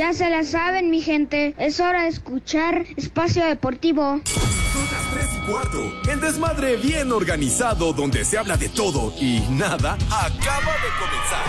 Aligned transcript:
Ya 0.00 0.14
se 0.14 0.30
la 0.30 0.44
saben, 0.44 0.88
mi 0.88 1.02
gente. 1.02 1.54
Es 1.58 1.80
hora 1.80 2.04
de 2.04 2.08
escuchar 2.08 2.86
Espacio 2.96 3.44
Deportivo. 3.44 4.20
Son 4.24 4.84
las 4.92 5.10
3 5.12 5.26
y 5.34 5.50
cuarto. 5.50 6.10
El 6.10 6.20
desmadre 6.20 6.76
bien 6.76 7.10
organizado 7.10 7.92
donde 7.92 8.24
se 8.24 8.38
habla 8.38 8.56
de 8.56 8.68
todo 8.68 9.12
y 9.20 9.40
nada 9.50 9.98
acaba 10.10 10.72
de 10.78 10.90
comenzar. 10.98 11.44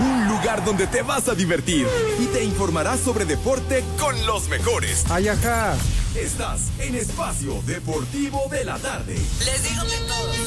Un 0.00 0.28
lugar 0.28 0.64
donde 0.64 0.88
te 0.88 1.02
vas 1.02 1.28
a 1.28 1.34
divertir 1.34 1.86
y 2.18 2.26
te 2.26 2.42
informarás 2.42 2.98
sobre 2.98 3.24
deporte 3.24 3.84
con 3.98 4.26
los 4.26 4.48
mejores. 4.48 5.06
Ay, 5.08 5.28
ajá. 5.28 5.76
Estás 6.16 6.72
en 6.80 6.96
Espacio 6.96 7.62
Deportivo 7.64 8.42
de 8.50 8.64
la 8.64 8.76
Tarde. 8.78 9.14
Les 9.14 9.62
digo 9.62 9.82
que 9.84 9.96
todos. 10.08 10.42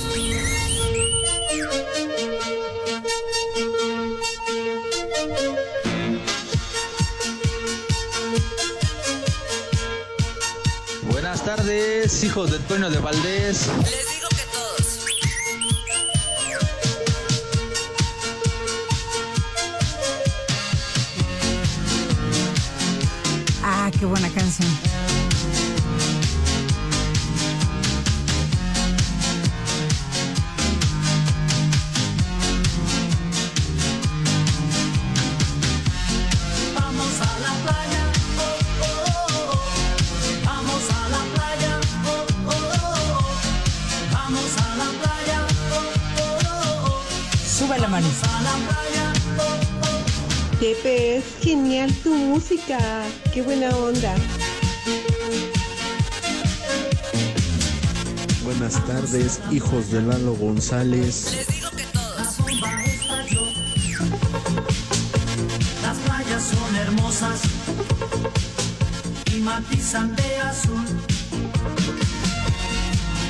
Buenas 11.04 11.43
tardes, 11.43 12.23
hijos 12.23 12.51
del 12.51 12.62
Toño 12.62 12.90
de 12.90 12.99
Valdés. 12.99 13.68
Les 13.68 14.09
digo 14.09 14.27
que 14.29 14.43
todos. 14.51 14.99
Ah, 23.63 23.91
qué 23.99 24.05
buena 24.05 24.29
canción. 24.29 25.24
Genial 51.41 51.91
tu 52.04 52.13
música. 52.13 52.77
Qué 53.34 53.41
buena 53.41 53.70
onda. 53.76 54.15
Buenas 58.43 58.85
tardes, 58.85 59.40
hijos 59.51 59.91
de 59.91 60.01
Lalo 60.01 60.35
González. 60.35 61.31
Les 61.35 61.48
digo 61.48 61.70
que. 61.71 61.85
Las 65.81 65.97
playas 65.97 66.44
son 66.44 66.75
hermosas 66.75 67.41
y 69.34 69.40
matizan 69.40 70.16
de 70.16 70.38
azul. 70.38 70.85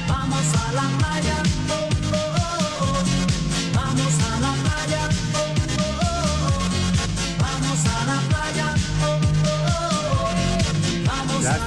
Vamos 0.07 0.45
a 0.53 0.71
la 0.73 0.97
playa, 0.97 1.35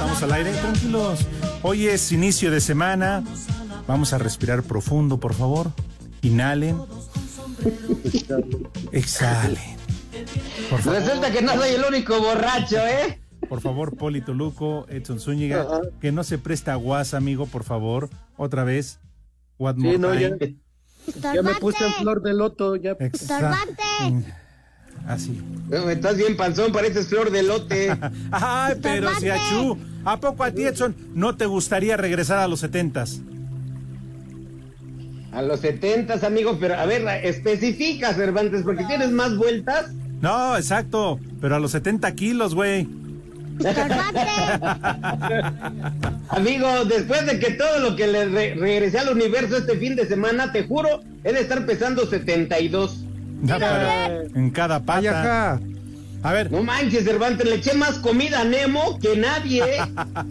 estamos 0.01 0.23
al 0.23 0.33
aire, 0.33 0.53
tranquilos. 0.53 1.27
Hoy 1.63 1.87
es 1.89 2.13
inicio 2.13 2.51
de 2.51 2.61
semana. 2.61 3.25
Vamos 3.87 4.13
a 4.13 4.19
respirar 4.19 4.63
profundo, 4.63 5.19
por 5.19 5.35
favor. 5.35 5.73
Inhalen. 6.23 6.77
Exhalen. 8.93 9.77
Por 10.71 10.81
favor, 10.81 11.01
Resulta 11.01 11.33
que 11.33 11.43
no 11.43 11.55
soy 11.55 11.71
el 11.71 11.85
único 11.85 12.21
borracho, 12.21 12.77
¿eh? 12.79 13.21
por 13.49 13.61
favor, 13.61 13.97
Poli 13.97 14.21
Toluco, 14.21 14.85
Edson 14.91 15.21
Zúñiga, 15.21 15.67
que 16.01 16.13
no 16.13 16.23
se 16.23 16.39
presta 16.39 16.75
guas, 16.75 17.15
amigo, 17.15 17.47
por 17.47 17.65
favor. 17.65 18.11
Otra 18.37 18.65
vez. 18.65 19.01
More 19.59 19.79
Sí, 19.81 19.99
no, 19.99 20.15
ya, 20.15 20.37
time. 20.37 20.57
ya 21.35 21.43
me 21.43 21.55
puse 21.55 21.85
en 21.85 21.93
flor 21.95 22.23
de 22.23 22.35
loto. 22.35 22.77
Ya. 22.77 22.93
Exa- 22.99 23.57
Mm, 24.11 24.23
Así. 25.07 25.41
Estás 25.91 26.17
bien 26.17 26.37
panzón, 26.37 26.73
pareces 26.73 27.09
flor 27.09 27.31
de 27.31 27.43
lote. 27.43 27.97
Ay, 28.31 28.75
pero 28.83 29.09
si 29.21 29.29
a 29.29 29.37
Chu, 29.51 29.77
¿a 30.05 30.19
poco 30.19 30.45
a 30.45 30.51
ti, 30.51 30.65
Edson, 30.65 30.95
no 31.15 31.37
te 31.37 31.47
gustaría 31.47 31.97
regresar 31.97 32.39
a 32.39 32.49
los 32.49 32.61
setentas? 32.61 33.21
A 35.33 35.43
los 35.43 35.61
setentas, 35.61 36.25
amigos, 36.25 36.57
pero 36.59 36.75
a 36.75 36.87
ver, 36.87 37.07
especifica, 37.25 38.15
Cervantes, 38.15 38.63
porque 38.63 38.85
tienes 38.85 39.11
más 39.11 39.37
vueltas. 39.37 39.93
No, 40.23 40.57
exacto, 40.57 41.21
pero 41.41 41.57
a 41.57 41.61
los 41.61 41.71
70 41.73 42.13
kilos, 42.15 42.55
güey. 42.55 42.89
Amigo, 46.29 46.85
después 46.87 47.27
de 47.27 47.39
que 47.39 47.51
todo 47.53 47.79
lo 47.81 47.97
que 47.97 48.07
le 48.07 48.25
re- 48.27 48.55
regresé 48.55 48.99
al 48.99 49.09
universo 49.11 49.57
este 49.57 49.77
fin 49.79 49.97
de 49.97 50.07
semana, 50.07 50.53
te 50.53 50.65
juro, 50.67 51.03
he 51.25 51.33
de 51.33 51.41
estar 51.41 51.65
pesando 51.67 52.07
72. 52.07 53.05
Ya, 53.43 53.59
pero 53.59 54.35
en 54.35 54.51
cada 54.51 54.77
Ay, 54.77 54.83
pata. 54.85 55.21
ajá. 55.53 55.61
A 56.23 56.33
ver, 56.33 56.51
No 56.51 56.63
manches, 56.65 57.05
Cervantes, 57.05 57.47
le 57.49 57.57
eché 57.57 57.75
más 57.75 57.99
comida 57.99 58.41
a 58.41 58.45
Nemo 58.45 58.99
que 58.99 59.17
nadie. 59.17 59.63
¿eh? 59.63 59.79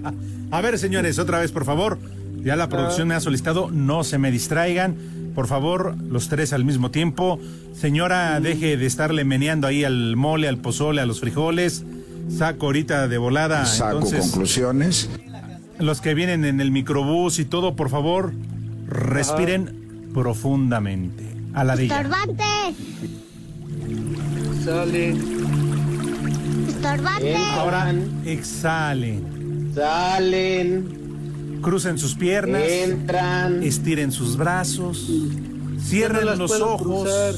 a 0.51 0.61
ver, 0.61 0.77
señores, 0.77 1.17
otra 1.17 1.39
vez, 1.39 1.51
por 1.51 1.63
favor. 1.65 1.97
Ya 2.43 2.55
la 2.55 2.67
producción 2.69 3.07
me 3.07 3.15
ha 3.15 3.19
solicitado, 3.19 3.71
no 3.71 4.03
se 4.03 4.17
me 4.17 4.29
distraigan. 4.31 4.95
Por 5.33 5.47
favor, 5.47 5.95
los 6.09 6.27
tres 6.29 6.51
al 6.51 6.65
mismo 6.65 6.91
tiempo. 6.91 7.39
Señora, 7.73 8.39
deje 8.39 8.75
de 8.75 8.85
estarle 8.85 9.23
meneando 9.23 9.67
ahí 9.67 9.83
al 9.83 10.15
mole, 10.15 10.47
al 10.47 10.57
pozole, 10.57 10.99
a 11.01 11.05
los 11.05 11.19
frijoles. 11.21 11.83
Saco 12.29 12.65
ahorita 12.67 13.07
de 13.07 13.17
volada. 13.17 13.65
Saco 13.65 13.97
Entonces, 13.99 14.21
conclusiones. 14.31 15.09
los 15.79 16.01
que 16.01 16.13
vienen 16.13 16.43
en 16.43 16.59
el 16.59 16.71
microbús 16.71 17.39
y 17.39 17.45
todo, 17.45 17.75
por 17.75 17.89
favor, 17.89 18.33
respiren 18.87 20.09
profundamente. 20.13 21.23
A 21.57 21.63
la 21.63 21.75
de 21.75 21.85
ella. 21.85 21.95
Estorbante. 22.01 22.43
Sale. 24.63 25.15
Estorbante. 26.67 27.35
Ahora 27.35 27.95
exhalen. 28.25 29.71
Salen, 29.73 31.59
Crucen 31.63 31.97
sus 31.97 32.13
piernas. 32.13 32.61
entran. 32.61 33.63
Estiren 33.63 34.11
sus 34.11 34.37
brazos. 34.37 35.09
Cierren 35.81 36.25
no 36.25 36.35
los 36.35 36.51
ojos. 36.61 37.07
cruzar. 37.07 37.33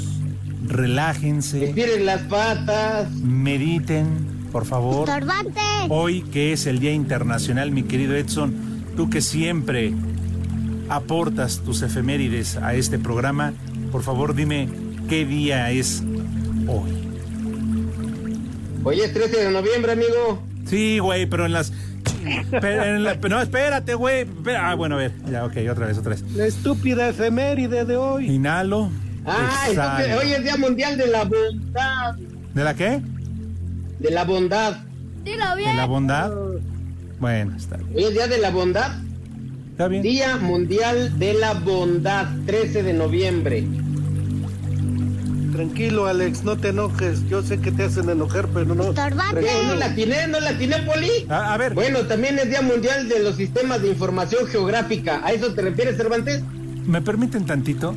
Relájense. 0.68 1.70
Estiren 1.70 2.06
las 2.06 2.24
patas. 2.24 3.10
Mediten, 3.12 4.50
por 4.52 4.66
favor. 4.66 5.08
Estorbante. 5.08 5.62
Hoy 5.88 6.24
que 6.24 6.52
es 6.52 6.66
el 6.66 6.80
Día 6.80 6.92
Internacional, 6.92 7.72
mi 7.72 7.84
querido 7.84 8.16
Edson, 8.18 8.54
tú 8.98 9.10
que 9.10 9.22
siempre 9.22 9.94
aportas 10.90 11.62
tus 11.64 11.84
efemérides 11.84 12.58
a 12.58 12.74
este 12.74 13.00
programa, 13.00 13.54
por 13.92 14.04
favor 14.04 14.36
dime 14.36 14.70
qué 15.08 15.26
día 15.26 15.72
es 15.72 16.04
hoy. 16.68 16.92
Hoy 18.84 19.02
es 19.02 19.14
13 19.14 19.46
de 19.46 19.52
noviembre, 19.52 19.92
amigo. 19.92 20.42
Sí, 20.66 21.00
güey, 21.00 21.26
pero 21.26 21.46
en 21.46 21.52
las... 21.54 21.74
pero 22.52 22.84
en 22.86 23.04
la- 23.04 23.16
no, 23.16 23.42
espérate, 23.42 23.94
güey. 23.96 24.26
Ah, 24.58 24.76
bueno, 24.76 24.96
a 24.96 25.00
ver, 25.00 25.12
ya, 25.30 25.46
ok, 25.46 25.58
otra 25.72 25.88
vez, 25.88 25.98
otra 25.98 26.12
vez. 26.12 26.22
La 26.34 26.46
estúpida 26.46 27.10
efeméride 27.10 27.86
de 27.86 27.98
hoy. 27.98 28.30
Inhalo. 28.30 28.90
Ah, 29.26 29.66
entonces 29.70 30.18
hoy 30.18 30.32
es 30.32 30.44
Día 30.44 30.58
Mundial 30.58 30.98
de 30.98 31.08
la 31.08 31.24
Bondad. 31.26 32.16
¿De 32.54 32.64
la 32.64 32.74
qué? 32.74 33.02
De 34.00 34.12
la 34.12 34.24
bondad. 34.24 34.78
Dilo 35.24 35.50
¿De 35.50 35.56
bien. 35.58 35.76
la 35.78 35.86
bondad? 35.86 36.32
Bueno, 37.20 37.56
está 37.58 37.76
bien. 37.78 37.90
Hoy 37.96 38.04
es 38.06 38.14
Día 38.14 38.28
de 38.28 38.38
la 38.38 38.50
Bondad. 38.50 38.92
Está 39.80 39.88
bien. 39.88 40.02
Día 40.04 40.36
Mundial 40.36 41.18
de 41.20 41.36
la 41.36 41.54
Bondad, 41.54 42.28
13 42.46 42.84
de 42.84 42.92
noviembre. 42.92 43.66
Tranquilo, 45.54 46.06
Alex, 46.06 46.44
no 46.44 46.58
te 46.58 46.68
enojes. 46.68 47.26
Yo 47.30 47.42
sé 47.44 47.62
que 47.62 47.72
te 47.72 47.84
hacen 47.86 48.10
enojar, 48.10 48.50
pero 48.54 48.76
no. 48.76 48.90
Estorbante. 48.90 49.40
¿Qué? 49.40 49.48
¿No 49.68 49.76
la 49.76 49.86
atiné? 49.86 50.28
¿No 50.28 50.42
la 50.42 50.50
atiné, 50.50 50.80
Poli? 50.80 51.10
A, 51.30 51.54
a 51.54 51.58
ver, 51.58 51.74
Bueno, 51.76 52.00
también 52.08 52.38
es 52.40 52.50
Día 52.50 52.62
Mundial 52.62 53.08
de 53.08 53.20
los 53.24 53.38
Sistemas 53.38 53.82
de 53.82 53.88
Información 53.88 54.48
Geográfica. 54.48 55.22
¿A 55.24 55.32
eso 55.32 55.54
te 55.54 55.62
refieres, 55.62 55.96
Cervantes? 55.96 56.42
¿me 56.86 57.02
permiten 57.02 57.46
tantito? 57.46 57.96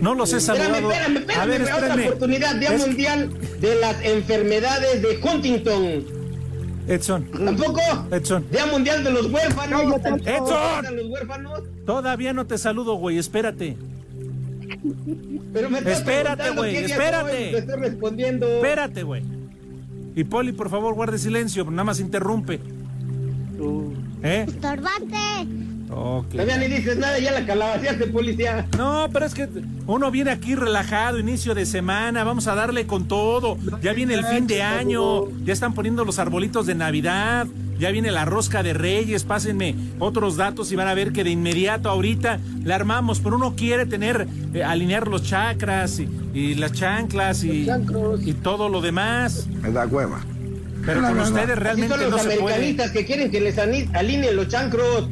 No 0.00 0.14
los 0.14 0.32
he 0.32 0.36
Espérame, 0.36 0.62
saludado. 0.72 0.92
espérame, 0.92 1.16
espérame, 1.16 1.40
A 1.42 1.46
ver, 1.46 1.62
otra 1.62 1.74
espérame. 1.78 2.06
oportunidad, 2.06 2.54
Día 2.60 2.74
Es- 2.74 2.86
Mundial 2.86 3.30
de 3.60 3.74
las 3.80 3.96
Enfermedades 4.04 5.02
de 5.02 5.18
Huntington. 5.20 6.13
Edson. 6.86 7.24
¿Tampoco? 7.30 7.80
Edson. 8.10 8.44
Día 8.50 8.66
Mundial 8.66 9.04
de 9.04 9.10
los 9.12 9.30
Huérfanos. 9.30 9.82
Edson. 10.24 10.82
¿De 10.82 10.90
los 11.02 11.10
huérfanos? 11.10 11.62
Todavía 11.86 12.32
no 12.32 12.46
te 12.46 12.58
saludo, 12.58 12.94
güey. 12.96 13.18
Espérate. 13.18 13.76
Pero 15.52 15.70
me 15.70 15.78
Espérate, 15.78 16.50
güey, 16.50 16.76
espérate. 16.76 17.50
Te 17.50 17.58
estoy 17.58 17.76
respondiendo. 17.80 18.46
Espérate, 18.46 19.02
güey. 19.02 19.22
Y 20.16 20.24
Poli, 20.24 20.52
por 20.52 20.70
favor, 20.70 20.94
guarde 20.94 21.18
silencio. 21.18 21.64
Nada 21.64 21.84
más 21.84 22.00
interrumpe. 22.00 22.60
¿Eh? 24.22 24.46
Estorbante. 24.48 25.16
Ok. 25.96 26.30
Todavía 26.32 26.58
ni 26.58 26.66
dices 26.66 26.96
nada, 26.98 27.18
ya 27.20 27.30
la 27.30 27.46
calabaceaste, 27.46 28.06
policía. 28.08 28.66
No, 28.76 29.08
pero 29.12 29.26
es 29.26 29.34
que 29.34 29.48
uno 29.86 30.10
viene 30.10 30.32
aquí 30.32 30.56
relajado, 30.56 31.18
inicio 31.20 31.54
de 31.54 31.66
semana, 31.66 32.24
vamos 32.24 32.48
a 32.48 32.54
darle 32.56 32.86
con 32.86 33.06
todo. 33.06 33.56
Ya 33.80 33.92
viene 33.92 34.14
el 34.14 34.24
fin 34.24 34.46
de 34.48 34.62
año, 34.62 35.28
ya 35.44 35.52
están 35.52 35.72
poniendo 35.74 36.04
los 36.04 36.18
arbolitos 36.18 36.66
de 36.66 36.74
Navidad, 36.74 37.46
ya 37.78 37.90
viene 37.92 38.10
la 38.10 38.24
rosca 38.24 38.62
de 38.64 38.72
Reyes, 38.72 39.22
pásenme 39.24 39.76
otros 40.00 40.36
datos 40.36 40.72
y 40.72 40.76
van 40.76 40.88
a 40.88 40.94
ver 40.94 41.12
que 41.12 41.22
de 41.22 41.30
inmediato 41.30 41.88
ahorita 41.88 42.40
la 42.64 42.74
armamos, 42.74 43.20
pero 43.20 43.36
uno 43.36 43.54
quiere 43.56 43.86
tener, 43.86 44.26
eh, 44.52 44.64
alinear 44.64 45.06
los 45.06 45.22
chakras 45.22 46.00
y, 46.00 46.08
y 46.34 46.54
las 46.56 46.72
chanclas 46.72 47.44
y, 47.44 47.68
y 48.24 48.32
todo 48.32 48.68
lo 48.68 48.80
demás. 48.80 49.46
Me 49.62 49.70
da 49.70 49.86
hueva. 49.86 50.20
Pero 50.84 51.02
con 51.02 51.18
ustedes 51.20 51.50
Así 51.50 51.60
realmente 51.60 51.88
son 51.94 52.00
no 52.04 52.10
los 52.10 52.20
se 52.22 52.26
puede. 52.30 52.40
americanistas 52.42 52.90
que 52.90 53.04
quieren 53.06 53.30
que 53.30 53.40
les 53.40 53.56
alineen 53.58 54.34
los 54.36 54.48
chancros. 54.48 55.08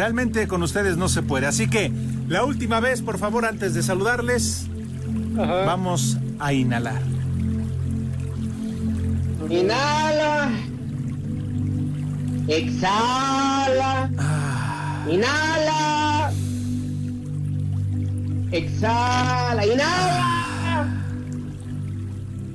Realmente 0.00 0.48
con 0.48 0.62
ustedes 0.62 0.96
no 0.96 1.10
se 1.10 1.20
puede. 1.20 1.46
Así 1.46 1.68
que 1.68 1.92
la 2.26 2.42
última 2.42 2.80
vez, 2.80 3.02
por 3.02 3.18
favor, 3.18 3.44
antes 3.44 3.74
de 3.74 3.82
saludarles, 3.82 4.66
vamos 5.36 6.16
a 6.38 6.54
inhalar. 6.54 7.02
Inhala. 9.50 10.52
Exhala. 12.48 14.08
Inhala. 15.06 16.32
Exhala. 18.52 19.66
Inhala. 19.66 20.88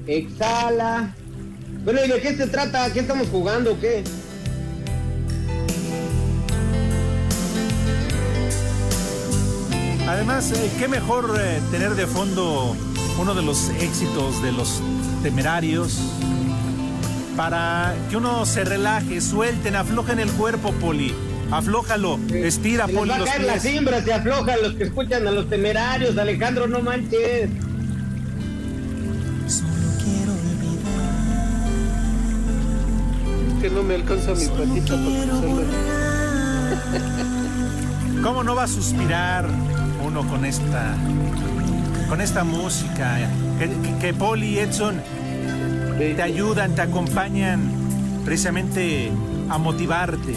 Exhala. 0.07 1.15
Bueno, 1.83 1.99
¿y 2.05 2.09
de 2.09 2.21
qué 2.21 2.35
se 2.35 2.47
trata? 2.47 2.91
¿Qué 2.91 3.01
estamos 3.01 3.27
jugando 3.27 3.73
o 3.73 3.79
qué? 3.79 4.03
Además, 10.15 10.49
eh, 10.53 10.71
qué 10.79 10.87
mejor 10.87 11.37
eh, 11.37 11.59
tener 11.71 11.93
de 11.93 12.07
fondo 12.07 12.73
uno 13.19 13.35
de 13.35 13.41
los 13.41 13.67
éxitos 13.81 14.41
de 14.41 14.53
los 14.53 14.81
temerarios 15.21 15.99
para 17.35 17.93
que 18.09 18.15
uno 18.15 18.45
se 18.45 18.63
relaje, 18.63 19.19
suelten, 19.19 19.75
aflojen 19.75 20.19
el 20.19 20.31
cuerpo, 20.31 20.71
Poli. 20.71 21.13
Aflójalo, 21.51 22.17
estira, 22.33 22.87
Poli, 22.87 23.09
va 23.09 23.15
a 23.15 23.19
los 23.19 23.29
caer 23.29 23.43
las 23.43 23.61
cimbras, 23.61 24.05
se 24.05 24.13
aflojan 24.13 24.61
los 24.61 24.75
que 24.75 24.85
escuchan 24.85 25.27
a 25.27 25.31
los 25.31 25.49
temerarios. 25.49 26.17
Alejandro, 26.17 26.65
no 26.65 26.79
manches. 26.79 27.49
Que 33.59 33.69
no 33.69 33.83
me 33.83 33.95
alcanza 33.95 34.33
mi 34.33 34.47
patita 34.47 34.95
para 34.95 35.23
cruzarla. 35.23 35.63
¿Cómo 38.23 38.43
no 38.45 38.55
va 38.55 38.63
a 38.63 38.67
suspirar 38.67 39.74
uno 40.17 40.27
con 40.29 40.45
esta 40.45 40.95
con 42.07 42.21
esta 42.21 42.43
música? 42.43 43.17
Que, 43.59 43.67
que- 43.69 43.97
que 43.99 44.13
Poli 44.13 44.47
y 44.55 44.59
Edson 44.59 45.01
te 45.97 46.21
ayudan, 46.21 46.73
te 46.75 46.81
acompañan 46.81 47.59
precisamente 48.23 49.11
a 49.49 49.57
motivarte. 49.57 50.35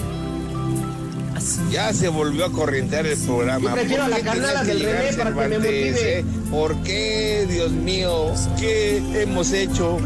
Ya 1.70 1.92
se 1.92 2.08
volvió 2.08 2.46
a 2.46 2.52
corrientear 2.52 3.06
el 3.06 3.16
programa. 3.18 3.70
Yo 3.70 3.74
prefiero 3.76 4.02
¿Por 4.04 4.10
la 4.10 4.20
carnala 4.20 4.64
del 4.64 4.80
René 4.82 5.12
para 5.16 5.30
que 5.30 5.48
me 5.48 5.58
motive. 5.58 6.18
eh? 6.20 6.24
¿Por 6.50 6.76
qué, 6.82 7.46
Dios 7.48 7.70
mío? 7.72 8.32
¿Qué 8.58 9.22
hemos 9.22 9.52
hecho? 9.52 9.98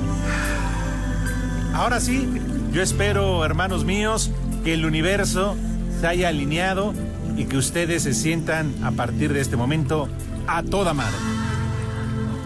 Ahora 1.74 2.00
sí, 2.00 2.28
yo 2.72 2.82
espero, 2.82 3.44
hermanos 3.44 3.84
míos, 3.84 4.30
que 4.64 4.74
el 4.74 4.84
universo 4.84 5.56
se 6.00 6.06
haya 6.06 6.28
alineado 6.28 6.92
y 7.36 7.44
que 7.44 7.56
ustedes 7.56 8.02
se 8.02 8.14
sientan 8.14 8.72
a 8.84 8.90
partir 8.90 9.32
de 9.32 9.40
este 9.40 9.56
momento 9.56 10.08
a 10.46 10.62
toda 10.62 10.94
madre. 10.94 11.16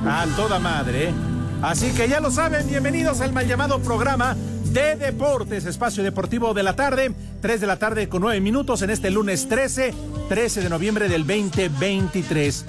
A 0.07 0.27
toda 0.37 0.59
madre, 0.59 1.09
¿eh? 1.09 1.15
Así 1.63 1.91
que 1.93 2.09
ya 2.09 2.21
lo 2.21 2.31
saben, 2.31 2.69
bienvenidos 2.69 3.21
al 3.21 3.33
mal 3.33 3.47
llamado 3.47 3.81
programa 3.81 4.37
de 4.67 4.95
deportes, 4.97 5.65
espacio 5.65 6.03
deportivo 6.03 6.53
de 6.53 6.63
la 6.63 6.77
tarde, 6.77 7.15
3 7.41 7.61
de 7.61 7.67
la 7.67 7.79
tarde 7.79 8.09
con 8.09 8.23
9 8.23 8.41
minutos 8.41 8.83
en 8.83 8.91
este 8.91 9.11
lunes 9.11 9.49
13, 9.49 9.95
13 10.29 10.61
de 10.61 10.69
noviembre 10.69 11.09
del 11.09 11.27
2023. 11.27 12.67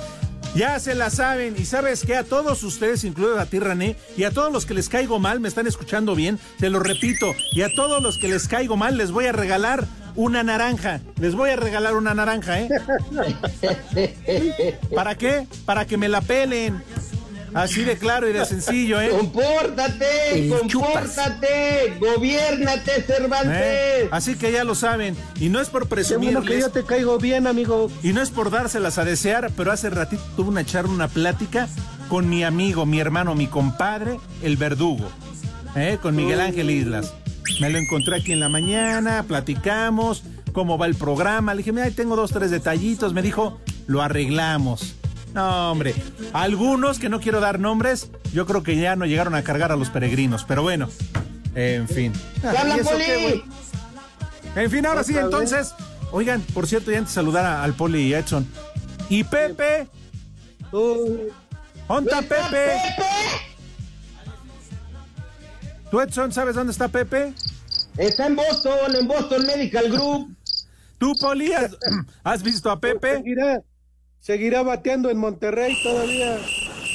Ya 0.55 0.79
se 0.79 0.95
la 0.95 1.09
saben 1.09 1.55
y 1.57 1.65
sabes 1.65 2.03
que 2.03 2.15
a 2.15 2.23
todos 2.23 2.63
ustedes, 2.63 3.03
incluido 3.03 3.39
a 3.39 3.45
ti 3.45 3.59
y 4.15 4.23
a 4.23 4.31
todos 4.31 4.51
los 4.51 4.65
que 4.65 4.73
les 4.73 4.89
caigo 4.89 5.19
mal, 5.19 5.39
me 5.39 5.49
están 5.49 5.67
escuchando 5.67 6.15
bien, 6.15 6.39
te 6.59 6.69
lo 6.69 6.79
repito, 6.79 7.27
y 7.51 7.61
a 7.61 7.67
todos 7.75 8.01
los 8.01 8.17
que 8.17 8.29
les 8.29 8.47
caigo 8.47 8.77
mal 8.77 8.97
les 8.97 9.11
voy 9.11 9.25
a 9.25 9.33
regalar 9.33 9.85
una 10.17 10.43
naranja, 10.43 10.99
les 11.19 11.35
voy 11.35 11.51
a 11.51 11.55
regalar 11.55 11.95
una 11.95 12.13
naranja, 12.13 12.59
¿eh? 12.59 12.69
¿Para 14.93 15.15
qué? 15.15 15.47
Para 15.65 15.85
que 15.85 15.95
me 15.95 16.09
la 16.09 16.19
pelen. 16.21 16.83
Así 17.53 17.83
de 17.83 17.97
claro 17.97 18.29
y 18.29 18.33
de 18.33 18.45
sencillo, 18.45 18.99
¿eh? 18.99 19.09
Compórtate, 19.09 20.49
compórtate, 20.49 21.97
gobiernate, 21.99 23.01
Cervantes. 23.03 23.55
¿Eh? 23.55 24.09
Así 24.11 24.35
que 24.35 24.51
ya 24.51 24.63
lo 24.63 24.75
saben. 24.75 25.15
Y 25.39 25.49
no 25.49 25.61
es 25.61 25.69
por 25.69 25.83
Qué 25.83 25.89
presumirles. 25.89 26.35
bueno 26.35 26.47
que 26.51 26.59
yo 26.59 26.69
te 26.71 26.83
caigo 26.83 27.17
bien, 27.17 27.47
amigo. 27.47 27.89
Y 28.03 28.13
no 28.13 28.21
es 28.21 28.31
por 28.31 28.51
dárselas 28.51 28.97
a 28.97 29.05
desear, 29.05 29.49
pero 29.55 29.71
hace 29.71 29.89
ratito 29.89 30.21
tuve 30.35 30.49
una 30.49 30.65
charla, 30.65 30.91
una 30.91 31.07
plática 31.07 31.67
con 32.09 32.29
mi 32.29 32.43
amigo, 32.43 32.85
mi 32.85 32.99
hermano, 32.99 33.33
mi 33.33 33.47
compadre, 33.47 34.19
el 34.43 34.57
verdugo, 34.57 35.09
¿eh? 35.75 35.97
con 36.01 36.15
Miguel 36.15 36.41
Ángel 36.41 36.69
Islas. 36.69 37.13
Me 37.59 37.69
lo 37.69 37.77
encontré 37.77 38.17
aquí 38.17 38.31
en 38.33 38.39
la 38.39 38.49
mañana, 38.49 39.23
platicamos, 39.27 40.23
cómo 40.53 40.77
va 40.77 40.85
el 40.85 40.95
programa. 40.95 41.53
Le 41.53 41.59
dije, 41.59 41.71
mira, 41.71 41.89
tengo 41.91 42.15
dos, 42.15 42.31
tres 42.31 42.51
detallitos. 42.51 43.13
Me 43.13 43.21
dijo, 43.21 43.59
lo 43.87 44.01
arreglamos. 44.01 44.95
No, 45.33 45.71
hombre, 45.71 45.93
algunos 46.33 46.99
que 46.99 47.09
no 47.09 47.19
quiero 47.19 47.39
dar 47.39 47.59
nombres, 47.59 48.09
yo 48.33 48.45
creo 48.45 48.63
que 48.63 48.75
ya 48.77 48.95
no 48.95 49.05
llegaron 49.05 49.35
a 49.35 49.43
cargar 49.43 49.71
a 49.71 49.75
los 49.75 49.89
peregrinos, 49.89 50.45
pero 50.47 50.63
bueno, 50.63 50.89
en 51.53 51.87
fin. 51.87 52.13
¿Qué 52.41 52.47
habla, 52.47 52.77
¿Y 52.77 52.79
eso 52.79 52.89
Poli? 52.91 53.43
En 54.55 54.71
fin, 54.71 54.85
ahora 54.85 55.03
sí, 55.03 55.15
entonces. 55.17 55.73
Oigan, 56.11 56.41
por 56.53 56.65
cierto, 56.67 56.89
ya 56.91 56.99
antes 56.99 57.11
de 57.13 57.15
saludar 57.15 57.45
a- 57.45 57.63
al 57.63 57.73
Poli 57.73 58.01
y 58.07 58.13
a 58.13 58.19
Edson. 58.19 58.47
¿Y 59.09 59.23
Pepe? 59.25 59.87
¿Dónde 60.71 62.09
está 62.09 62.21
Pepe? 62.21 62.77
¿Tú, 65.89 66.01
Edson, 66.01 66.31
sabes 66.33 66.55
dónde 66.55 66.71
está 66.71 66.87
Pepe? 66.87 67.33
Está 67.97 68.27
en 68.27 68.35
Boston, 68.35 68.95
en 68.99 69.07
Boston 69.07 69.45
Medical 69.45 69.89
Group. 69.89 70.35
¿Tú, 70.97 71.13
Poli, 71.19 71.53
has, 71.53 71.77
has 72.23 72.43
visto 72.43 72.69
a 72.69 72.79
Pepe? 72.79 73.15
Seguirá, 73.15 73.61
seguirá 74.19 74.63
bateando 74.63 75.09
en 75.09 75.17
Monterrey 75.17 75.75
todavía. 75.83 76.37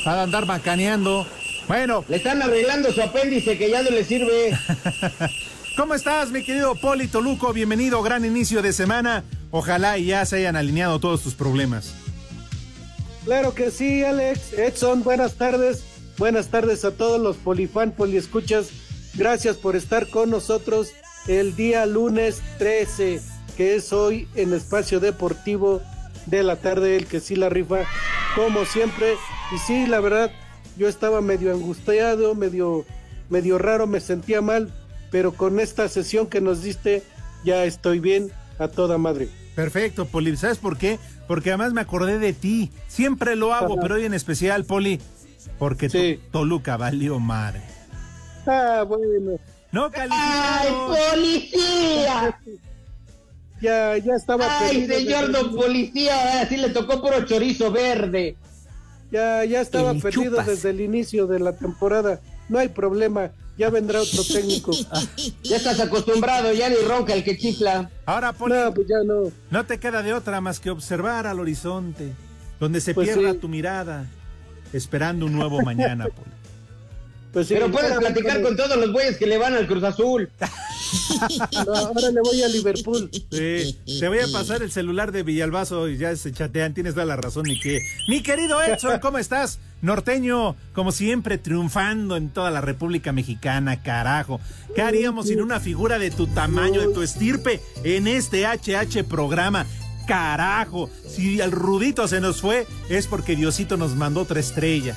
Va 0.06 0.20
a 0.20 0.22
andar 0.22 0.46
macaneando. 0.46 1.26
Bueno, 1.68 2.04
Le 2.08 2.16
están 2.16 2.42
arreglando 2.42 2.92
su 2.92 3.00
apéndice 3.00 3.56
que 3.56 3.70
ya 3.70 3.82
no 3.82 3.90
le 3.90 4.04
sirve. 4.04 4.58
¿cómo 5.76 5.94
estás, 5.94 6.30
mi 6.30 6.44
querido 6.44 6.74
Poli 6.74 7.08
Toluco? 7.08 7.52
Bienvenido, 7.52 8.02
gran 8.02 8.24
inicio 8.24 8.62
de 8.62 8.72
semana. 8.72 9.24
Ojalá 9.50 9.98
y 9.98 10.06
ya 10.06 10.24
se 10.26 10.36
hayan 10.36 10.56
alineado 10.56 10.98
todos 10.98 11.22
tus 11.22 11.34
problemas. 11.34 11.94
Claro 13.24 13.54
que 13.54 13.70
sí, 13.70 14.04
Alex. 14.04 14.52
Edson, 14.52 15.02
buenas 15.02 15.34
tardes. 15.34 15.84
Buenas 16.18 16.48
tardes 16.48 16.84
a 16.84 16.90
todos 16.92 17.20
los 17.20 17.36
polifan, 17.36 17.92
poliescuchas. 17.92 18.68
Gracias 19.14 19.56
por 19.56 19.76
estar 19.76 20.08
con 20.08 20.30
nosotros 20.30 20.92
el 21.28 21.54
día 21.54 21.86
lunes 21.86 22.42
13, 22.58 23.20
que 23.56 23.74
es 23.76 23.92
hoy 23.92 24.26
en 24.34 24.52
Espacio 24.54 25.00
Deportivo 25.00 25.82
de 26.26 26.42
la 26.42 26.56
tarde, 26.56 26.96
el 26.96 27.06
que 27.06 27.20
sí 27.20 27.36
la 27.36 27.48
rifa, 27.48 27.80
como 28.34 28.64
siempre. 28.64 29.14
Y 29.54 29.58
sí, 29.58 29.86
la 29.86 30.00
verdad, 30.00 30.30
yo 30.76 30.88
estaba 30.88 31.20
medio 31.20 31.52
angustiado, 31.52 32.34
medio, 32.34 32.86
medio 33.28 33.58
raro, 33.58 33.86
me 33.86 34.00
sentía 34.00 34.40
mal, 34.40 34.72
pero 35.10 35.32
con 35.32 35.60
esta 35.60 35.88
sesión 35.88 36.26
que 36.26 36.40
nos 36.40 36.62
diste, 36.62 37.02
ya 37.44 37.64
estoy 37.64 37.98
bien 38.00 38.30
a 38.58 38.68
toda 38.68 38.96
madre. 38.98 39.28
Perfecto, 39.54 40.06
Poli. 40.06 40.34
¿Sabes 40.38 40.56
por 40.58 40.78
qué? 40.78 40.98
Porque 41.28 41.50
además 41.50 41.74
me 41.74 41.82
acordé 41.82 42.18
de 42.18 42.32
ti. 42.32 42.70
Siempre 42.88 43.36
lo 43.36 43.52
hago, 43.52 43.74
Ajá. 43.74 43.82
pero 43.82 43.96
hoy 43.96 44.06
en 44.06 44.14
especial, 44.14 44.64
Poli, 44.64 44.98
porque 45.58 45.90
Sí. 45.90 46.18
To- 46.30 46.38
Toluca 46.38 46.78
valió 46.78 47.18
madre. 47.18 47.60
Ah, 48.46 48.84
bueno. 48.86 49.38
No 49.70 49.84
¡Ay, 49.86 49.90
calificaron. 49.92 50.96
policía! 51.12 52.40
Ya, 53.60 53.96
ya 53.98 54.14
estaba 54.16 54.58
¡Ay, 54.60 54.86
señor 54.86 55.30
don 55.30 55.54
policía! 55.54 56.32
Ahora 56.32 56.48
sí 56.48 56.56
le 56.56 56.70
tocó 56.70 57.00
puro 57.00 57.24
chorizo 57.24 57.70
verde. 57.70 58.36
Ya, 59.10 59.44
ya 59.44 59.60
estaba 59.60 59.92
El 59.92 60.00
perdido 60.00 60.30
chupas. 60.32 60.46
desde 60.46 60.70
el 60.70 60.80
inicio 60.80 61.26
de 61.26 61.38
la 61.38 61.52
temporada. 61.54 62.20
No 62.48 62.58
hay 62.58 62.68
problema. 62.68 63.30
Ya 63.58 63.68
vendrá 63.70 64.00
otro 64.00 64.24
técnico. 64.24 64.72
Ya 65.44 65.56
estás 65.56 65.78
acostumbrado, 65.80 66.52
ya 66.52 66.68
ni 66.68 66.76
ronca 66.76 67.12
el 67.14 67.22
que 67.22 67.36
chifla. 67.36 67.90
Ahora, 68.06 68.32
Poli, 68.32 68.54
No, 68.54 68.72
pues 68.74 68.88
ya 68.88 68.96
no. 69.04 69.30
no 69.50 69.66
te 69.66 69.78
queda 69.78 70.02
de 70.02 70.12
otra 70.14 70.40
más 70.40 70.58
que 70.58 70.70
observar 70.70 71.26
al 71.26 71.38
horizonte, 71.38 72.12
donde 72.58 72.80
se 72.80 72.94
Pues 72.94 73.08
pierda 73.10 73.32
sí. 73.32 73.38
tu 73.38 73.48
mirada, 73.48 74.06
esperando 74.72 75.26
un 75.26 75.34
nuevo 75.34 75.60
mañana, 75.64 76.06
Poli. 76.06 76.30
Pues 77.32 77.48
sí, 77.48 77.54
Pero 77.54 77.70
puedes 77.70 77.96
platicar 77.96 78.42
con 78.42 78.56
todos 78.56 78.76
los 78.76 78.92
güeyes 78.92 79.16
que 79.16 79.26
le 79.26 79.38
van 79.38 79.54
al 79.54 79.66
Cruz 79.66 79.82
Azul. 79.84 80.28
No, 81.66 81.74
ahora 81.74 82.10
le 82.10 82.20
voy 82.20 82.42
a 82.42 82.48
Liverpool. 82.48 83.10
Sí, 83.30 83.78
te 83.98 84.08
voy 84.08 84.18
a 84.18 84.28
pasar 84.30 84.62
el 84.62 84.70
celular 84.70 85.12
de 85.12 85.22
Villalbazo 85.22 85.88
y 85.88 85.96
ya 85.96 86.14
se 86.14 86.32
chatean, 86.32 86.74
tienes 86.74 86.92
toda 86.92 87.06
la 87.06 87.16
razón, 87.16 87.44
mi 87.44 87.58
que. 87.58 87.80
Mi 88.06 88.22
querido 88.22 88.62
Edson, 88.62 89.00
¿cómo 89.00 89.16
estás? 89.16 89.58
Norteño, 89.80 90.56
como 90.74 90.92
siempre, 90.92 91.38
triunfando 91.38 92.16
en 92.16 92.28
toda 92.28 92.50
la 92.50 92.60
República 92.60 93.12
Mexicana, 93.12 93.82
carajo. 93.82 94.38
¿Qué 94.74 94.82
haríamos 94.82 95.28
sin 95.28 95.40
una 95.40 95.58
figura 95.58 95.98
de 95.98 96.10
tu 96.10 96.26
tamaño, 96.26 96.80
de 96.80 96.92
tu 96.92 97.02
estirpe, 97.02 97.60
en 97.82 98.08
este 98.08 98.44
HH 98.46 99.04
programa? 99.04 99.66
Carajo, 100.06 100.90
si 101.08 101.40
el 101.40 101.50
rudito 101.50 102.06
se 102.08 102.20
nos 102.20 102.42
fue, 102.42 102.66
es 102.90 103.06
porque 103.06 103.36
Diosito 103.36 103.76
nos 103.76 103.94
mandó 103.94 104.20
otra 104.20 104.40
estrella. 104.40 104.96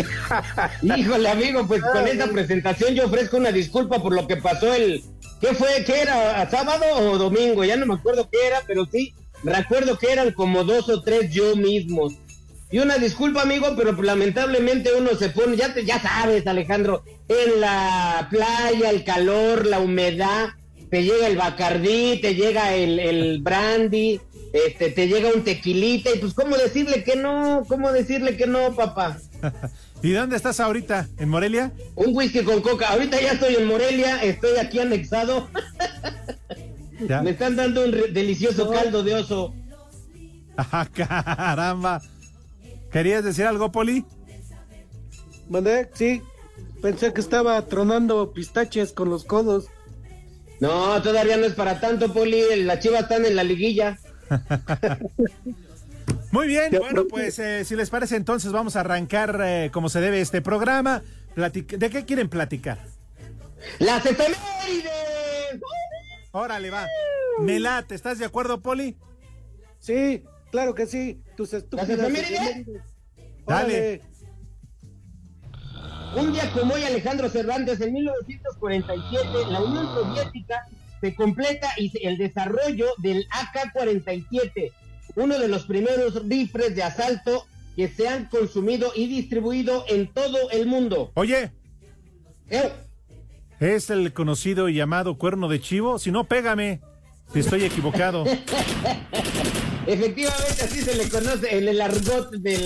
Híjole, 0.82 1.28
amigo, 1.28 1.66
pues 1.66 1.82
con 1.82 2.06
esta 2.06 2.26
presentación 2.28 2.94
yo 2.94 3.06
ofrezco 3.06 3.36
una 3.36 3.52
disculpa 3.52 4.02
por 4.02 4.14
lo 4.14 4.26
que 4.26 4.36
pasó 4.36 4.72
el. 4.72 5.02
¿Qué 5.40 5.54
fue? 5.54 5.84
¿Qué 5.84 6.02
era? 6.02 6.48
¿Sábado 6.50 6.84
o 6.96 7.18
domingo? 7.18 7.64
Ya 7.64 7.76
no 7.76 7.86
me 7.86 7.94
acuerdo 7.94 8.28
qué 8.30 8.38
era, 8.46 8.62
pero 8.66 8.86
sí, 8.86 9.14
recuerdo 9.42 9.98
que 9.98 10.12
eran 10.12 10.32
como 10.32 10.64
dos 10.64 10.88
o 10.88 11.02
tres 11.02 11.32
yo 11.32 11.56
mismos. 11.56 12.14
Y 12.70 12.78
una 12.78 12.96
disculpa, 12.96 13.42
amigo, 13.42 13.74
pero 13.76 13.92
lamentablemente 14.00 14.94
uno 14.96 15.10
se 15.14 15.28
pone, 15.28 15.56
ya, 15.56 15.74
te, 15.74 15.84
ya 15.84 16.00
sabes, 16.00 16.46
Alejandro, 16.46 17.04
en 17.28 17.60
la 17.60 18.28
playa, 18.30 18.88
el 18.88 19.04
calor, 19.04 19.66
la 19.66 19.78
humedad, 19.78 20.50
te 20.90 21.02
llega 21.02 21.26
el 21.26 21.36
bacardí, 21.36 22.18
te 22.22 22.34
llega 22.34 22.74
el, 22.74 22.98
el 22.98 23.42
brandy, 23.42 24.22
este, 24.54 24.90
te 24.90 25.06
llega 25.06 25.34
un 25.34 25.44
tequilita, 25.44 26.14
y 26.14 26.18
pues, 26.18 26.32
¿cómo 26.32 26.56
decirle 26.56 27.04
que 27.04 27.16
no? 27.16 27.64
¿Cómo 27.68 27.92
decirle 27.92 28.38
que 28.38 28.46
no, 28.46 28.74
papá? 28.74 29.18
¿Y 30.02 30.12
dónde 30.12 30.36
estás 30.36 30.60
ahorita? 30.60 31.08
¿En 31.18 31.28
Morelia? 31.28 31.72
Un 31.94 32.16
whisky 32.16 32.42
con 32.42 32.60
coca. 32.60 32.88
Ahorita 32.90 33.20
ya 33.20 33.32
estoy 33.32 33.54
en 33.56 33.66
Morelia, 33.66 34.22
estoy 34.22 34.58
aquí 34.58 34.78
anexado. 34.78 35.48
Ya. 37.08 37.22
Me 37.22 37.30
están 37.30 37.56
dando 37.56 37.84
un 37.84 37.90
delicioso 37.90 38.70
caldo 38.70 39.02
de 39.02 39.14
oso. 39.16 39.54
Ah, 40.56 40.86
caramba. 40.94 42.00
¿Querías 42.92 43.24
decir 43.24 43.46
algo, 43.46 43.72
Poli? 43.72 44.04
¿Mandé? 45.48 45.90
Sí. 45.94 46.22
Pensé 46.80 47.12
que 47.12 47.20
estaba 47.20 47.60
tronando 47.66 48.32
pistaches 48.32 48.92
con 48.92 49.08
los 49.08 49.24
codos. 49.24 49.66
No, 50.60 51.00
todavía 51.02 51.36
no 51.36 51.46
es 51.46 51.54
para 51.54 51.80
tanto, 51.80 52.12
Poli. 52.12 52.42
Las 52.64 52.80
chivas 52.80 53.02
están 53.02 53.24
en 53.24 53.34
la 53.34 53.44
liguilla. 53.44 53.98
Muy 56.32 56.46
bien, 56.48 56.72
bueno, 56.78 57.04
pues 57.08 57.38
eh, 57.38 57.64
si 57.64 57.76
les 57.76 57.90
parece 57.90 58.16
entonces 58.16 58.50
vamos 58.52 58.74
a 58.76 58.80
arrancar 58.80 59.38
eh, 59.44 59.70
como 59.72 59.88
se 59.88 60.00
debe 60.00 60.20
este 60.20 60.40
programa. 60.42 61.02
Platic- 61.36 61.76
¿De 61.78 61.90
qué 61.90 62.04
quieren 62.04 62.28
platicar? 62.28 62.78
¡Las 63.78 64.04
efemérides! 64.04 65.60
Órale, 66.32 66.70
va. 66.70 66.86
Me 67.38 67.60
late, 67.60 67.94
¿estás 67.94 68.18
de 68.18 68.24
acuerdo, 68.24 68.60
Poli? 68.60 68.96
Sí, 69.78 70.24
claro 70.50 70.74
que 70.74 70.86
sí. 70.86 71.22
Tus 71.36 71.52
estúpidas 71.52 71.88
efemérides? 71.88 72.40
efemérides. 72.40 72.82
Dale. 73.46 74.00
Un 76.16 76.32
día 76.32 76.50
como 76.52 76.74
hoy, 76.74 76.84
Alejandro 76.84 77.28
Cervantes, 77.28 77.80
en 77.80 77.92
1947, 77.92 79.28
la 79.50 79.60
Unión 79.62 79.86
Soviética 79.86 80.66
se 81.00 81.14
completa 81.14 81.68
y 81.78 81.88
se- 81.90 82.06
el 82.06 82.16
desarrollo 82.18 82.86
del 82.98 83.26
AK-47, 83.30 84.72
uno 85.16 85.38
de 85.38 85.48
los 85.48 85.64
primeros 85.64 86.26
rifles 86.28 86.74
de 86.74 86.82
asalto 86.82 87.46
que 87.76 87.88
se 87.88 88.06
han 88.08 88.26
consumido 88.28 88.92
y 88.94 89.06
distribuido 89.06 89.84
en 89.88 90.12
todo 90.12 90.50
el 90.50 90.66
mundo. 90.66 91.10
Oye, 91.14 91.52
Eh, 92.50 92.70
¿es 93.60 93.88
el 93.90 94.12
conocido 94.12 94.68
y 94.68 94.74
llamado 94.74 95.16
cuerno 95.16 95.48
de 95.48 95.60
chivo? 95.60 95.98
Si 95.98 96.10
no, 96.10 96.24
pégame. 96.24 96.80
Si 97.32 97.38
estoy 97.40 97.64
equivocado. 97.64 98.24
Efectivamente, 99.86 100.62
así 100.62 100.80
se 100.82 100.94
le 100.94 101.08
conoce 101.08 101.56
en 101.58 101.66
el 101.68 101.80
argot 101.80 102.30
del, 102.30 102.60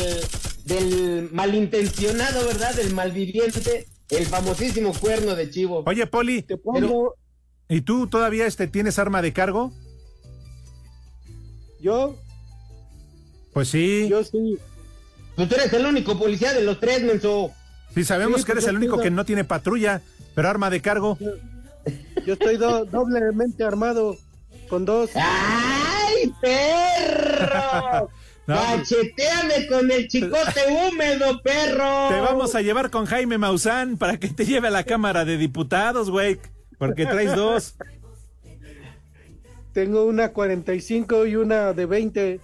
del 0.64 1.28
malintencionado, 1.32 2.44
¿verdad? 2.46 2.74
Del 2.74 2.92
malviviente, 2.92 3.86
el 4.10 4.26
famosísimo 4.26 4.92
cuerno 4.92 5.34
de 5.34 5.48
chivo. 5.50 5.82
Oye, 5.86 6.06
Poli, 6.06 6.42
Te 6.42 6.56
pongo. 6.56 7.14
¿y 7.68 7.80
tú 7.82 8.06
todavía 8.08 8.46
este, 8.46 8.66
tienes 8.66 8.98
arma 8.98 9.22
de 9.22 9.32
cargo? 9.32 9.72
Yo, 11.80 12.16
Pues 13.56 13.68
sí. 13.68 14.06
yo 14.10 14.22
sí. 14.22 14.58
Pues 15.34 15.48
tú 15.48 15.54
eres 15.54 15.72
el 15.72 15.86
único 15.86 16.18
policía 16.18 16.52
de 16.52 16.60
los 16.62 16.78
tres, 16.78 17.02
menso. 17.02 17.52
Sí, 17.94 18.04
sabemos 18.04 18.42
Sí, 18.42 18.44
que 18.44 18.52
eres 18.52 18.64
pues 18.64 18.68
el 18.68 18.75
yo 18.75 18.78
único 18.80 19.00
que 19.00 19.10
no 19.10 19.25
tiene 19.25 19.44
patrulla, 19.44 20.02
pero 20.34 20.50
arma 20.50 20.68
de 20.68 20.82
cargo. 20.82 21.16
Yo 22.26 22.34
estoy 22.34 22.58
do- 22.58 22.84
doblemente 22.84 23.64
armado 23.64 24.18
con 24.68 24.84
dos. 24.84 25.08
¡Ay, 25.14 26.30
perro! 26.38 28.10
No, 28.46 28.54
pues- 28.54 28.90
¡Cacheteame 28.90 29.66
con 29.68 29.90
el 29.90 30.06
chicote 30.06 30.60
húmedo, 30.70 31.40
perro! 31.42 32.08
Te 32.10 32.20
vamos 32.20 32.54
a 32.54 32.60
llevar 32.60 32.90
con 32.90 33.06
Jaime 33.06 33.38
Maussan 33.38 33.96
para 33.96 34.18
que 34.20 34.28
te 34.28 34.44
lleve 34.44 34.68
a 34.68 34.70
la 34.70 34.84
Cámara 34.84 35.25
de 35.25 35.38
Diputados, 35.38 36.10
güey. 36.10 36.38
Porque 36.78 37.06
traes 37.06 37.34
dos. 37.34 37.75
Tengo 39.72 40.04
una 40.04 40.28
45 40.32 41.26
y 41.26 41.36
una 41.36 41.72
de 41.72 41.86
20. 41.86 42.40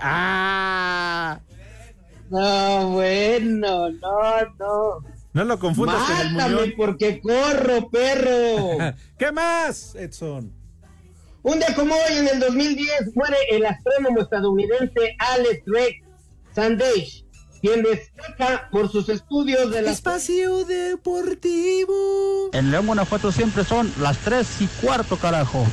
¡Ah! 0.00 1.40
No, 2.30 2.90
bueno, 2.90 3.90
no, 3.90 4.40
no. 4.58 5.04
No 5.32 5.44
lo 5.44 5.58
confundas 5.58 6.02
con 6.02 6.20
el 6.20 6.32
muñón. 6.32 6.72
porque 6.76 7.20
corro, 7.20 7.88
perro. 7.90 8.94
¿Qué 9.18 9.32
más, 9.32 9.94
Edson? 9.94 10.52
Un 11.42 11.58
día 11.58 11.74
como 11.74 11.94
hoy, 11.94 12.16
en 12.18 12.28
el 12.28 12.40
2010, 12.40 13.14
muere 13.14 13.36
el 13.50 13.64
astrónomo 13.64 14.20
estadounidense 14.20 15.16
Alex 15.18 15.62
Rex 15.66 16.04
Sandage, 16.54 17.24
quien 17.62 17.82
destaca 17.82 18.68
por 18.70 18.90
sus 18.90 19.08
estudios 19.08 19.70
de 19.70 19.82
la... 19.82 19.92
Espacio 19.92 20.64
Deportivo. 20.64 22.50
En 22.52 22.70
León, 22.70 22.86
Guanajuato 22.86 23.30
siempre 23.32 23.64
son 23.64 23.90
las 24.00 24.18
3 24.18 24.62
y 24.62 24.66
cuarto, 24.84 25.16
carajo. 25.16 25.64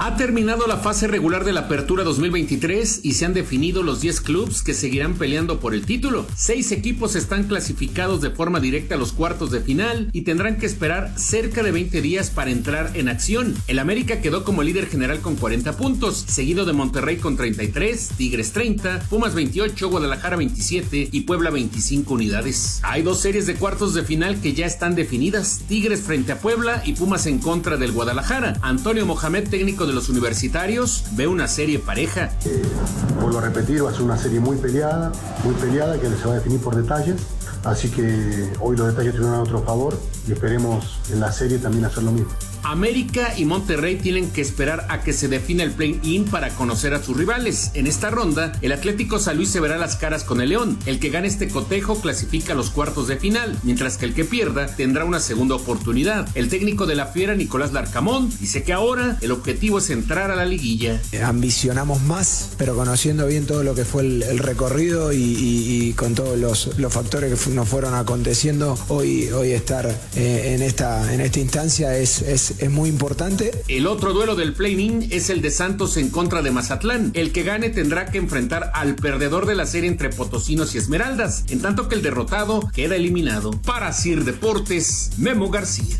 Ha 0.00 0.14
terminado 0.14 0.68
la 0.68 0.76
fase 0.76 1.08
regular 1.08 1.44
de 1.44 1.52
la 1.52 1.62
Apertura 1.62 2.04
2023 2.04 3.00
y 3.02 3.14
se 3.14 3.24
han 3.24 3.34
definido 3.34 3.82
los 3.82 4.00
10 4.00 4.20
clubes 4.20 4.62
que 4.62 4.72
seguirán 4.72 5.14
peleando 5.14 5.58
por 5.58 5.74
el 5.74 5.84
título. 5.86 6.24
Seis 6.36 6.70
equipos 6.70 7.16
están 7.16 7.48
clasificados 7.48 8.20
de 8.20 8.30
forma 8.30 8.60
directa 8.60 8.94
a 8.94 8.98
los 8.98 9.12
cuartos 9.12 9.50
de 9.50 9.60
final 9.60 10.08
y 10.12 10.22
tendrán 10.22 10.58
que 10.58 10.66
esperar 10.66 11.18
cerca 11.18 11.64
de 11.64 11.72
20 11.72 12.00
días 12.00 12.30
para 12.30 12.52
entrar 12.52 12.92
en 12.94 13.08
acción. 13.08 13.56
El 13.66 13.80
América 13.80 14.20
quedó 14.20 14.44
como 14.44 14.62
líder 14.62 14.86
general 14.86 15.18
con 15.18 15.34
40 15.34 15.76
puntos, 15.76 16.24
seguido 16.28 16.64
de 16.64 16.74
Monterrey 16.74 17.16
con 17.16 17.36
33, 17.36 18.10
Tigres 18.16 18.52
30, 18.52 19.00
Pumas 19.10 19.34
28, 19.34 19.88
Guadalajara 19.90 20.36
27 20.36 21.08
y 21.10 21.20
Puebla 21.22 21.50
25 21.50 22.14
unidades. 22.14 22.78
Hay 22.84 23.02
dos 23.02 23.18
series 23.18 23.48
de 23.48 23.56
cuartos 23.56 23.94
de 23.94 24.04
final 24.04 24.40
que 24.40 24.52
ya 24.52 24.66
están 24.66 24.94
definidas, 24.94 25.62
Tigres 25.68 26.02
frente 26.02 26.30
a 26.30 26.38
Puebla 26.38 26.84
y 26.86 26.92
Pumas 26.92 27.26
en 27.26 27.38
contra 27.38 27.76
del 27.76 27.90
Guadalajara. 27.90 28.58
Antonio 28.62 29.04
Mohamed, 29.04 29.48
técnico 29.48 29.87
de 29.88 29.94
los 29.94 30.08
universitarios, 30.08 31.04
ve 31.12 31.26
una 31.26 31.48
serie 31.48 31.78
pareja. 31.78 32.30
Vuelvo 33.20 33.38
a 33.38 33.42
repetir, 33.42 33.84
va 33.84 33.90
a 33.90 33.92
ser 33.92 34.02
una 34.02 34.16
serie 34.16 34.40
muy 34.40 34.56
peleada, 34.56 35.10
muy 35.44 35.54
peleada, 35.54 35.98
que 35.98 36.08
se 36.08 36.24
va 36.24 36.32
a 36.32 36.36
definir 36.36 36.60
por 36.60 36.76
detalles. 36.76 37.16
Así 37.64 37.88
que 37.88 38.52
hoy 38.60 38.76
los 38.76 38.86
detalles 38.86 39.12
tuvieron 39.12 39.34
a 39.34 39.38
nuestro 39.38 39.62
favor 39.62 39.98
y 40.28 40.32
esperemos 40.32 41.00
en 41.10 41.20
la 41.20 41.32
serie 41.32 41.58
también 41.58 41.84
hacer 41.84 42.04
lo 42.04 42.12
mismo. 42.12 42.30
América 42.62 43.34
y 43.36 43.44
Monterrey 43.44 43.96
tienen 43.96 44.30
que 44.30 44.40
esperar 44.40 44.86
a 44.88 45.02
que 45.02 45.12
se 45.12 45.28
defina 45.28 45.62
el 45.62 45.72
play-in 45.72 46.24
para 46.24 46.50
conocer 46.50 46.94
a 46.94 47.02
sus 47.02 47.16
rivales. 47.16 47.70
En 47.74 47.86
esta 47.86 48.10
ronda, 48.10 48.52
el 48.62 48.72
Atlético 48.72 49.18
San 49.18 49.36
Luis 49.36 49.50
se 49.50 49.60
verá 49.60 49.78
las 49.78 49.96
caras 49.96 50.24
con 50.24 50.40
el 50.40 50.50
León. 50.50 50.78
El 50.86 50.98
que 50.98 51.10
gane 51.10 51.28
este 51.28 51.48
cotejo 51.48 52.00
clasifica 52.00 52.52
a 52.52 52.56
los 52.56 52.70
cuartos 52.70 53.08
de 53.08 53.16
final, 53.16 53.56
mientras 53.62 53.96
que 53.96 54.06
el 54.06 54.14
que 54.14 54.24
pierda 54.24 54.66
tendrá 54.66 55.04
una 55.04 55.20
segunda 55.20 55.54
oportunidad. 55.54 56.28
El 56.34 56.48
técnico 56.48 56.86
de 56.86 56.94
la 56.94 57.06
Fiera, 57.06 57.34
Nicolás 57.34 57.72
Larcamón, 57.72 58.30
dice 58.40 58.62
que 58.62 58.72
ahora 58.72 59.18
el 59.20 59.32
objetivo 59.32 59.78
es 59.78 59.90
entrar 59.90 60.30
a 60.30 60.36
la 60.36 60.44
liguilla. 60.44 61.00
ambicionamos 61.24 62.02
más, 62.02 62.50
pero 62.58 62.74
conociendo 62.74 63.26
bien 63.26 63.46
todo 63.46 63.62
lo 63.62 63.74
que 63.74 63.84
fue 63.84 64.02
el, 64.02 64.38
recorrido 64.38 65.12
y, 65.12 65.94
con 65.96 66.14
todos 66.14 66.38
los, 66.38 66.70
factores 66.92 67.38
que 67.38 67.50
nos 67.50 67.68
fueron 67.68 67.94
aconteciendo, 67.94 68.78
hoy, 68.88 69.28
hoy 69.28 69.52
estar 69.52 69.86
eh, 70.16 70.54
en, 70.54 70.62
esta, 70.62 71.12
en 71.12 71.20
esta 71.20 71.40
instancia 71.40 71.96
es 71.96 72.47
es, 72.58 72.70
muy 72.70 72.88
importante. 72.88 73.50
El 73.68 73.86
otro 73.86 74.12
duelo 74.12 74.34
del 74.36 74.54
play-in 74.54 75.08
es 75.10 75.30
el 75.30 75.42
de 75.42 75.50
Santos 75.50 75.96
en 75.96 76.10
contra 76.10 76.42
de 76.42 76.50
Mazatlán. 76.50 77.10
El 77.14 77.32
que 77.32 77.42
gane 77.42 77.70
tendrá 77.70 78.10
que 78.10 78.18
enfrentar 78.18 78.70
al 78.74 78.94
perdedor 78.94 79.46
de 79.46 79.54
la 79.54 79.66
serie 79.66 79.88
entre 79.88 80.10
Potosinos 80.10 80.74
y 80.74 80.78
Esmeraldas, 80.78 81.44
en 81.48 81.60
tanto 81.60 81.88
que 81.88 81.94
el 81.94 82.02
derrotado 82.02 82.68
queda 82.72 82.96
eliminado. 82.96 83.50
Para 83.62 83.92
Sir 83.92 84.24
Deportes, 84.24 85.10
Memo 85.18 85.50
García. 85.50 85.96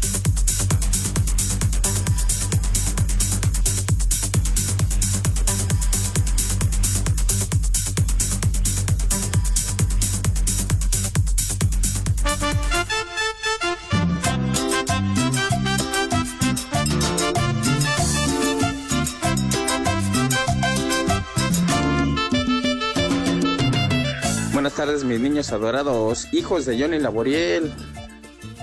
Mis 25.09 25.21
niños 25.21 25.51
adorados, 25.53 26.29
hijos 26.33 26.67
de 26.67 26.79
Johnny 26.79 26.99
Laboriel. 26.99 27.73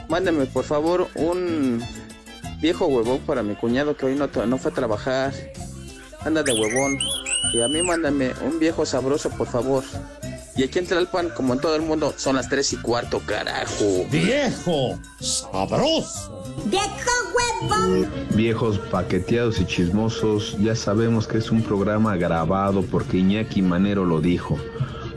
Mándenme, 0.08 0.46
por 0.46 0.64
favor, 0.64 1.08
un 1.16 1.84
viejo 2.62 2.86
huevón 2.86 3.20
para 3.20 3.42
mi 3.42 3.56
cuñado 3.56 3.98
que 3.98 4.06
hoy 4.06 4.16
no, 4.16 4.28
no 4.46 4.58
fue 4.60 4.72
a 4.72 4.74
trabajar. 4.74 5.34
Anda 6.24 6.44
de 6.44 6.54
huevón. 6.54 7.00
Y 7.54 7.62
a 7.62 7.68
mí 7.68 7.82
mándame 7.82 8.32
un 8.46 8.60
viejo 8.60 8.86
sabroso, 8.86 9.30
por 9.32 9.48
favor. 9.48 9.84
Y 10.56 10.64
aquí 10.64 10.80
en 10.80 10.88
Tlalpan, 10.88 11.30
como 11.30 11.54
en 11.54 11.60
todo 11.60 11.76
el 11.76 11.82
mundo, 11.82 12.14
son 12.16 12.36
las 12.36 12.48
tres 12.48 12.72
y 12.74 12.78
cuarto, 12.78 13.20
carajo. 13.26 14.06
Viejo 14.12 14.98
sabroso. 15.20 16.46
¡Viejo 16.66 17.12
huevón! 17.36 18.10
Viejos 18.36 18.80
paqueteados 18.92 19.60
y 19.60 19.66
chismosos, 19.66 20.56
ya 20.60 20.76
sabemos 20.76 21.28
que 21.28 21.40
es 21.40 21.52
un 21.52 21.62
programa 21.62 22.16
grabado 22.16 22.84
porque 22.84 23.18
Iñaki 23.18 23.62
Manero 23.62 24.06
lo 24.06 24.22
dijo. 24.22 24.58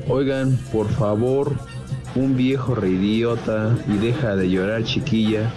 Oigan, 0.09 0.57
por 0.73 0.89
favor, 0.89 1.55
un 2.15 2.35
viejo 2.35 2.75
reidiota 2.75 3.77
y 3.87 3.99
deja 3.99 4.37
de 4.37 4.49
llorar 4.49 4.85
chiquilla 4.85 5.53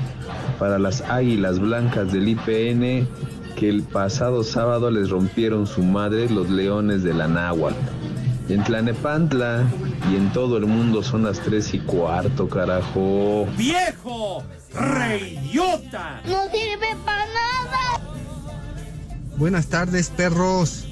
para 0.59 0.77
las 0.77 1.01
águilas 1.01 1.59
blancas 1.59 2.11
del 2.11 2.27
IPN 2.27 3.07
que 3.55 3.69
el 3.69 3.83
pasado 3.83 4.43
sábado 4.43 4.91
les 4.91 5.09
rompieron 5.09 5.67
su 5.67 5.83
madre 5.83 6.29
los 6.29 6.49
leones 6.49 7.01
de 7.03 7.13
la 7.13 7.27
náhuatl. 7.27 7.77
En 8.49 8.63
Tlanepantla 8.63 9.63
y 10.11 10.17
en 10.17 10.33
todo 10.33 10.57
el 10.57 10.65
mundo 10.65 11.01
son 11.01 11.23
las 11.23 11.39
tres 11.39 11.73
y 11.73 11.79
cuarto, 11.79 12.49
carajo. 12.49 13.47
Viejo 13.57 14.43
reidiota. 14.73 16.21
¡No 16.25 16.43
sirve 16.51 16.97
para 17.05 17.25
nada! 17.27 18.01
Buenas 19.37 19.67
tardes, 19.67 20.09
perros. 20.09 20.87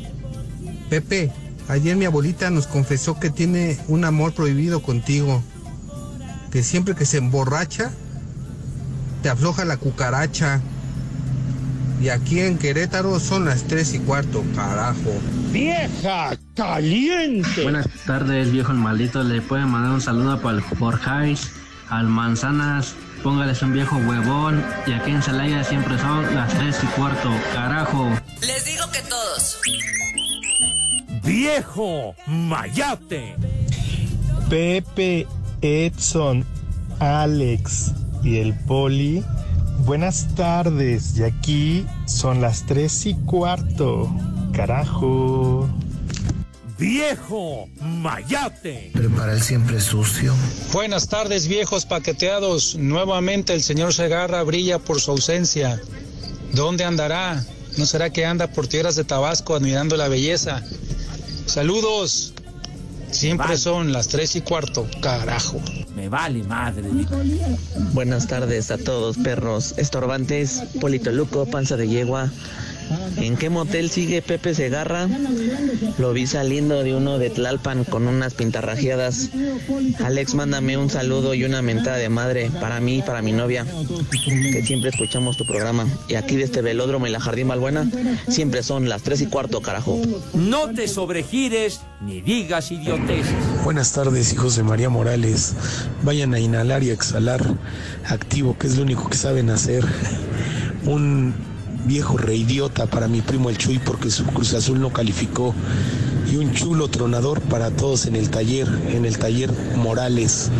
Pepe, 0.90 1.32
ayer 1.70 1.96
mi 1.96 2.06
abuelita 2.06 2.50
nos 2.50 2.68
confesó 2.68 3.20
que 3.20 3.30
tiene 3.30 3.80
un 3.88 4.04
amor 4.04 4.34
prohibido 4.34 4.82
contigo. 4.82 5.42
Que 6.52 6.64
siempre 6.64 6.96
que 6.96 7.06
se 7.06 7.18
emborracha, 7.18 7.92
te 9.22 9.30
afloja 9.30 9.64
la 9.64 9.78
cucaracha. 9.78 10.62
Y 12.02 12.10
aquí 12.10 12.40
en 12.40 12.58
Querétaro 12.58 13.20
son 13.20 13.46
las 13.46 13.64
tres 13.64 13.94
y 13.94 14.00
cuarto, 14.00 14.44
carajo. 14.56 15.12
Vieja 15.52 16.38
caliente. 16.56 17.64
Buenas 17.64 17.88
tardes, 18.06 18.52
viejo 18.52 18.72
el 18.72 18.78
maldito. 18.78 19.22
Le 19.24 19.42
pueden 19.42 19.70
mandar 19.70 19.92
un 19.92 20.02
saludo 20.02 20.42
para 20.42 20.58
el 20.58 20.64
Forjais, 20.64 21.52
al 21.90 22.08
Manzanas. 22.08 22.96
Póngales 23.22 23.62
un 23.62 23.74
viejo 23.74 23.98
huevón. 23.98 24.64
Y 24.88 24.94
aquí 24.94 25.12
en 25.12 25.22
Celaya 25.22 25.64
siempre 25.64 26.00
son 26.00 26.34
las 26.34 26.54
tres 26.54 26.78
y 26.82 26.88
cuarto, 26.88 27.30
carajo. 27.54 28.10
Les 28.42 28.66
digo 28.66 28.90
que 28.92 29.02
todos. 29.02 29.60
Viejo 31.24 32.16
mayate. 32.28 33.36
Pepe, 34.50 35.28
Edson, 35.62 36.46
Alex 37.00 37.94
y 38.24 38.38
el 38.38 38.54
Poli. 38.54 39.24
Buenas 39.86 40.28
tardes. 40.36 41.18
Y 41.18 41.24
aquí 41.24 41.86
son 42.06 42.42
las 42.42 42.66
tres 42.66 43.06
y 43.06 43.16
cuarto. 43.16 44.10
Carajo. 44.54 45.70
Viejo 46.78 47.68
mayate. 47.82 48.92
Prepara 48.94 49.34
el 49.34 49.42
siempre 49.42 49.82
sucio. 49.82 50.34
Buenas 50.72 51.10
tardes, 51.10 51.48
viejos 51.48 51.86
paqueteados. 51.86 52.76
Nuevamente 52.76 53.54
el 53.54 53.62
señor 53.62 53.94
Segarra 53.94 54.44
brilla 54.44 54.80
por 54.80 55.02
su 55.02 55.12
ausencia. 55.12 55.82
¿Dónde 56.54 56.86
andará? 56.86 57.44
¿No 57.78 57.86
será 57.86 58.10
que 58.10 58.26
anda 58.26 58.48
por 58.48 58.68
tierras 58.68 58.96
de 58.96 59.04
Tabasco 59.04 59.56
admirando 59.56 59.98
la 59.98 60.08
belleza? 60.08 60.64
Saludos. 61.50 62.34
Siempre 63.10 63.58
son 63.58 63.92
las 63.92 64.08
tres 64.08 64.36
y 64.36 64.42
cuarto, 64.42 64.88
carajo. 65.02 65.60
Me 65.96 66.08
vale 66.08 66.44
madre. 66.44 66.88
Buenas 67.92 68.28
tardes 68.28 68.70
a 68.70 68.78
todos, 68.78 69.18
perros 69.18 69.74
estorbantes, 69.78 70.62
Polito 70.80 71.12
Luco, 71.12 71.48
panza 71.48 71.76
de 71.76 71.88
yegua. 71.88 72.32
¿En 73.18 73.38
qué 73.38 73.50
motel 73.50 73.90
sigue 73.90 74.22
Pepe 74.22 74.56
Segarra? 74.56 75.08
Lo 75.98 76.14
vi 76.14 76.28
saliendo 76.28 76.84
de 76.84 76.96
uno 76.96 77.20
de 77.20 77.30
Tlalpan 77.30 77.84
con 77.84 78.08
unas 78.08 78.34
pintarrajeadas. 78.34 79.30
Alex, 80.04 80.34
mándame 80.36 80.78
un 80.78 80.90
saludo 80.90 81.34
y 81.34 81.44
una 81.44 81.62
mentada 81.62 81.98
de 81.98 82.10
madre 82.10 82.50
para 82.60 82.80
mí 82.80 83.00
y 83.00 83.02
para 83.02 83.22
mi 83.22 83.32
novia, 83.32 83.66
que 84.24 84.64
siempre 84.66 84.90
escuchamos 84.90 85.38
tu 85.38 85.46
programa. 85.46 85.88
Y 86.08 86.16
aquí 86.16 86.36
de 86.36 86.44
este 86.44 86.62
velódromo 86.62 87.08
y 87.08 87.10
la 87.10 87.20
Jardín 87.20 87.48
Malbuena, 87.48 87.90
siempre 88.28 88.64
son 88.64 88.90
las 88.90 89.04
tres 89.04 89.22
y 89.22 89.28
cuarto, 89.28 89.62
carajo. 89.62 90.00
No 90.34 90.70
te 90.70 90.88
sobregires 90.88 91.82
ni 92.02 92.22
digas 92.22 92.72
idioteces. 92.72 93.34
Buenas 93.64 93.92
tardes, 93.92 94.34
hijos 94.34 94.56
de 94.56 94.64
María 94.64 94.90
Morales. 94.90 95.54
Vayan 96.04 96.34
a 96.34 96.40
inhalar 96.40 96.84
y 96.84 96.92
a 96.92 96.94
exhalar 96.94 97.44
activo, 98.06 98.58
que 98.58 98.68
es 98.68 98.78
lo 98.78 98.84
único 98.84 99.10
que 99.10 99.18
saben 99.18 99.50
hacer. 99.50 99.86
Un 100.86 101.34
viejo 101.90 102.18
reidiota 102.18 102.86
para 102.86 103.08
mi 103.08 103.22
primo 103.22 103.50
el 103.50 103.58
Chuy 103.58 103.80
porque 103.80 104.12
su 104.12 104.24
Cruz 104.26 104.54
Azul 104.54 104.80
no 104.80 104.94
calificó. 104.94 105.56
Y 106.32 106.36
un 106.36 106.54
chulo 106.54 106.88
tronador 106.88 107.42
para 107.42 107.72
todos 107.72 108.06
en 108.06 108.16
el 108.16 108.30
taller, 108.30 108.68
en 108.90 109.06
el 109.06 109.18
taller 109.18 109.52
Morales. 109.76 110.52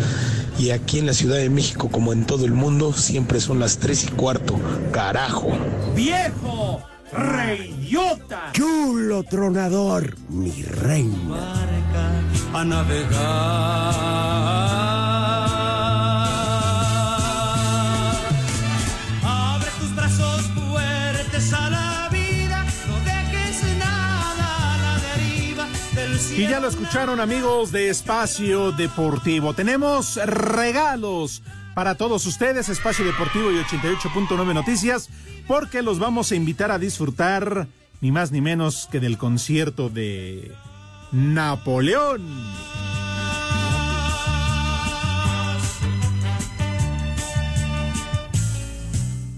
Y 0.58 0.70
aquí 0.70 0.98
en 0.98 1.06
la 1.06 1.14
Ciudad 1.14 1.36
de 1.36 1.48
México, 1.48 1.88
como 1.88 2.12
en 2.12 2.26
todo 2.26 2.44
el 2.44 2.52
mundo, 2.52 2.92
siempre 2.92 3.40
son 3.40 3.60
las 3.60 3.78
tres 3.78 4.02
y 4.04 4.08
cuarto. 4.08 4.58
Carajo. 4.90 5.52
Viejo 5.94 6.82
reidiota. 7.12 8.50
Chulo 8.52 9.22
tronador, 9.22 10.16
mi 10.28 10.62
reina. 10.64 11.54
A 12.52 12.64
navegar. 12.64 14.10
Y 26.40 26.48
ya 26.48 26.58
lo 26.58 26.68
escucharon 26.68 27.20
amigos 27.20 27.70
de 27.70 27.90
Espacio 27.90 28.72
Deportivo. 28.72 29.52
Tenemos 29.52 30.16
regalos 30.16 31.42
para 31.74 31.96
todos 31.96 32.24
ustedes, 32.24 32.70
Espacio 32.70 33.04
Deportivo 33.04 33.52
y 33.52 33.56
88.9 33.56 34.54
Noticias, 34.54 35.10
porque 35.46 35.82
los 35.82 35.98
vamos 35.98 36.32
a 36.32 36.36
invitar 36.36 36.70
a 36.70 36.78
disfrutar 36.78 37.66
ni 38.00 38.10
más 38.10 38.32
ni 38.32 38.40
menos 38.40 38.88
que 38.90 39.00
del 39.00 39.18
concierto 39.18 39.90
de 39.90 40.50
Napoleón. 41.12 42.22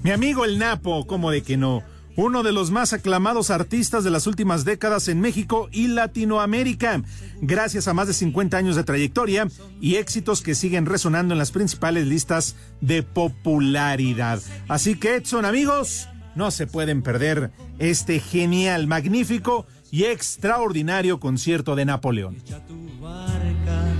Mi 0.04 0.12
amigo 0.12 0.44
el 0.44 0.56
Napo, 0.60 1.04
como 1.08 1.32
de 1.32 1.42
que 1.42 1.56
no, 1.56 1.82
uno 2.16 2.42
de 2.42 2.52
los 2.52 2.70
más 2.70 2.92
aclamados 2.92 3.50
artistas 3.50 4.04
de 4.04 4.10
las 4.10 4.26
últimas 4.26 4.64
décadas 4.64 5.08
en 5.08 5.20
México 5.20 5.68
y 5.72 5.88
Latinoamérica, 5.88 7.02
gracias 7.40 7.88
a 7.88 7.94
más 7.94 8.08
de 8.08 8.14
50 8.14 8.56
años 8.56 8.76
de 8.76 8.84
trayectoria 8.84 9.48
y 9.80 9.96
éxitos 9.96 10.42
que 10.42 10.54
siguen 10.54 10.86
resonando 10.86 11.34
en 11.34 11.38
las 11.38 11.50
principales 11.50 12.06
listas 12.06 12.56
de 12.80 13.02
popularidad. 13.02 14.40
Así 14.68 14.96
que 14.96 15.16
Edson, 15.16 15.44
amigos, 15.44 16.08
no 16.34 16.50
se 16.50 16.66
pueden 16.66 17.02
perder 17.02 17.50
este 17.78 18.20
genial, 18.20 18.86
magnífico 18.86 19.66
y 19.90 20.04
extraordinario 20.04 21.20
concierto 21.20 21.76
de 21.76 21.84
Napoleón. 21.84 22.36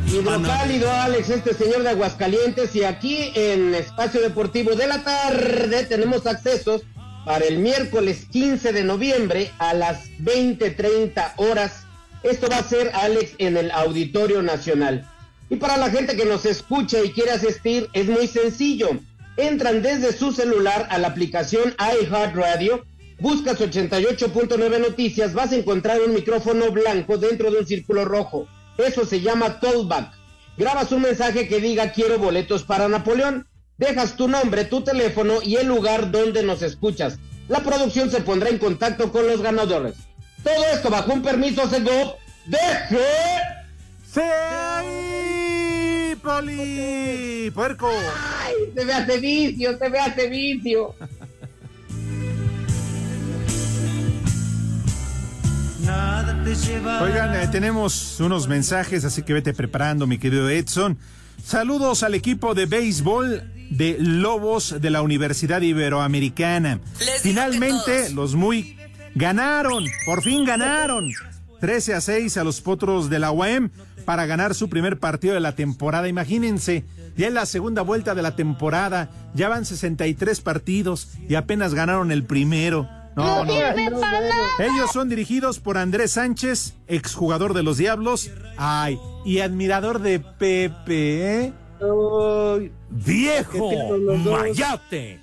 Hidrocálido, 0.06 0.90
Alex, 0.90 1.30
este 1.30 1.54
señor 1.54 1.82
de 1.82 1.90
Aguascalientes. 1.90 2.74
Y 2.76 2.84
aquí 2.84 3.32
en 3.34 3.74
Espacio 3.74 4.20
Deportivo 4.20 4.74
de 4.74 4.86
la 4.86 5.02
Tarde 5.04 5.84
tenemos 5.86 6.26
accesos 6.26 6.82
para 7.24 7.44
el 7.44 7.58
miércoles 7.58 8.26
15 8.30 8.72
de 8.72 8.84
noviembre 8.84 9.50
a 9.58 9.74
las 9.74 10.10
20:30 10.18 11.34
horas. 11.36 11.84
Esto 12.22 12.48
va 12.48 12.58
a 12.58 12.68
ser, 12.68 12.90
Alex, 12.94 13.34
en 13.38 13.56
el 13.56 13.70
Auditorio 13.70 14.42
Nacional. 14.42 15.08
Y 15.50 15.56
para 15.56 15.76
la 15.76 15.90
gente 15.90 16.16
que 16.16 16.24
nos 16.24 16.46
escucha 16.46 17.02
y 17.02 17.12
quiere 17.12 17.32
asistir, 17.32 17.88
es 17.92 18.06
muy 18.06 18.26
sencillo. 18.26 18.88
entran 19.38 19.80
desde 19.80 20.12
su 20.12 20.32
celular 20.32 20.86
a 20.90 20.98
la 20.98 21.08
aplicación 21.08 21.74
iHeartRadio, 21.78 22.84
buscas 23.18 23.58
88.9 23.60 24.78
noticias, 24.78 25.32
vas 25.32 25.52
a 25.52 25.56
encontrar 25.56 26.00
un 26.02 26.12
micrófono 26.12 26.70
blanco 26.70 27.16
dentro 27.16 27.50
de 27.50 27.60
un 27.60 27.66
círculo 27.66 28.04
rojo. 28.04 28.46
Eso 28.76 29.06
se 29.06 29.22
llama 29.22 29.58
callback. 29.58 30.12
Grabas 30.58 30.92
un 30.92 31.02
mensaje 31.02 31.48
que 31.48 31.60
diga 31.60 31.92
quiero 31.92 32.18
boletos 32.18 32.62
para 32.62 32.88
Napoleón. 32.88 33.46
Dejas 33.78 34.16
tu 34.16 34.28
nombre, 34.28 34.64
tu 34.64 34.82
teléfono 34.82 35.42
y 35.42 35.56
el 35.56 35.66
lugar 35.66 36.10
donde 36.10 36.42
nos 36.42 36.62
escuchas. 36.62 37.18
La 37.48 37.60
producción 37.60 38.10
se 38.10 38.20
pondrá 38.20 38.48
en 38.50 38.58
contacto 38.58 39.10
con 39.10 39.26
los 39.26 39.42
ganadores. 39.42 39.94
Todo 40.42 40.64
esto 40.72 40.90
bajo 40.90 41.12
un 41.12 41.22
permiso 41.22 41.68
Segov 41.68 42.14
de 42.46 42.58
¡Sí! 44.12 44.20
¡Poli! 46.22 47.50
¡Puerco! 47.54 47.88
¡Ay! 47.88 48.54
Se 48.74 48.84
me 48.84 48.92
hace 48.92 49.18
vicio, 49.18 49.78
se 49.78 49.88
me 49.88 49.98
hace 49.98 50.28
vicio. 50.28 50.94
Oigan, 57.02 57.34
eh, 57.34 57.48
tenemos 57.50 58.20
unos 58.20 58.48
mensajes, 58.48 59.04
así 59.04 59.22
que 59.22 59.32
vete 59.32 59.54
preparando, 59.54 60.06
mi 60.06 60.18
querido 60.18 60.48
Edson. 60.50 60.98
Saludos 61.42 62.02
al 62.02 62.14
equipo 62.14 62.54
de 62.54 62.66
béisbol 62.66 63.51
de 63.76 63.96
Lobos 63.98 64.80
de 64.80 64.90
la 64.90 65.02
Universidad 65.02 65.62
Iberoamericana. 65.62 66.80
Finalmente, 67.20 68.10
los 68.10 68.34
muy 68.34 68.76
ganaron, 69.14 69.84
por 70.04 70.22
fin 70.22 70.44
ganaron. 70.44 71.10
13 71.60 71.94
a 71.94 72.00
6 72.00 72.36
a 72.36 72.44
los 72.44 72.60
potros 72.60 73.08
de 73.08 73.18
la 73.18 73.30
UAM 73.30 73.70
para 74.04 74.26
ganar 74.26 74.54
su 74.54 74.68
primer 74.68 74.98
partido 74.98 75.34
de 75.34 75.40
la 75.40 75.54
temporada. 75.54 76.08
Imagínense, 76.08 76.84
ya 77.16 77.28
en 77.28 77.34
la 77.34 77.46
segunda 77.46 77.82
vuelta 77.82 78.14
de 78.14 78.22
la 78.22 78.36
temporada, 78.36 79.10
ya 79.34 79.48
van 79.48 79.64
63 79.64 80.40
partidos 80.40 81.08
y 81.28 81.36
apenas 81.36 81.72
ganaron 81.72 82.12
el 82.12 82.24
primero. 82.24 82.88
No, 83.16 83.44
no. 83.44 83.52
Ellos 84.58 84.90
son 84.92 85.08
dirigidos 85.08 85.60
por 85.60 85.78
Andrés 85.78 86.12
Sánchez, 86.12 86.74
exjugador 86.88 87.54
de 87.54 87.62
los 87.62 87.76
Diablos, 87.76 88.30
ay, 88.56 88.98
y 89.24 89.40
admirador 89.40 90.00
de 90.00 90.20
Pepe, 90.20 91.44
¿eh? 91.44 91.52
¡Viejo! 92.90 93.70
¡Mayate! 93.98 95.20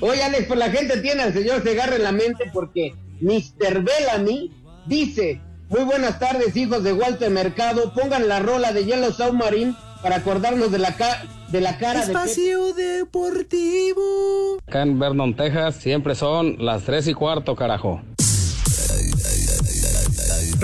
Oye, 0.00 0.22
Alex, 0.22 0.46
pues 0.46 0.58
la 0.58 0.70
gente 0.70 1.00
tiene 1.00 1.22
al 1.22 1.32
señor 1.32 1.62
Segarra 1.62 1.96
en 1.96 2.02
la 2.04 2.12
mente 2.12 2.44
porque 2.52 2.94
Mr. 3.20 3.82
Bellamy 3.82 4.50
dice: 4.86 5.40
Muy 5.68 5.82
buenas 5.84 6.18
tardes, 6.18 6.56
hijos 6.56 6.82
de 6.84 6.92
Walter 6.92 7.30
Mercado. 7.30 7.92
Pongan 7.94 8.28
la 8.28 8.38
rola 8.40 8.72
de 8.72 8.84
Yellow 8.84 9.12
Submarine 9.12 9.74
para 10.02 10.16
acordarnos 10.16 10.70
de 10.70 10.78
la, 10.78 10.94
ca- 10.96 11.22
de 11.48 11.60
la 11.60 11.78
cara 11.78 12.00
Espacio 12.02 12.72
Deportivo. 12.74 14.58
Acá 14.66 14.82
en 14.82 14.98
Vernon, 14.98 15.34
Texas, 15.34 15.76
siempre 15.76 16.14
son 16.14 16.56
las 16.64 16.82
tres 16.84 17.08
y 17.08 17.14
cuarto, 17.14 17.56
carajo. 17.56 18.02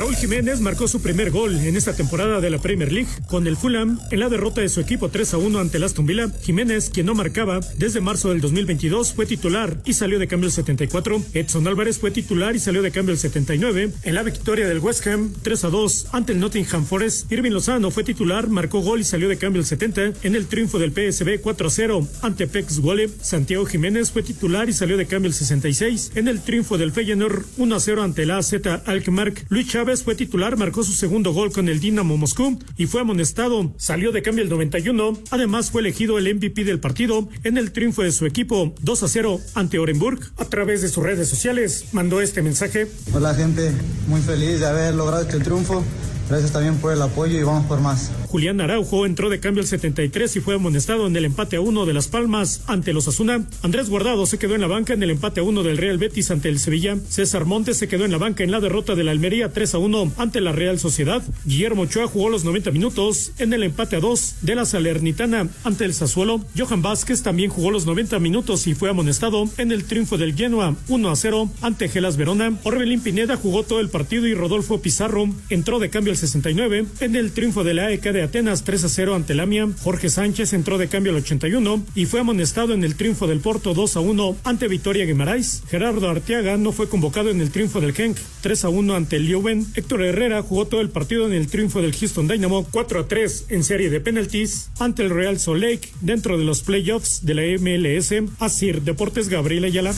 Raúl 0.01 0.17
Jiménez 0.17 0.61
marcó 0.61 0.89
su 0.89 1.03
primer 1.03 1.31
gol 1.31 1.55
en 1.57 1.77
esta 1.77 1.93
temporada 1.93 2.41
de 2.41 2.49
la 2.49 2.57
Premier 2.57 2.91
League 2.91 3.11
con 3.27 3.47
el 3.47 3.59
Fulham 3.59 4.01
en 4.11 4.21
la 4.21 4.31
derrota 4.31 4.63
de 4.63 4.71
su 4.71 4.81
equipo 4.81 5.11
3 5.11 5.35
a 5.35 5.37
1 5.37 5.59
ante 5.59 5.77
el 5.77 5.85
Aston 5.85 6.07
Villa. 6.07 6.31
Jiménez, 6.41 6.89
quien 6.89 7.05
no 7.05 7.15
marcaba 7.15 7.61
desde 7.77 8.01
marzo 8.01 8.31
del 8.31 8.41
2022, 8.41 9.13
fue 9.13 9.27
titular 9.27 9.77
y 9.85 9.93
salió 9.93 10.19
de 10.19 10.27
cambio 10.27 10.47
el 10.47 10.55
74. 10.55 11.23
Edson 11.35 11.69
Álvarez 11.69 11.99
fue 11.99 12.11
titular 12.11 12.57
y 12.57 12.61
salió 12.61 12.81
de 12.81 12.93
cambio 12.93 13.13
el 13.13 13.19
79. 13.19 13.93
En 14.03 14.15
la 14.15 14.23
victoria 14.23 14.67
del 14.67 14.79
West 14.79 15.07
Ham 15.07 15.35
3 15.43 15.65
a 15.65 15.69
2 15.69 16.07
ante 16.13 16.33
el 16.33 16.41
Nottingham 16.41 16.87
Forest, 16.87 17.31
Irving 17.31 17.51
Lozano 17.51 17.91
fue 17.91 18.03
titular, 18.03 18.49
marcó 18.49 18.81
gol 18.81 19.01
y 19.01 19.05
salió 19.05 19.29
de 19.29 19.37
cambio 19.37 19.61
el 19.61 19.67
70. 19.67 20.13
En 20.23 20.35
el 20.35 20.47
triunfo 20.47 20.79
del 20.79 20.93
PSB 20.93 21.43
4 21.43 21.67
a 21.67 21.71
0 21.71 22.09
ante 22.23 22.47
Pex 22.47 22.79
Wolle, 22.79 23.11
Santiago 23.21 23.67
Jiménez 23.67 24.13
fue 24.13 24.23
titular 24.23 24.67
y 24.71 24.73
salió 24.73 24.97
de 24.97 25.05
cambio 25.05 25.29
el 25.29 25.35
66. 25.35 26.13
En 26.15 26.27
el 26.27 26.41
triunfo 26.41 26.79
del 26.79 26.91
Feyenoord 26.91 27.45
1 27.59 27.75
a 27.75 27.81
0 27.81 28.03
ante 28.03 28.25
la 28.25 28.39
AZ 28.39 28.55
Alkmaar, 28.87 29.35
Luis 29.51 29.69
Chávez 29.69 29.90
fue 29.99 30.15
titular, 30.15 30.57
marcó 30.57 30.85
su 30.85 30.93
segundo 30.93 31.33
gol 31.33 31.53
con 31.53 31.69
el 31.69 31.81
Dinamo 31.81 32.17
Moscú 32.17 32.59
y 32.77 32.87
fue 32.87 33.01
amonestado. 33.01 33.75
Salió 33.77 34.13
de 34.13 34.23
cambio 34.23 34.45
el 34.45 34.51
91. 34.51 35.19
Además 35.31 35.73
fue 35.73 35.81
elegido 35.81 36.17
el 36.17 36.33
MVP 36.33 36.63
del 36.65 36.79
partido 36.79 37.29
en 37.43 37.59
el 37.59 37.73
triunfo 37.73 38.03
de 38.03 38.13
su 38.13 38.25
equipo 38.25 38.73
2 38.81 39.03
a 39.03 39.09
0 39.09 39.41
ante 39.55 39.79
Orenburg. 39.81 40.21
A 40.37 40.45
través 40.45 40.83
de 40.83 40.89
sus 40.89 41.03
redes 41.03 41.29
sociales 41.29 41.87
mandó 41.93 42.21
este 42.21 42.41
mensaje. 42.41 42.87
Hola 43.13 43.35
gente, 43.35 43.73
muy 44.07 44.21
feliz 44.21 44.61
de 44.61 44.67
haber 44.67 44.95
logrado 44.95 45.23
este 45.23 45.41
triunfo. 45.41 45.85
Gracias 46.31 46.53
también 46.53 46.77
por 46.77 46.93
el 46.93 47.03
apoyo 47.03 47.37
y 47.37 47.43
vamos 47.43 47.67
por 47.67 47.81
más. 47.81 48.13
Julián 48.29 48.61
Araujo 48.61 49.05
entró 49.05 49.29
de 49.29 49.41
cambio 49.41 49.63
el 49.63 49.67
73 49.67 50.37
y 50.37 50.41
fue 50.41 50.55
amonestado 50.55 51.09
en 51.09 51.17
el 51.17 51.25
empate 51.25 51.57
a 51.57 51.61
uno 51.61 51.87
de 51.87 51.93
Las 51.93 52.07
Palmas 52.07 52.63
ante 52.69 52.93
los 52.93 53.09
Asuna. 53.09 53.45
Andrés 53.63 53.91
Guardado 53.91 54.25
se 54.27 54.39
quedó 54.39 54.55
en 54.55 54.61
la 54.61 54.69
banca 54.69 54.95
en 54.95 55.03
el 55.03 55.11
empate 55.11 55.41
a 55.41 55.43
uno 55.43 55.65
del 55.65 55.77
Real 55.77 55.99
Betis 55.99 56.31
ante 56.31 56.49
el 56.49 56.61
Sevilla. 56.61 56.97
César 57.09 57.47
Montes 57.47 57.79
se 57.79 57.89
quedó 57.89 58.05
en 58.05 58.13
la 58.13 58.19
banca 58.19 58.45
en 58.45 58.53
la 58.53 58.61
derrota 58.61 58.95
de 58.95 59.03
la 59.03 59.11
Almería 59.11 59.53
3 59.53 59.75
a 59.75 59.79
1 59.79 60.13
ante 60.19 60.41
la 60.41 60.53
Real 60.53 60.79
Sociedad. 60.79 61.21
Guillermo 61.45 61.83
Ochoa 61.83 62.07
jugó 62.07 62.31
los 62.31 62.45
90 62.45 62.71
minutos 62.71 63.33
en 63.39 63.53
el 63.53 63.65
empate 63.65 63.97
a 63.97 64.01
2 64.01 64.37
de 64.43 64.55
la 64.55 64.67
Salernitana 64.67 65.49
ante 65.65 65.85
el 65.85 65.95
Sassuolo. 65.95 66.45
Johan 66.57 66.83
Vázquez 66.83 67.25
también 67.25 67.51
jugó 67.51 67.73
los 67.73 67.87
90 67.87 68.21
minutos 68.21 68.69
y 68.69 68.75
fue 68.75 68.89
amonestado 68.89 69.49
en 69.57 69.73
el 69.73 69.83
triunfo 69.83 70.17
del 70.17 70.37
Genoa 70.37 70.77
1 70.87 71.11
a 71.11 71.17
0 71.17 71.51
ante 71.61 71.89
Gelas 71.89 72.17
Verona. 72.17 72.57
Orbelín 72.63 73.01
Pineda 73.01 73.37
jugó 73.37 73.65
todo 73.65 73.81
el 73.81 73.89
partido 73.89 74.29
y 74.29 74.35
Rodolfo 74.35 74.81
Pizarro 74.81 75.29
entró 75.49 75.81
de 75.81 75.91
cambio 75.91 76.13
el 76.13 76.20
69 76.21 76.87
en 77.01 77.17
el 77.17 77.33
triunfo 77.33 77.65
de 77.65 77.75
la 77.75 77.87
AEK 77.87 78.13
de 78.13 78.23
Atenas 78.23 78.65
3 78.65 78.85
a 78.85 78.89
0 78.89 79.15
ante 79.15 79.35
Lamia. 79.35 79.69
Jorge 79.83 80.09
Sánchez 80.09 80.53
entró 80.53 80.79
de 80.79 80.89
cambio 80.89 81.13
al 81.13 81.19
81 81.19 81.85
y 81.95 82.07
fue 82.07 82.21
amonestado 82.21 82.75
en 82.75 82.85
el 82.85 82.95
triunfo 82.95 83.27
del 83.27 83.41
Porto 83.41 83.75
2 83.75 83.97
a 83.97 84.01
1 84.01 84.37
ante 84.45 84.69
Victoria 84.69 85.07
Guimarães. 85.07 85.63
Gerardo 85.69 86.09
Arteaga 86.09 86.57
no 86.57 86.73
fue 86.73 86.89
convocado 86.89 87.31
en 87.31 87.41
el 87.41 87.51
triunfo 87.51 87.81
del 87.81 87.95
Genk 87.95 88.17
3 88.43 88.65
a 88.65 88.69
1 88.69 88.95
ante 88.95 89.17
el 89.17 89.27
Leuven. 89.27 89.67
Héctor 89.75 90.03
Herrera 90.03 90.43
jugó 90.43 90.67
todo 90.67 90.81
el 90.81 90.91
partido 90.91 91.27
en 91.27 91.33
el 91.33 91.49
triunfo 91.49 91.83
del 91.83 91.95
Houston 91.95 92.29
Dynamo 92.29 92.67
4 92.71 93.01
a 93.01 93.09
3 93.09 93.47
en 93.49 93.65
serie 93.65 93.91
de 93.91 94.01
penaltis 94.01 94.71
ante 94.79 95.03
el 95.03 95.11
Real 95.11 95.39
Salt 95.39 95.63
Lake 95.63 95.89
dentro 96.01 96.39
de 96.39 96.45
los 96.45 96.63
playoffs 96.63 97.25
de 97.25 97.35
la 97.35 97.43
MLS. 97.61 98.13
Asir 98.39 98.83
Deportes 98.83 99.29
Gabriel 99.29 99.65
Ayala. 99.65 99.95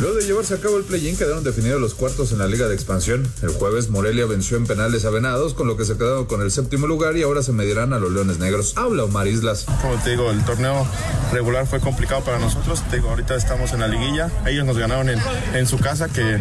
Luego 0.00 0.14
de 0.14 0.24
llevarse 0.26 0.54
a 0.54 0.58
cabo 0.58 0.76
el 0.76 0.84
play-in 0.84 1.16
quedaron 1.16 1.42
definidos 1.42 1.80
los 1.80 1.94
cuartos 1.94 2.30
en 2.30 2.38
la 2.38 2.46
Liga 2.46 2.68
de 2.68 2.74
Expansión. 2.74 3.26
El 3.42 3.48
jueves 3.48 3.90
Morelia 3.90 4.26
venció 4.26 4.56
en 4.56 4.64
penales 4.64 5.04
a 5.04 5.10
Venados, 5.10 5.54
con 5.54 5.66
lo 5.66 5.76
que 5.76 5.84
se 5.84 5.96
quedaron 5.96 6.26
con 6.26 6.40
el 6.40 6.52
séptimo 6.52 6.86
lugar 6.86 7.16
y 7.16 7.22
ahora 7.24 7.42
se 7.42 7.50
medirán 7.50 7.92
a 7.92 7.98
los 7.98 8.12
Leones 8.12 8.38
Negros. 8.38 8.74
Habla 8.76 9.04
Omar 9.04 9.26
Islas. 9.26 9.66
Como 9.82 10.00
te 10.04 10.10
digo, 10.10 10.30
el 10.30 10.44
torneo 10.44 10.86
regular 11.32 11.66
fue 11.66 11.80
complicado 11.80 12.22
para 12.22 12.38
nosotros. 12.38 12.80
Te 12.90 12.96
digo, 12.96 13.10
ahorita 13.10 13.34
estamos 13.34 13.72
en 13.72 13.80
la 13.80 13.88
liguilla. 13.88 14.30
Ellos 14.46 14.64
nos 14.64 14.78
ganaron 14.78 15.08
en, 15.08 15.18
en 15.54 15.66
su 15.66 15.78
casa, 15.78 16.08
que, 16.08 16.40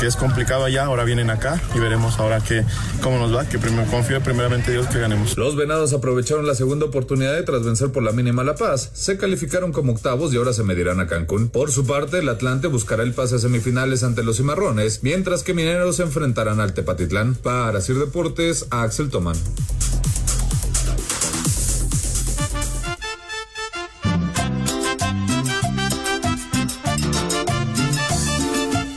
que 0.00 0.06
es 0.06 0.16
complicado 0.16 0.64
allá. 0.64 0.86
Ahora 0.86 1.04
vienen 1.04 1.28
acá 1.28 1.60
y 1.74 1.80
veremos 1.80 2.18
ahora 2.18 2.40
que, 2.40 2.64
cómo 3.02 3.18
nos 3.18 3.36
va. 3.36 3.46
Que 3.46 3.58
primero, 3.58 3.86
confío 3.90 4.22
primeramente 4.22 4.72
Dios 4.72 4.86
que 4.86 4.98
ganemos. 4.98 5.36
Los 5.36 5.56
Venados 5.56 5.92
aprovecharon 5.92 6.46
la 6.46 6.54
segunda 6.54 6.86
oportunidad 6.86 7.38
y 7.38 7.44
tras 7.44 7.64
vencer 7.64 7.92
por 7.92 8.02
la 8.02 8.12
mínima 8.12 8.44
La 8.44 8.54
Paz, 8.54 8.88
se 8.94 9.18
calificaron 9.18 9.72
como 9.72 9.92
octavos 9.92 10.32
y 10.32 10.38
ahora 10.38 10.54
se 10.54 10.62
medirán 10.62 11.00
a 11.00 11.06
Cancún. 11.06 11.50
Por 11.50 11.70
su 11.70 11.86
parte, 11.86 12.20
el 12.20 12.30
Atlante 12.30 12.66
buscará 12.68 12.93
el 13.02 13.12
pase 13.12 13.36
a 13.36 13.38
semifinales 13.38 14.02
ante 14.02 14.22
los 14.22 14.36
Cimarrones, 14.36 15.02
mientras 15.02 15.42
que 15.42 15.54
Mineros 15.54 15.96
se 15.96 16.02
enfrentarán 16.02 16.60
al 16.60 16.74
Tepatitlán. 16.74 17.34
Para 17.34 17.80
Sir 17.80 17.98
Deportes, 17.98 18.66
Axel 18.70 19.10
Tomán. 19.10 19.36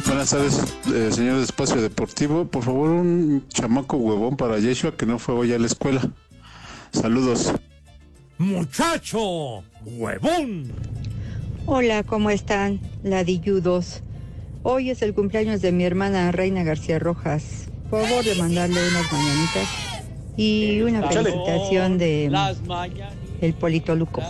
Buenas 0.06 0.30
tardes, 0.30 0.62
eh, 0.94 1.10
señor 1.12 1.38
de 1.38 1.44
Espacio 1.44 1.82
Deportivo. 1.82 2.48
Por 2.48 2.64
favor, 2.64 2.90
un 2.90 3.48
chamaco 3.50 3.98
huevón 3.98 4.36
para 4.36 4.60
Yeshua 4.60 4.96
que 4.98 5.06
no 5.06 5.20
fue 5.20 5.36
hoy 5.36 5.54
a 5.54 5.60
la 5.60 5.68
escuela. 5.68 6.02
Saludos. 6.92 7.54
¡Muchacho! 8.38 9.64
¡Huevón! 9.86 10.74
Hola, 11.70 12.04
¿cómo 12.04 12.30
están? 12.30 12.80
Ladilludos. 13.04 14.02
Hoy 14.64 14.90
es 14.90 15.02
el 15.02 15.14
cumpleaños 15.14 15.62
de 15.62 15.74
mi 15.74 15.84
hermana 15.84 16.32
Reina 16.32 16.64
García 16.64 16.98
Rojas. 16.98 17.68
Por 17.90 18.06
favor 18.06 18.24
de 18.24 18.36
mandarle 18.36 18.80
unas 18.90 19.12
mañanitas 19.12 19.68
y 20.38 20.80
una 20.80 21.06
felicitación 21.10 21.98
de 21.98 22.32
el 23.42 23.54
Polito 23.54 23.98
Luco. 23.98 24.22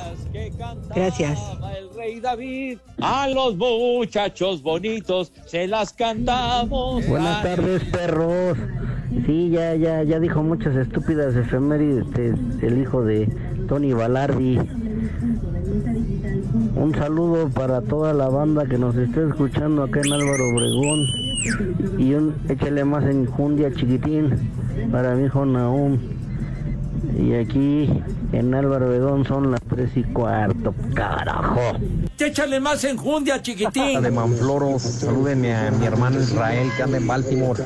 Gracias. 0.95 1.39
el 1.77 1.95
rey 1.95 2.19
David. 2.19 2.79
A 3.01 3.27
los 3.27 3.55
muchachos 3.55 4.63
bonitos 4.63 5.31
se 5.45 5.67
las 5.67 5.93
cantamos. 5.93 7.07
Buenas 7.07 7.43
tardes, 7.43 7.83
perros. 7.83 8.57
Sí, 9.27 9.51
ya, 9.51 9.75
ya, 9.75 10.01
ya 10.01 10.19
dijo 10.19 10.41
muchas 10.41 10.75
estúpidas 10.75 11.35
efemérides 11.35 12.03
este, 12.07 12.65
el 12.65 12.81
hijo 12.81 13.03
de 13.03 13.29
Tony 13.67 13.93
Balardi. 13.93 14.59
Un 16.79 16.93
saludo 16.93 17.49
para 17.49 17.81
toda 17.81 18.13
la 18.13 18.29
banda 18.29 18.67
que 18.67 18.77
nos 18.77 18.95
esté 18.95 19.27
escuchando 19.27 19.81
acá 19.81 19.99
en 20.05 20.13
Álvaro 20.13 20.49
Obregón. 20.49 21.07
Y 21.97 22.13
un 22.13 22.35
échale 22.47 22.85
más 22.85 23.03
enjundia 23.05 23.73
chiquitín 23.73 24.51
para 24.91 25.15
mi 25.15 25.25
hijo 25.25 25.43
Naum. 25.43 25.97
Y 27.17 27.33
aquí 27.33 27.89
En 28.31 28.53
Álvaro 28.53 28.87
Obregón 28.87 29.25
son 29.25 29.51
las 29.51 29.61
tres 29.61 29.89
y 29.95 30.03
cuarto, 30.03 30.75
carajo. 30.93 31.79
Échale 32.19 32.59
más 32.59 32.83
enjundia, 32.83 33.41
chiquitín. 33.41 34.01
De 34.01 34.11
Manfloro, 34.11 34.77
salúdenme 34.77 35.55
a 35.55 35.71
mi 35.71 35.85
hermano 35.85 36.19
Israel 36.19 36.69
que 36.77 36.83
anda 36.83 36.97
en 36.97 37.07
Baltimore. 37.07 37.63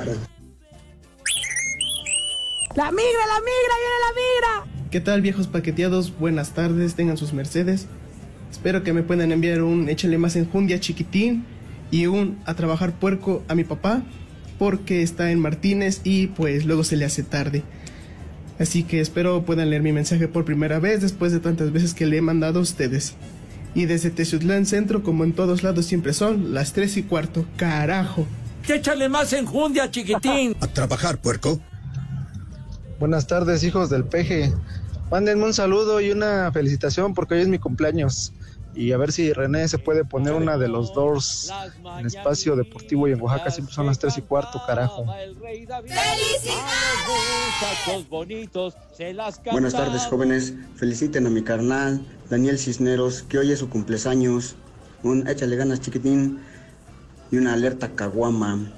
La 2.76 2.92
migra, 2.92 3.26
la 3.28 3.40
migra, 3.40 3.76
viene 3.82 3.98
la 4.06 4.14
migra. 4.16 4.90
¿Qué 4.90 5.02
tal 5.02 5.22
viejos 5.22 5.48
paqueteados? 5.48 6.18
Buenas 6.18 6.52
tardes, 6.52 6.96
tengan 6.96 7.18
sus 7.18 7.34
mercedes. 7.34 7.88
Espero 8.52 8.84
que 8.84 8.94
me 8.94 9.02
puedan 9.02 9.32
enviar 9.32 9.64
un 9.64 9.90
échale 9.90 10.18
más 10.18 10.36
enjundia 10.36 10.80
chiquitín 10.80 11.46
y 11.90 12.06
un 12.06 12.38
a 12.46 12.54
trabajar 12.54 12.94
puerco 12.94 13.44
a 13.48 13.56
mi 13.56 13.64
papá 13.64 14.04
porque 14.60 15.02
está 15.02 15.32
en 15.32 15.40
Martínez 15.40 16.02
y 16.04 16.28
pues 16.28 16.66
luego 16.66 16.84
se 16.84 16.96
le 16.96 17.06
hace 17.06 17.24
tarde. 17.24 17.64
Así 18.60 18.84
que 18.84 19.02
espero 19.02 19.44
puedan 19.44 19.72
leer 19.72 19.82
mi 19.82 19.92
mensaje 19.92 20.28
por 20.28 20.46
primera 20.46 20.80
vez 20.80 21.02
después 21.02 21.32
de 21.32 21.40
tantas 21.40 21.72
veces 21.72 21.96
que 21.96 22.06
le 22.06 22.18
he 22.18 22.22
mandado 22.22 22.60
a 22.60 22.62
ustedes. 22.62 23.16
Y 23.74 23.86
desde 23.86 24.12
Tezutlán 24.12 24.68
Centro, 24.68 25.02
como 25.02 25.24
en 25.24 25.34
todos 25.34 25.64
lados 25.64 25.86
siempre 25.86 26.14
son, 26.14 26.54
las 26.54 26.74
tres 26.74 26.98
y 26.98 27.04
cuarto. 27.04 27.46
Carajo. 27.56 28.28
Échale 28.68 29.10
más 29.10 29.34
enjundia, 29.34 29.90
chiquitín. 29.90 30.56
A 30.62 30.68
trabajar, 30.68 31.18
puerco. 31.18 31.60
Buenas 33.00 33.26
tardes, 33.26 33.64
hijos 33.64 33.90
del 33.90 34.04
peje. 34.04 34.54
Mándenme 35.10 35.46
un 35.46 35.54
saludo 35.54 36.00
y 36.00 36.12
una 36.12 36.52
felicitación 36.52 37.14
porque 37.14 37.34
hoy 37.34 37.42
es 37.42 37.48
mi 37.48 37.58
cumpleaños. 37.58 38.32
Y 38.74 38.94
a 38.94 38.98
ver 38.98 39.12
si 39.12 39.34
René 39.34 39.68
se 39.68 39.78
puede 39.78 40.06
poner 40.06 40.34
una 40.34 40.58
de 40.58 40.68
los 40.68 40.94
Doors 40.94 41.52
en 42.00 42.06
espacio 42.06 42.56
deportivo 42.56 43.08
y 43.08 43.12
en 43.12 43.22
Oaxaca 43.22 43.52
siempre 43.52 43.76
son 43.76 43.86
las 43.86 44.00
tres 44.00 44.18
y 44.18 44.22
cuarto, 44.22 44.62
carajo. 44.66 45.06
Muchachos 47.62 48.10
bonitos, 48.10 48.76
se 48.96 49.14
las 49.14 49.42
Buenas 49.44 49.74
tardes, 49.74 50.04
jóvenes. 50.04 50.54
Feliciten 50.76 51.28
a 51.28 51.30
mi 51.30 51.44
carnal, 51.44 52.02
Daniel 52.30 52.58
Cisneros, 52.58 53.24
que 53.24 53.40
hoy 53.40 53.52
es 53.52 53.60
su 53.60 53.70
cumpleaños. 53.70 54.56
Un 55.04 55.28
échale 55.28 55.56
ganas, 55.58 55.82
chiquitín. 55.82 56.40
Y 57.32 57.38
una 57.38 57.54
alerta 57.54 57.90
caguama. 57.90 58.72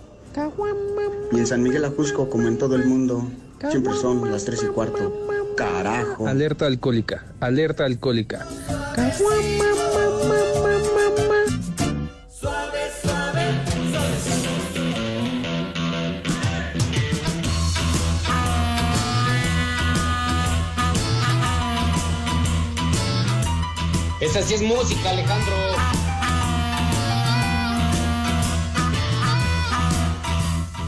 Y 1.32 1.38
en 1.38 1.48
San 1.48 1.64
Miguel 1.64 1.86
Ajusco, 1.86 2.30
como 2.30 2.48
en 2.48 2.58
todo 2.58 2.76
el 2.76 2.86
mundo, 2.86 3.28
siempre 3.70 3.94
son 3.94 4.32
las 4.32 4.46
tres 4.46 4.64
y 4.64 4.68
cuarto. 4.68 5.14
Carajo. 5.56 6.28
Alerta 6.28 6.66
alcohólica, 6.66 7.26
alerta 7.40 7.86
alcohólica. 7.86 8.46
Suave, 9.18 9.73
Esa 24.24 24.42
sí 24.42 24.54
es 24.54 24.62
música, 24.62 25.10
Alejandro. 25.10 25.54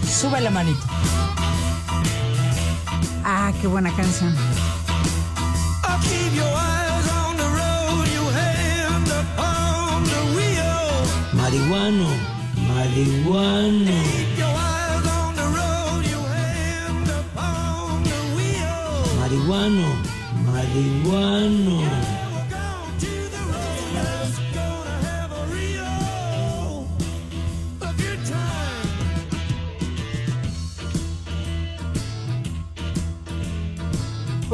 Sube 0.07 0.39
la 0.39 0.49
manito. 0.49 0.79
Ah, 3.25 3.51
qué 3.59 3.67
buena 3.67 3.93
canción. 3.93 4.33
keep 6.01 6.33
your 6.33 6.45
eyes 6.45 7.09
on 7.11 7.35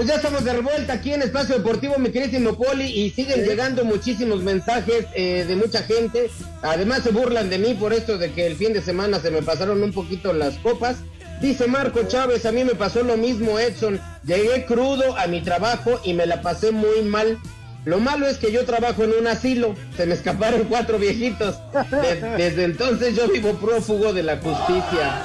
Pues 0.01 0.09
ya 0.09 0.15
estamos 0.15 0.43
de 0.43 0.53
revuelta 0.53 0.93
aquí 0.93 1.13
en 1.13 1.21
Espacio 1.21 1.59
Deportivo, 1.59 1.99
mi 1.99 2.09
queridísimo 2.09 2.55
Poli, 2.57 2.85
y 2.85 3.11
siguen 3.11 3.45
llegando 3.45 3.85
muchísimos 3.85 4.41
mensajes 4.41 5.05
eh, 5.13 5.45
de 5.47 5.55
mucha 5.55 5.83
gente. 5.83 6.31
Además 6.63 7.03
se 7.03 7.11
burlan 7.11 7.51
de 7.51 7.59
mí 7.59 7.75
por 7.75 7.93
esto 7.93 8.17
de 8.17 8.31
que 8.31 8.47
el 8.47 8.55
fin 8.55 8.73
de 8.73 8.81
semana 8.81 9.19
se 9.19 9.29
me 9.29 9.43
pasaron 9.43 9.83
un 9.83 9.93
poquito 9.93 10.33
las 10.33 10.55
copas. 10.55 10.95
Dice 11.39 11.67
Marco 11.67 12.01
Chávez, 12.07 12.47
a 12.47 12.51
mí 12.51 12.63
me 12.63 12.73
pasó 12.73 13.03
lo 13.03 13.15
mismo, 13.15 13.59
Edson. 13.59 14.01
Llegué 14.25 14.65
crudo 14.65 15.15
a 15.19 15.27
mi 15.27 15.41
trabajo 15.41 15.99
y 16.03 16.15
me 16.15 16.25
la 16.25 16.41
pasé 16.41 16.71
muy 16.71 17.03
mal. 17.03 17.37
Lo 17.85 17.99
malo 17.99 18.25
es 18.25 18.37
que 18.39 18.51
yo 18.51 18.65
trabajo 18.65 19.03
en 19.03 19.13
un 19.19 19.27
asilo. 19.27 19.75
Se 19.97 20.07
me 20.07 20.15
escaparon 20.15 20.63
cuatro 20.67 20.97
viejitos. 20.97 21.59
De- 21.91 22.21
desde 22.37 22.63
entonces 22.63 23.15
yo 23.15 23.27
vivo 23.27 23.53
prófugo 23.53 24.13
de 24.13 24.23
la 24.23 24.37
justicia. 24.37 25.21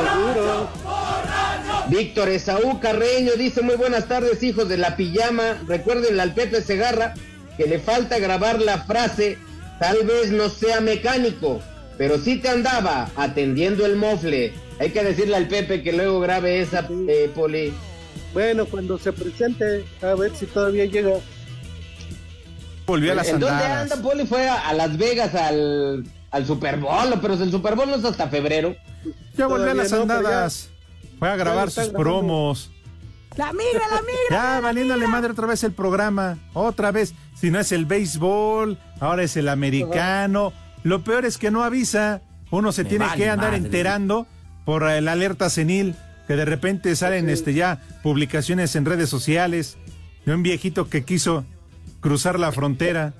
Seguro. 0.00 0.81
Víctor 1.88 2.28
Esaú 2.28 2.80
Carreño 2.80 3.32
dice 3.36 3.62
muy 3.62 3.76
buenas 3.76 4.06
tardes 4.06 4.42
hijos 4.42 4.68
de 4.68 4.78
la 4.78 4.96
pijama. 4.96 5.62
Recuerden 5.66 6.18
al 6.20 6.34
Pepe 6.34 6.62
Segarra 6.62 7.14
que 7.56 7.66
le 7.66 7.78
falta 7.78 8.18
grabar 8.18 8.60
la 8.60 8.78
frase 8.84 9.38
tal 9.78 10.04
vez 10.06 10.30
no 10.30 10.48
sea 10.48 10.80
mecánico, 10.80 11.60
pero 11.98 12.18
sí 12.18 12.36
te 12.36 12.48
andaba 12.48 13.10
atendiendo 13.16 13.84
el 13.84 13.96
mofle. 13.96 14.52
Hay 14.78 14.90
que 14.90 15.02
decirle 15.02 15.36
al 15.36 15.48
Pepe 15.48 15.82
que 15.82 15.92
luego 15.92 16.20
grabe 16.20 16.60
esa 16.60 16.86
eh, 17.08 17.30
poli. 17.34 17.72
Bueno, 18.32 18.66
cuando 18.66 18.98
se 18.98 19.12
presente, 19.12 19.84
a 20.02 20.14
ver 20.14 20.34
si 20.34 20.46
todavía 20.46 20.84
llega. 20.86 21.12
Volvió 22.86 23.12
a 23.12 23.14
las 23.16 23.28
¿En 23.28 23.40
dónde 23.40 23.64
anda 23.64 23.96
Poli? 23.96 24.26
Fue 24.26 24.48
a, 24.48 24.68
a 24.68 24.74
Las 24.74 24.98
Vegas 24.98 25.34
al, 25.34 26.04
al 26.30 26.46
Super 26.46 26.78
Bowl, 26.78 27.14
pero 27.20 27.34
el 27.34 27.50
Super 27.50 27.76
Bowl 27.76 27.88
no 27.88 27.96
es 27.96 28.04
hasta 28.04 28.28
febrero. 28.28 28.74
Ya 29.36 29.46
volvió 29.46 29.70
a 29.70 29.74
las 29.74 29.92
no, 29.92 30.02
andadas. 30.02 30.71
Fue 31.22 31.30
a 31.30 31.36
grabar 31.36 31.68
sus 31.70 31.84
grabando. 31.84 31.98
promos. 32.00 32.72
La 33.36 33.52
migra, 33.52 33.86
la 33.88 34.00
migra. 34.00 34.28
Ya, 34.28 34.60
valiéndole 34.60 35.06
madre 35.06 35.30
otra 35.30 35.46
vez 35.46 35.62
el 35.62 35.70
programa. 35.70 36.36
Otra 36.52 36.90
vez. 36.90 37.14
Si 37.40 37.48
no 37.48 37.60
es 37.60 37.70
el 37.70 37.86
béisbol, 37.86 38.76
ahora 38.98 39.22
es 39.22 39.36
el 39.36 39.48
americano. 39.48 40.52
Lo 40.82 41.04
peor 41.04 41.24
es 41.24 41.38
que 41.38 41.52
no 41.52 41.62
avisa. 41.62 42.22
Uno 42.50 42.72
se 42.72 42.82
Me 42.82 42.88
tiene 42.90 43.04
vale 43.04 43.22
que 43.22 43.30
andar 43.30 43.52
madre. 43.52 43.64
enterando 43.64 44.26
por 44.64 44.82
el 44.82 45.06
alerta 45.06 45.48
senil. 45.48 45.94
Que 46.26 46.34
de 46.34 46.44
repente 46.44 46.96
salen 46.96 47.28
este 47.28 47.54
ya 47.54 47.80
publicaciones 48.02 48.74
en 48.74 48.84
redes 48.84 49.08
sociales 49.08 49.76
de 50.26 50.34
un 50.34 50.42
viejito 50.42 50.88
que 50.90 51.04
quiso 51.04 51.44
cruzar 52.00 52.36
la 52.40 52.50
frontera. 52.50 53.14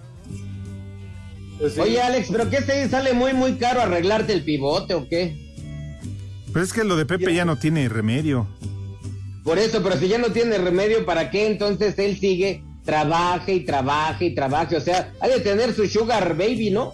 Oye 1.79 2.03
Alex, 2.03 2.31
¿pero 2.33 2.51
qué 2.51 2.63
te 2.63 2.89
sale 2.89 3.13
muy 3.13 3.33
muy 3.33 3.59
caro 3.59 3.81
arreglarte 3.81 4.33
el 4.33 4.43
pivote 4.43 4.95
o 4.95 5.09
qué? 5.09 5.42
Pero 6.53 6.65
es 6.65 6.73
que 6.73 6.85
lo 6.85 6.97
de 6.97 7.07
Pepe 7.07 7.35
ya 7.35 7.45
no 7.45 7.57
tiene 7.57 7.89
remedio. 7.89 8.47
Por 9.45 9.59
eso, 9.59 9.83
pero 9.83 9.97
si 9.97 10.09
ya 10.09 10.19
no 10.19 10.29
tiene 10.29 10.59
remedio, 10.59 11.05
¿para 11.05 11.31
qué 11.31 11.47
entonces 11.47 11.99
él 11.99 12.19
sigue? 12.19 12.63
Trabaje 12.85 13.55
y 13.55 13.65
trabaje 13.65 14.27
y 14.27 14.35
trabaje. 14.35 14.77
O 14.77 14.81
sea, 14.81 15.13
hay 15.21 15.31
de 15.31 15.41
tener 15.41 15.75
su 15.75 15.87
sugar 15.89 16.37
baby, 16.37 16.71
¿no? 16.71 16.93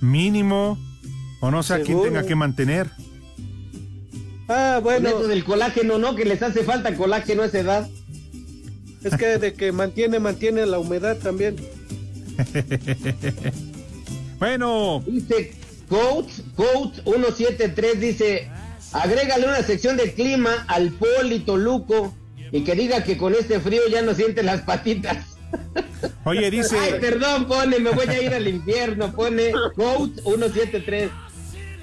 Mínimo. 0.00 0.78
O 1.40 1.50
no 1.50 1.62
sé 1.62 1.74
a 1.74 1.82
quién 1.82 2.02
tenga 2.02 2.26
que 2.26 2.34
mantener. 2.34 2.90
Ah, 4.48 4.80
bueno. 4.82 5.10
Con 5.10 5.20
eso 5.20 5.28
del 5.28 5.44
colágeno, 5.44 5.98
¿no? 5.98 6.14
Que 6.14 6.24
les 6.24 6.42
hace 6.42 6.64
falta 6.64 6.94
colágeno 6.94 7.42
a 7.42 7.46
esa 7.46 7.60
edad. 7.60 7.88
Es 9.04 9.16
que 9.16 9.38
de 9.38 9.54
que 9.54 9.70
mantiene, 9.70 10.18
mantiene 10.18 10.66
la 10.66 10.78
humedad 10.78 11.16
también. 11.18 11.56
bueno. 14.38 15.02
Dice 15.06 15.52
Coach, 15.88 16.40
Coach 16.56 16.98
173 17.04 18.00
dice, 18.00 18.50
agrégale 18.92 19.46
una 19.46 19.62
sección 19.62 19.96
de 19.96 20.12
clima 20.12 20.64
al 20.68 20.92
Polito 20.92 21.56
Luco 21.56 22.14
y 22.52 22.64
que 22.64 22.74
diga 22.74 23.04
que 23.04 23.16
con 23.16 23.34
este 23.34 23.60
frío 23.60 23.82
ya 23.90 24.02
no 24.02 24.14
siente 24.14 24.42
las 24.42 24.62
patitas. 24.62 25.36
Oye, 26.24 26.50
dice. 26.50 26.78
Ay, 26.78 26.94
perdón, 27.00 27.46
pone, 27.46 27.78
me 27.78 27.90
voy 27.90 28.06
a 28.06 28.22
ir 28.22 28.34
al 28.34 28.46
infierno, 28.46 29.12
pone 29.12 29.52
Coach 29.76 30.12
173. 30.22 31.10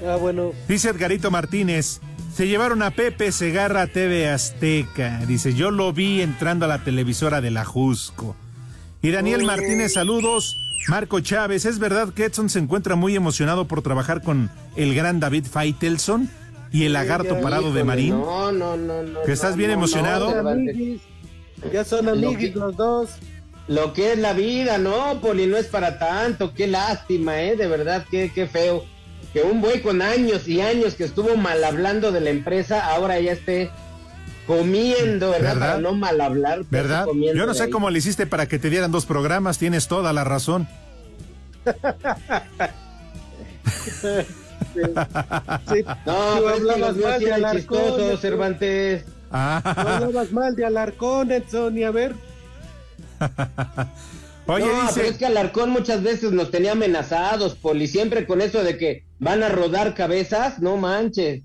Ah, 0.06 0.18
bueno. 0.18 0.52
Dice 0.68 0.90
Edgarito 0.90 1.32
Martínez, 1.32 2.00
se 2.34 2.48
llevaron 2.48 2.82
a 2.84 2.92
Pepe 2.92 3.32
Segarra 3.32 3.84
a 3.84 3.88
TV 3.88 4.30
Azteca. 4.30 5.22
Dice, 5.26 5.54
yo 5.54 5.72
lo 5.72 5.94
vi 5.94 6.22
entrando 6.22 6.66
a 6.66 6.68
la 6.68 6.84
televisora 6.84 7.42
de 7.42 7.52
la 7.52 7.66
Jusco. 7.66 8.36
Y 9.02 9.12
Daniel. 9.12 9.44
Martínez, 9.44 9.94
saludos. 9.94 10.58
Marco 10.88 11.20
Chávez, 11.20 11.66
¿es 11.66 11.80
verdad 11.80 12.14
que 12.14 12.26
Edson 12.26 12.50
se 12.50 12.60
encuentra 12.60 12.96
muy 12.96 13.16
emocionado 13.16 13.68
por 13.68 13.82
trabajar 13.82 14.22
con 14.22 14.52
el 14.76 14.94
gran 14.94 15.20
David 15.20 15.46
Faitelson 15.50 16.30
y 16.76 16.86
el 16.86 16.92
lagarto 16.92 17.40
parado 17.40 17.72
de 17.72 17.86
Marín? 17.86 18.20
No, 18.20 18.52
no, 18.52 18.76
no, 18.76 19.02
no. 19.02 19.24
¿Que 19.24 19.32
estás 19.32 19.52
no, 19.52 19.58
bien 19.58 19.70
no, 19.70 19.76
emocionado? 19.76 20.30
Ya 21.72 21.86
son 21.86 22.06
que- 22.38 22.52
los 22.54 22.76
dos. 22.76 23.12
Lo 23.70 23.94
que 23.94 24.12
es 24.12 24.20
la 24.20 24.34
vida, 24.34 24.78
no, 24.78 25.22
Poli, 25.22 25.48
no 25.48 25.56
es 25.56 25.68
para 25.68 25.98
tanto. 25.98 26.54
Qué 26.54 26.68
lástima, 26.68 27.42
¿eh? 27.42 27.56
De 27.56 27.68
verdad, 27.68 28.06
qué, 28.12 28.30
qué 28.36 28.46
feo. 28.46 28.84
Que 29.32 29.44
un 29.44 29.62
güey 29.62 29.82
con 29.82 30.02
años 30.02 30.50
y 30.50 30.60
años 30.60 30.96
que 30.96 31.06
estuvo 31.06 31.38
mal 31.38 31.64
hablando 31.64 32.12
de 32.12 32.20
la 32.20 32.30
empresa, 32.30 32.94
ahora 32.94 33.22
ya 33.22 33.32
esté 33.32 33.70
comiendo, 34.46 35.32
¿verdad? 35.32 35.54
¿Verdad? 35.54 35.68
Para 35.68 35.82
no 35.82 35.94
mal 35.94 36.20
hablar. 36.20 36.66
¿Verdad? 36.70 37.06
Yo 37.34 37.46
no 37.46 37.54
sé 37.54 37.70
cómo 37.70 37.90
le 37.90 38.00
hiciste 38.00 38.28
para 38.28 38.50
que 38.50 38.60
te 38.60 38.70
dieran 38.70 38.92
dos 38.92 39.06
programas, 39.06 39.58
tienes 39.58 39.88
toda 39.88 40.12
la 40.12 40.26
razón. 40.26 40.68
Sí. 44.76 45.84
No, 46.06 46.14
Tú 46.36 46.44
pero 46.44 46.50
es 46.50 46.64
que 46.64 46.72
hablabas 46.72 46.96
mal 46.98 47.20
de 47.20 47.34
Alarcón. 47.34 48.18
Cervantes. 48.20 49.06
Tú 49.06 49.12
Ah. 49.32 49.62
hablabas 49.76 50.32
mal 50.32 50.56
de 50.56 50.66
Alarcón, 50.66 51.32
Edson, 51.32 51.78
y 51.78 51.84
a 51.84 51.92
ver. 51.92 52.16
Oye, 54.48 54.66
no, 54.66 54.82
dice- 54.84 54.94
pero 54.96 55.08
es 55.08 55.18
que 55.18 55.26
Alarcón 55.26 55.70
muchas 55.72 56.04
veces 56.04 56.32
nos 56.32 56.52
tenía 56.52 56.74
amenazados, 56.74 57.56
Poli, 57.56 57.88
siempre 57.88 58.28
con 58.28 58.42
eso 58.42 58.64
de 58.64 58.78
que 58.78 59.04
van 59.20 59.42
a 59.44 59.50
rodar 59.50 59.96
cabezas, 59.96 60.60
no 60.60 60.78
manches. 60.78 61.42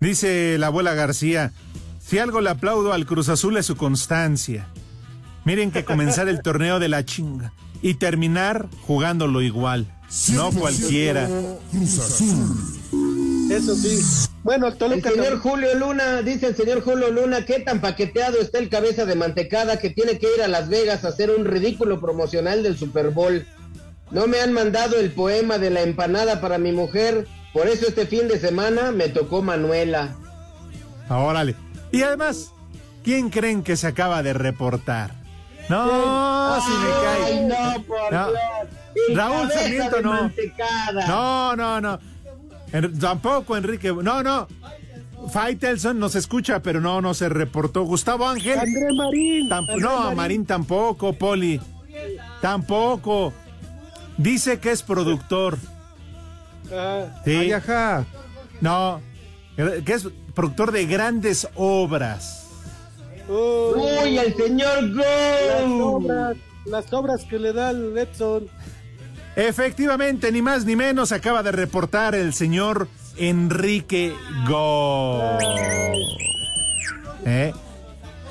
Dice 0.00 0.56
la 0.58 0.66
abuela 0.66 0.94
García, 0.94 1.52
si 2.00 2.18
algo 2.18 2.40
le 2.40 2.50
aplaudo 2.50 2.92
al 2.92 3.06
Cruz 3.06 3.28
Azul 3.28 3.56
es 3.56 3.66
su 3.66 3.76
constancia. 3.76 4.66
Miren 5.44 5.70
que 5.70 5.84
comenzar 5.84 6.28
el 6.28 6.42
torneo 6.42 6.80
de 6.80 6.88
la 6.88 7.04
chinga 7.04 7.52
y 7.80 7.94
terminar 7.94 8.66
jugándolo 8.82 9.40
igual. 9.42 9.86
No 10.34 10.50
cualquiera. 10.52 11.28
Cruz 11.70 11.98
Azul. 11.98 13.50
Eso 13.50 13.74
sí. 13.76 14.00
Bueno, 14.42 14.66
el 14.66 14.72
El 14.72 14.78
Toluca 14.78 15.10
señor 15.10 15.24
también- 15.26 15.40
Julio 15.40 15.74
Luna, 15.74 16.22
dice 16.22 16.46
el 16.48 16.56
señor 16.56 16.82
Julio 16.82 17.10
Luna, 17.10 17.44
qué 17.44 17.60
tan 17.60 17.80
paqueteado 17.80 18.40
está 18.40 18.58
el 18.58 18.68
cabeza 18.68 19.04
de 19.04 19.14
mantecada 19.16 19.78
que 19.78 19.90
tiene 19.90 20.18
que 20.18 20.26
ir 20.36 20.42
a 20.42 20.48
Las 20.48 20.68
Vegas 20.68 21.04
a 21.04 21.08
hacer 21.08 21.30
un 21.30 21.44
ridículo 21.44 22.00
promocional 22.00 22.62
del 22.62 22.76
Super 22.78 23.10
Bowl. 23.10 23.46
No 24.10 24.26
me 24.28 24.40
han 24.40 24.52
mandado 24.52 24.96
el 24.98 25.10
poema 25.12 25.58
de 25.58 25.70
la 25.70 25.82
empanada 25.82 26.40
para 26.40 26.58
mi 26.58 26.70
mujer, 26.72 27.26
por 27.52 27.66
eso 27.66 27.88
este 27.88 28.06
fin 28.06 28.28
de 28.28 28.38
semana 28.38 28.92
me 28.92 29.08
tocó 29.08 29.42
Manuela. 29.42 30.14
Ah, 31.08 31.18
Órale. 31.18 31.56
Y 31.90 32.02
además, 32.02 32.50
¿quién 33.02 33.30
creen 33.30 33.62
que 33.64 33.76
se 33.76 33.86
acaba 33.88 34.22
de 34.22 34.32
reportar? 34.32 35.12
No, 35.68 36.60
si 36.64 36.70
me 36.70 36.88
cae. 37.02 37.24
Ay, 37.24 37.44
no, 37.46 37.82
por 37.84 38.12
No. 38.12 38.28
Dios. 38.30 38.38
Raúl 39.14 39.50
Sarmiento 39.52 40.00
no. 40.02 40.30
No, 41.06 41.56
no, 41.56 41.80
no. 41.80 41.98
En- 42.72 42.98
tampoco 42.98 43.56
Enrique. 43.56 43.92
No, 43.92 44.22
no. 44.22 44.48
Faitelson 45.32 45.98
nos 45.98 46.14
escucha, 46.14 46.60
pero 46.62 46.80
no, 46.80 47.00
no 47.00 47.14
se 47.14 47.28
reportó. 47.28 47.82
Gustavo 47.84 48.28
Ángel. 48.28 48.58
André 48.58 48.92
Marín. 48.94 49.48
Tamp- 49.48 49.70
André 49.70 49.80
no, 49.80 50.00
Marín. 50.00 50.16
Marín 50.16 50.46
tampoco, 50.46 51.12
Poli. 51.12 51.60
Tampoco. 52.40 53.32
Dice 54.18 54.60
que 54.60 54.70
es 54.70 54.82
productor. 54.82 55.58
Ah, 56.72 57.04
Sí. 57.24 57.50
No. 58.60 59.00
Que 59.56 59.92
es 59.92 60.08
productor 60.34 60.70
de 60.72 60.86
grandes 60.86 61.48
obras. 61.54 62.42
Uy, 63.28 64.18
el 64.18 64.34
señor 64.36 64.82
las 64.84 65.64
Go. 65.68 65.96
obras, 65.96 66.36
las 66.66 66.92
obras 66.92 67.24
que 67.24 67.38
le 67.38 67.52
da 67.52 67.70
el 67.70 67.96
Edson. 67.96 68.46
Efectivamente, 69.36 70.32
ni 70.32 70.40
más 70.42 70.64
ni 70.64 70.76
menos 70.76 71.12
acaba 71.12 71.42
de 71.42 71.52
reportar 71.52 72.14
el 72.14 72.32
señor 72.32 72.88
Enrique 73.18 74.14
Go. 74.48 75.20
¿Eh? 77.26 77.52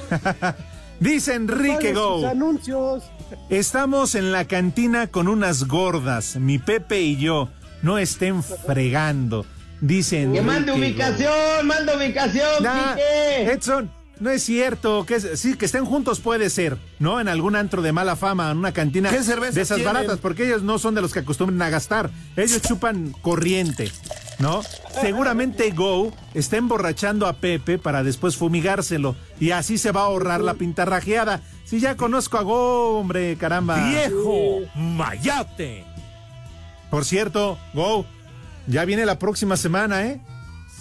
Dice 1.00 1.36
Enrique 1.36 1.94
¿Cuáles 1.94 1.94
sus 1.94 2.22
Go. 2.22 2.28
anuncios. 2.28 3.04
Estamos 3.50 4.16
en 4.16 4.32
la 4.32 4.46
cantina 4.46 5.08
con 5.08 5.28
unas 5.28 5.68
gordas, 5.68 6.38
mi 6.38 6.58
Pepe 6.58 7.02
y 7.02 7.18
yo. 7.18 7.50
No 7.82 7.98
estén 7.98 8.42
fregando. 8.44 9.46
Dice 9.82 10.16
Que 10.18 10.24
Enrique 10.24 10.42
mande 10.42 10.72
Go. 10.72 10.78
ubicación, 10.80 11.68
manda 11.68 11.96
ubicación, 11.98 12.64
Nah. 12.64 12.96
Edson, 13.42 13.92
no 14.20 14.30
es 14.30 14.44
cierto. 14.44 15.06
Que 15.06 15.16
es- 15.16 15.40
sí, 15.40 15.56
que 15.56 15.66
estén 15.66 15.86
juntos 15.86 16.20
puede 16.20 16.50
ser, 16.50 16.78
¿no? 17.00 17.20
En 17.20 17.28
algún 17.28 17.56
antro 17.56 17.82
de 17.82 17.92
mala 17.92 18.16
fama, 18.16 18.52
en 18.52 18.58
una 18.58 18.72
cantina 18.72 19.10
¿Qué 19.10 19.24
cervezas 19.24 19.56
de 19.56 19.62
esas 19.62 19.78
tienen? 19.78 19.94
baratas, 19.94 20.20
porque 20.20 20.46
ellos 20.46 20.64
no 20.64 20.80
son 20.80 20.96
de 20.96 21.02
los 21.02 21.14
que 21.14 21.20
acostumbran 21.20 21.62
a 21.62 21.70
gastar. 21.70 22.10
Ellos 22.36 22.62
chupan 22.62 23.12
corriente, 23.22 23.92
¿no? 24.40 24.62
Seguramente 25.02 25.70
Go 25.72 26.14
está 26.34 26.58
emborrachando 26.58 27.28
a 27.28 27.34
Pepe 27.34 27.78
para 27.78 28.04
después 28.04 28.38
fumigárselo 28.38 29.16
y 29.40 29.52
así 29.52 29.78
se 29.78 29.92
va 29.92 30.02
a 30.02 30.06
ahorrar 30.06 30.42
la 30.42 30.54
pintarrajeada. 30.56 31.42
Si 31.66 31.80
ya 31.80 31.96
conozco 31.98 32.38
a 32.38 32.42
Go, 32.44 33.00
hombre, 33.00 33.36
caramba. 33.38 33.90
¡Viejo 33.90 34.60
mayate! 34.76 35.84
Por 36.90 37.04
cierto, 37.06 37.58
Go, 37.74 38.06
ya 38.68 38.86
viene 38.86 39.06
la 39.06 39.20
próxima 39.20 39.58
semana, 39.58 40.06
¿eh? 40.06 40.22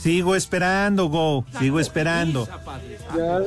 Sigo 0.05 0.37
esperando, 0.37 1.09
Go, 1.09 1.47
sigo 1.59 1.81
esperando. 1.81 2.47
Ya. 3.17 3.39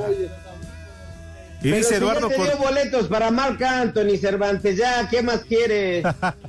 Y 1.60 1.62
Pero 1.62 1.76
dice 1.78 1.89
si 1.89 1.96
Eduardo 1.96 2.30
ya 2.30 2.36
te 2.36 2.36
Cor- 2.36 2.48
dio 2.48 2.58
boletos 2.58 3.08
para 3.08 3.30
Marc 3.30 3.62
Anthony 3.62 4.17
Cervantes, 4.20 4.76
ya, 4.76 5.08
¿qué 5.08 5.22
más 5.22 5.41
quieres? 5.41 6.04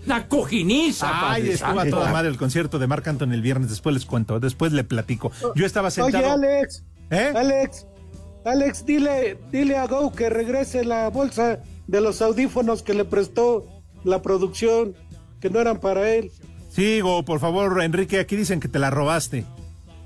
La 0.06 0.26
cojiniza, 0.26 1.32
Ay, 1.32 1.50
estuvo 1.50 1.78
a 1.78 1.84
toda 1.84 2.10
madre 2.10 2.30
el 2.30 2.38
concierto 2.38 2.78
de 2.78 2.86
Marc 2.86 3.06
Anthony 3.06 3.32
el 3.34 3.42
viernes. 3.42 3.68
Después 3.68 3.92
les 3.94 4.06
cuento, 4.06 4.40
después 4.40 4.72
le 4.72 4.82
platico. 4.82 5.30
Yo 5.54 5.66
estaba 5.66 5.88
Oye, 5.88 5.94
sentado. 5.94 6.32
Alex. 6.32 6.84
¿Eh? 7.10 7.32
Alex. 7.36 7.86
Alex, 8.46 8.86
dile, 8.86 9.38
dile 9.52 9.76
a 9.76 9.86
Go 9.88 10.10
que 10.14 10.30
regrese 10.30 10.86
la 10.86 11.10
bolsa 11.10 11.58
de 11.86 12.00
los 12.00 12.22
audífonos 12.22 12.82
que 12.82 12.94
le 12.94 13.04
prestó 13.04 13.66
la 14.04 14.22
producción, 14.22 14.94
que 15.38 15.50
no 15.50 15.60
eran 15.60 15.80
para 15.80 16.08
él. 16.10 16.30
Sigo, 16.70 17.26
por 17.26 17.40
favor, 17.40 17.82
Enrique. 17.82 18.20
Aquí 18.20 18.36
dicen 18.36 18.58
que 18.60 18.68
te 18.68 18.78
la 18.78 18.88
robaste. 18.90 19.44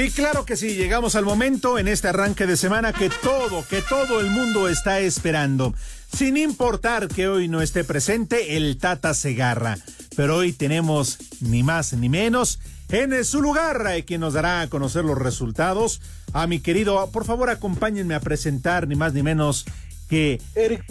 Y 0.00 0.12
claro 0.12 0.44
que 0.44 0.56
sí, 0.56 0.76
llegamos 0.76 1.16
al 1.16 1.24
momento 1.24 1.76
en 1.76 1.88
este 1.88 2.06
arranque 2.06 2.46
de 2.46 2.56
semana 2.56 2.92
que 2.92 3.10
todo, 3.10 3.66
que 3.66 3.82
todo 3.82 4.20
el 4.20 4.30
mundo 4.30 4.68
está 4.68 5.00
esperando. 5.00 5.74
Sin 6.16 6.36
importar 6.36 7.08
que 7.08 7.26
hoy 7.26 7.48
no 7.48 7.60
esté 7.60 7.82
presente 7.82 8.56
el 8.56 8.78
Tata 8.78 9.12
Segarra. 9.12 9.76
Pero 10.14 10.36
hoy 10.36 10.52
tenemos 10.52 11.18
ni 11.40 11.64
más 11.64 11.94
ni 11.94 12.08
menos 12.08 12.60
en 12.90 13.24
su 13.24 13.42
lugar 13.42 13.84
eh, 13.88 14.04
quien 14.04 14.20
nos 14.20 14.34
dará 14.34 14.60
a 14.60 14.68
conocer 14.68 15.04
los 15.04 15.18
resultados. 15.18 16.00
A 16.32 16.46
mi 16.46 16.60
querido, 16.60 17.10
por 17.10 17.24
favor 17.24 17.50
acompáñenme 17.50 18.14
a 18.14 18.20
presentar 18.20 18.86
ni 18.86 18.94
más 18.94 19.14
ni 19.14 19.24
menos 19.24 19.64
que 20.08 20.40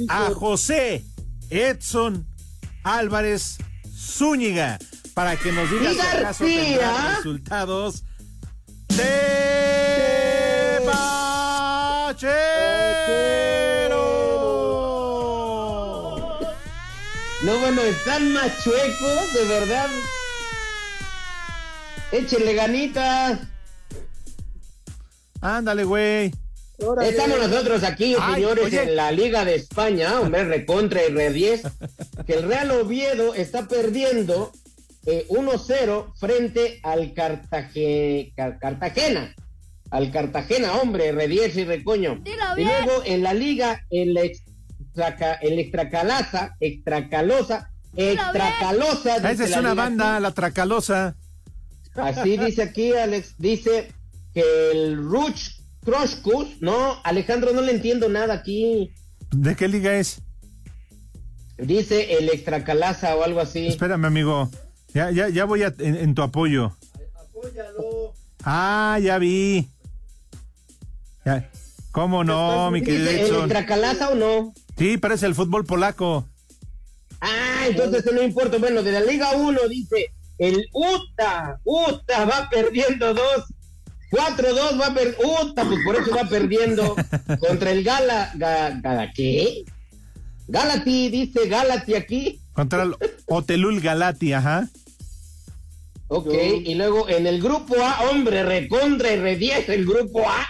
a. 0.10 0.32
José 0.32 1.06
Edson 1.50 2.28
Álvarez 2.84 3.58
Zúñiga 3.90 4.80
para 5.14 5.38
que 5.38 5.54
nos 5.54 5.72
diga 5.72 5.92
¡Y 5.92 5.96
si 5.96 6.02
acaso 6.02 6.44
tendrá 6.44 7.16
resultados 7.16 8.04
No, 17.44 17.58
bueno, 17.60 17.82
están 17.82 18.34
más 18.34 18.64
chuecos, 18.64 19.34
de 19.34 19.46
verdad. 19.46 19.88
Échenle 22.12 22.54
ganitas. 22.56 23.40
Ándale, 25.40 25.84
güey. 25.84 26.34
Órale. 26.80 27.10
Estamos 27.10 27.40
nosotros 27.40 27.84
aquí, 27.84 28.16
Ay, 28.20 28.36
señores, 28.36 28.66
oye. 28.66 28.84
en 28.84 28.96
la 28.96 29.12
Liga 29.12 29.46
de 29.46 29.56
España, 29.56 30.20
hombre, 30.20 30.44
recontra 30.46 31.04
y 31.06 31.10
re 31.10 31.32
10, 31.32 31.62
que 32.26 32.34
el 32.34 32.44
Real 32.44 32.72
Oviedo 32.72 33.34
está 33.34 33.68
perdiendo 33.68 34.52
eh, 35.08 35.26
1-0 35.30 36.14
frente 36.18 36.80
al 36.84 37.14
Cartagena. 37.14 39.34
Al 39.90 40.12
Cartagena, 40.12 40.74
hombre, 40.74 41.14
re 41.14 41.30
10 41.30 41.56
y 41.56 41.64
recoño. 41.64 42.22
Y 42.26 42.64
luego 42.64 43.04
en 43.06 43.24
la 43.24 43.34
Liga, 43.34 43.86
en 43.90 44.14
la 44.14 44.24
extraca, 44.24 45.36
el 45.36 45.60
extracalaza, 45.60 46.58
extracalosa, 46.60 47.72
extracalosa. 47.96 49.16
Esa 49.16 49.30
dice 49.30 49.46
es 49.46 49.52
una 49.52 49.72
liga 49.72 49.74
banda, 49.76 50.20
la 50.20 50.34
Tracalosa. 50.34 51.16
Así 51.96 52.38
dice 52.38 52.64
aquí, 52.64 52.92
Alex, 52.92 53.36
dice 53.38 53.94
que 54.34 54.44
el 54.72 54.98
Ruch 54.98 55.62
Kroshkus, 55.86 56.62
no, 56.62 57.00
Alejandro, 57.06 57.54
no 57.54 57.62
le 57.62 57.72
entiendo 57.72 58.10
nada 58.10 58.34
aquí. 58.34 58.92
¿De 59.32 59.56
qué 59.56 59.70
liga 59.70 59.96
es? 59.96 60.22
Dice 61.58 62.18
el 62.18 62.28
extracalaza 62.28 63.16
o 63.16 63.24
algo 63.24 63.40
así. 63.40 63.68
Espérame, 63.68 64.06
amigo. 64.06 64.52
Ya, 64.98 65.12
ya, 65.12 65.30
ya 65.30 65.46
voy 65.46 65.62
a- 65.62 65.76
en, 65.78 65.96
en 65.96 66.16
tu 66.16 66.24
apoyo. 66.24 66.76
Ah, 68.44 68.98
ya 69.00 69.20
vi. 69.20 69.70
Ya. 71.24 71.52
¿Cómo 71.92 72.24
no, 72.24 72.72
mi 72.72 72.82
querido 72.82 73.06
¿Dice 73.12 73.22
Edson? 73.26 73.36
Electracalaza 73.52 74.10
o 74.10 74.16
no? 74.16 74.54
Sí, 74.76 74.98
parece 74.98 75.28
el 75.28 75.36
fútbol 75.36 75.66
polaco. 75.68 76.28
Ah, 77.22 77.66
entonces 77.70 78.06
no 78.12 78.24
importa. 78.24 78.58
Bueno, 78.58 78.82
de 78.82 78.92
la 78.92 79.02
Liga 79.02 79.34
1 79.34 79.60
dice 79.70 80.14
el 80.40 80.66
UTA, 80.74 81.60
UTA 81.64 82.26
va 82.26 82.50
perdiendo 82.50 83.14
dos. 83.14 83.46
4-2 84.10 84.82
va 84.82 84.94
perdiendo. 84.96 85.44
UTA, 85.44 85.64
pues 85.64 85.80
por 85.86 85.96
eso 85.96 86.16
va 86.16 86.28
perdiendo 86.28 86.96
contra 87.40 87.70
el 87.72 87.84
Gala. 87.84 88.32
Ga- 88.34 88.82
Gala- 88.82 89.12
¿Qué? 89.14 89.64
Galati, 90.48 91.10
dice 91.10 91.48
Galati 91.48 91.94
aquí. 91.94 92.42
Contra 92.54 92.82
el 92.82 92.96
Hotelul 93.28 93.80
Galati, 93.82 94.34
ajá. 94.34 94.68
Ok, 96.10 96.34
y 96.64 96.76
luego 96.76 97.10
en 97.10 97.28
el 97.28 97.42
grupo 97.42 97.76
A, 97.82 98.10
hombre, 98.10 98.44
recontra 98.44 99.12
y 99.12 99.18
re-10 99.18 99.70
el 99.70 99.86
grupo 99.86 100.28
A. 100.28 100.48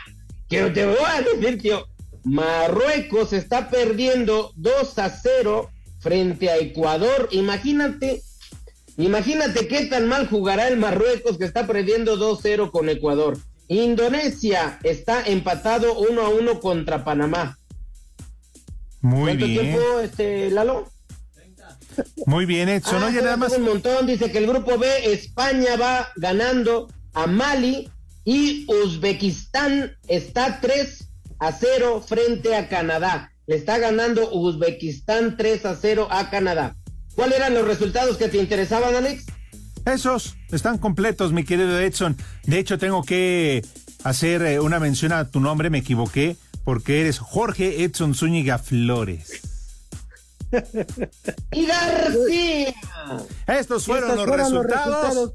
Que 0.47 0.61
te 0.69 0.85
voy 0.85 0.97
a 1.05 1.21
decir, 1.21 1.61
tío. 1.61 1.87
Marruecos 2.23 3.33
está 3.33 3.69
perdiendo 3.69 4.51
2 4.55 4.99
a 4.99 5.09
0 5.09 5.69
frente 5.99 6.49
a 6.49 6.57
Ecuador. 6.57 7.29
Imagínate, 7.31 8.21
imagínate 8.97 9.67
qué 9.67 9.85
tan 9.85 10.07
mal 10.07 10.27
jugará 10.27 10.67
el 10.67 10.77
Marruecos 10.77 11.37
que 11.37 11.45
está 11.45 11.65
perdiendo 11.65 12.17
2-0 12.17 12.71
con 12.71 12.89
Ecuador. 12.89 13.37
Indonesia 13.67 14.79
está 14.83 15.25
empatado 15.25 15.97
1 15.99 16.21
a 16.21 16.29
1 16.29 16.59
contra 16.59 17.03
Panamá. 17.03 17.57
Muy 19.01 19.37
¿Cuánto 19.37 19.45
bien. 19.45 19.61
tiempo, 19.61 19.99
este, 19.99 20.51
Lalo? 20.51 20.89
Muy 22.25 22.45
bien, 22.45 22.69
Edson. 22.69 23.03
Ah, 23.03 23.07
Oye, 23.07 23.21
nada 23.21 23.37
más. 23.37 23.53
Un 23.53 23.63
montón, 23.63 24.05
dice 24.05 24.31
que 24.31 24.39
el 24.39 24.47
grupo 24.47 24.77
B, 24.77 24.87
España 25.11 25.75
va 25.75 26.09
ganando 26.15 26.87
a 27.13 27.27
Mali 27.27 27.89
y 28.25 28.65
Uzbekistán 28.67 29.97
está 30.07 30.59
3 30.59 31.07
a 31.39 31.51
0 31.51 32.03
frente 32.05 32.55
a 32.55 32.67
Canadá. 32.67 33.31
Le 33.45 33.55
está 33.55 33.77
ganando 33.77 34.31
Uzbekistán 34.33 35.37
3 35.37 35.65
a 35.65 35.75
0 35.75 36.07
a 36.11 36.29
Canadá. 36.29 36.75
¿Cuáles 37.15 37.37
eran 37.37 37.53
los 37.53 37.65
resultados 37.65 38.17
que 38.17 38.27
te 38.27 38.37
interesaban, 38.37 38.93
Alex? 38.95 39.25
Esos 39.85 40.35
están 40.51 40.77
completos, 40.77 41.31
mi 41.31 41.45
querido 41.45 41.79
Edson. 41.79 42.17
De 42.43 42.59
hecho, 42.59 42.77
tengo 42.77 43.03
que 43.03 43.65
hacer 44.03 44.41
eh, 44.41 44.59
una 44.59 44.79
mención 44.79 45.13
a 45.13 45.29
tu 45.31 45.39
nombre, 45.39 45.69
me 45.69 45.77
equivoqué, 45.77 46.35
porque 46.65 47.01
eres 47.01 47.19
Jorge 47.19 47.83
Edson 47.83 48.13
Zúñiga 48.13 48.59
Flores. 48.59 49.41
Y 51.51 51.65
García. 51.65 52.73
Estos 53.47 53.85
fueron, 53.85 54.11
Estos 54.11 54.27
los, 54.27 54.27
fueron 54.27 54.53
los 54.53 54.65
resultados. 54.65 55.33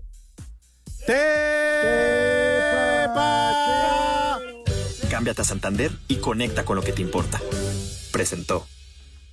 Cámbiate 5.10 5.42
a 5.42 5.44
Santander 5.44 5.92
y 6.08 6.16
conecta 6.16 6.64
con 6.64 6.76
lo 6.76 6.82
que 6.82 6.92
te 6.92 7.02
importa. 7.02 7.40
Presentó. 8.12 8.66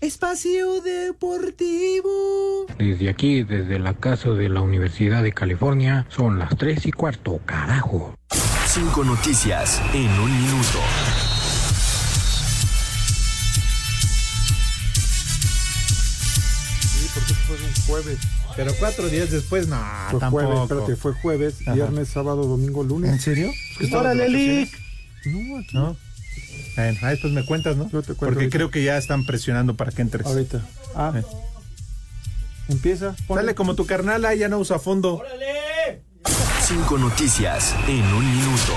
Espacio 0.02 0.82
Deportivo. 0.82 2.66
Desde 2.78 3.10
aquí, 3.10 3.44
desde 3.44 3.80
la 3.80 3.94
casa 3.94 4.30
de 4.30 4.48
la 4.48 4.62
Universidad 4.62 5.24
de 5.24 5.34
California, 5.34 6.06
son 6.10 6.40
las 6.40 6.56
tres 6.58 6.86
y 6.86 6.92
cuarto, 6.92 7.40
carajo. 7.46 8.16
Cinco 8.66 9.04
noticias 9.04 9.82
en 9.94 10.10
un 10.20 10.32
minuto. 10.42 10.80
Jueves. 17.88 18.18
Pero 18.56 18.74
cuatro 18.80 19.08
días 19.08 19.32
después, 19.32 19.68
no, 19.68 19.78
fue 20.12 20.20
tampoco. 20.20 20.46
jueves, 20.46 20.62
espérate, 20.64 20.96
fue 20.96 21.14
jueves, 21.14 21.56
Ajá. 21.62 21.74
viernes, 21.74 22.10
sábado, 22.10 22.44
domingo, 22.46 22.84
lunes. 22.84 23.12
¿En 23.12 23.20
serio? 23.20 23.52
De 23.80 23.96
Órale. 23.96 24.28
Lick. 24.30 24.72
No, 25.26 25.58
aquí. 25.60 25.70
¿No? 25.74 25.98
Bueno, 26.76 26.98
ahí 27.04 27.10
después 27.12 27.34
me 27.34 27.46
cuentas, 27.46 27.76
¿no? 27.78 27.90
Yo 27.90 28.02
te 28.02 28.08
cuento 28.14 28.18
Porque 28.20 28.36
ahorita. 28.40 28.58
creo 28.58 28.72
que 28.72 28.84
ya 28.84 28.98
están 28.98 29.26
presionando 29.26 29.76
para 29.76 29.92
que 29.92 30.02
entres. 30.02 30.26
Ahorita. 30.28 30.66
Ah. 30.96 31.14
Eh. 31.16 31.24
Empieza. 32.70 33.16
ponle. 33.28 33.44
Sale 33.44 33.56
como 33.56 33.76
tu 33.76 33.86
carnal, 33.86 34.24
ahí 34.26 34.40
ya 34.40 34.48
no 34.50 34.60
usa 34.60 34.80
fondo. 34.80 35.22
Cinco 36.62 36.98
noticias 36.98 37.74
en 37.88 38.04
un 38.14 38.32
minuto. 38.32 38.74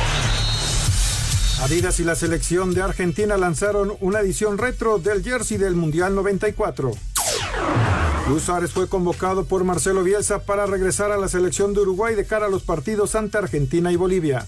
Adidas 1.61 2.01
y 2.01 2.05
la 2.05 2.15
selección 2.17 2.75
de 2.75 2.83
Argentina 2.83 3.37
lanzaron 3.37 3.93
una 4.01 4.21
edición 4.21 4.59
retro 4.59 4.99
del 4.99 5.23
jersey 5.23 5.59
del 5.59 5.75
Mundial 5.77 6.15
94. 6.15 6.91
Luis 8.33 8.73
fue 8.73 8.89
convocado 8.89 9.45
por 9.45 9.63
Marcelo 9.63 10.03
Bielsa 10.03 10.39
para 10.39 10.65
regresar 10.65 11.13
a 11.13 11.19
la 11.19 11.29
selección 11.29 11.75
de 11.75 11.81
Uruguay 11.81 12.15
de 12.15 12.25
cara 12.25 12.47
a 12.47 12.49
los 12.49 12.63
partidos 12.63 13.15
ante 13.15 13.37
Argentina 13.37 13.93
y 13.93 13.97
Bolivia. 13.97 14.47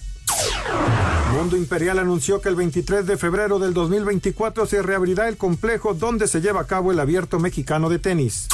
Mundo 1.35 1.55
Imperial 1.59 1.99
anunció 1.99 2.41
que 2.41 2.49
el 2.49 2.55
23 2.55 3.05
de 3.05 3.19
febrero 3.19 3.59
del 3.59 3.75
2024 3.75 4.65
se 4.65 4.81
reabrirá 4.81 5.29
el 5.29 5.37
complejo 5.37 5.93
donde 5.93 6.29
se 6.29 6.41
lleva 6.41 6.63
a 6.63 6.67
cabo 6.67 6.93
el 6.93 6.99
abierto 6.99 7.39
mexicano 7.39 7.91
de 7.91 7.99
tenis. 7.99 8.49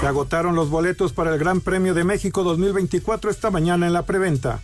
Se 0.00 0.06
agotaron 0.08 0.56
los 0.56 0.70
boletos 0.70 1.12
para 1.12 1.32
el 1.32 1.38
Gran 1.38 1.60
Premio 1.60 1.94
de 1.94 2.02
México 2.02 2.42
2024 2.42 3.30
esta 3.30 3.52
mañana 3.52 3.86
en 3.86 3.92
la 3.92 4.06
preventa. 4.06 4.60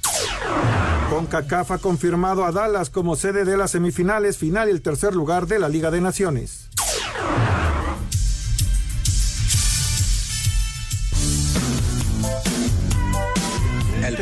CONCACAF 1.08 1.70
ha 1.70 1.78
confirmado 1.78 2.44
a 2.44 2.50
Dallas 2.50 2.90
como 2.90 3.14
sede 3.14 3.44
de 3.44 3.56
las 3.56 3.70
semifinales, 3.70 4.38
final 4.38 4.66
y 4.66 4.72
el 4.72 4.82
tercer 4.82 5.14
lugar 5.14 5.46
de 5.46 5.60
la 5.60 5.68
Liga 5.68 5.92
de 5.92 6.00
Naciones. 6.00 6.68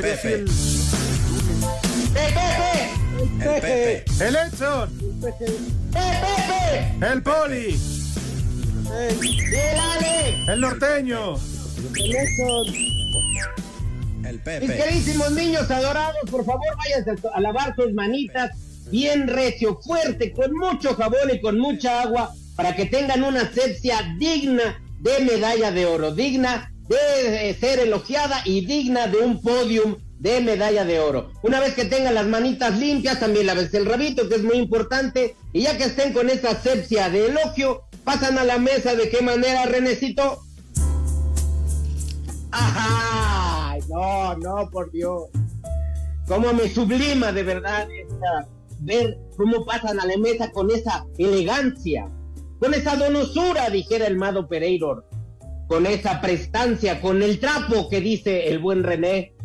El 0.02 0.16
Pepe. 0.16 0.44
¡Eh, 2.16 2.32
Pepe! 2.34 2.90
El 3.20 3.60
Pepe. 3.60 4.04
¡El 4.24 4.36
Edson! 4.36 4.88
¡Eh, 5.28 5.34
Pepe! 5.92 7.06
¡El 7.06 7.22
Poli! 7.22 7.78
¡El 8.90 9.78
Ale! 9.78 10.44
¡El 10.52 10.60
norteño! 10.62 11.34
El 14.24 14.32
Mis 14.32 14.40
Pepe. 14.40 14.66
queridísimos 14.76 15.30
niños 15.32 15.70
adorados, 15.70 16.16
por 16.30 16.46
favor 16.46 16.64
váyanse 16.78 17.10
a- 17.28 17.36
a 17.36 17.40
lavar 17.42 17.74
sus 17.76 17.92
manitas 17.92 18.52
bien 18.90 19.28
recio, 19.28 19.78
fuerte, 19.82 20.32
con 20.32 20.56
mucho 20.56 20.94
jabón 20.94 21.30
y 21.32 21.40
con 21.42 21.58
mucha 21.58 22.00
agua, 22.02 22.32
para 22.56 22.74
que 22.74 22.86
tengan 22.86 23.22
una 23.22 23.42
asepsia 23.42 24.14
digna 24.18 24.80
de 25.00 25.20
medalla 25.26 25.70
de 25.72 25.84
oro, 25.86 26.14
digna 26.14 26.72
de 26.90 27.50
eh, 27.50 27.54
ser 27.54 27.78
elogiada 27.78 28.42
y 28.44 28.66
digna 28.66 29.06
de 29.06 29.18
un 29.18 29.40
podium 29.40 29.96
de 30.18 30.40
medalla 30.40 30.84
de 30.84 31.00
oro. 31.00 31.30
Una 31.42 31.60
vez 31.60 31.74
que 31.74 31.84
tengan 31.86 32.14
las 32.14 32.26
manitas 32.26 32.78
limpias, 32.78 33.20
también 33.20 33.46
laves 33.46 33.72
el 33.74 33.86
rabito, 33.86 34.28
que 34.28 34.34
es 34.34 34.42
muy 34.42 34.56
importante, 34.56 35.36
y 35.52 35.62
ya 35.62 35.78
que 35.78 35.84
estén 35.84 36.12
con 36.12 36.28
esa 36.28 36.50
asepsia 36.50 37.08
de 37.08 37.26
elogio, 37.28 37.82
pasan 38.04 38.36
a 38.38 38.44
la 38.44 38.58
mesa 38.58 38.94
de 38.94 39.08
qué 39.08 39.22
manera, 39.22 39.64
Renecito. 39.66 40.40
¡Ajá! 42.50 43.76
No, 43.88 44.36
no, 44.36 44.70
por 44.70 44.90
Dios. 44.90 45.22
Cómo 46.26 46.52
me 46.52 46.68
sublima 46.68 47.32
de 47.32 47.42
verdad 47.42 47.88
esta- 47.90 48.48
ver 48.80 49.18
cómo 49.36 49.64
pasan 49.64 50.00
a 50.00 50.06
la 50.06 50.16
mesa 50.16 50.50
con 50.52 50.70
esa 50.70 51.04
elegancia, 51.18 52.08
con 52.58 52.74
esa 52.74 52.96
donosura, 52.96 53.68
dijera 53.70 54.06
el 54.06 54.16
Mado 54.16 54.48
Pereiro, 54.48 55.04
con 55.70 55.86
esa 55.86 56.20
prestancia, 56.20 57.00
con 57.00 57.22
el 57.22 57.38
trapo 57.38 57.88
que 57.88 58.00
dice 58.00 58.48
el 58.48 58.58
buen 58.58 58.82
René. 58.82 59.36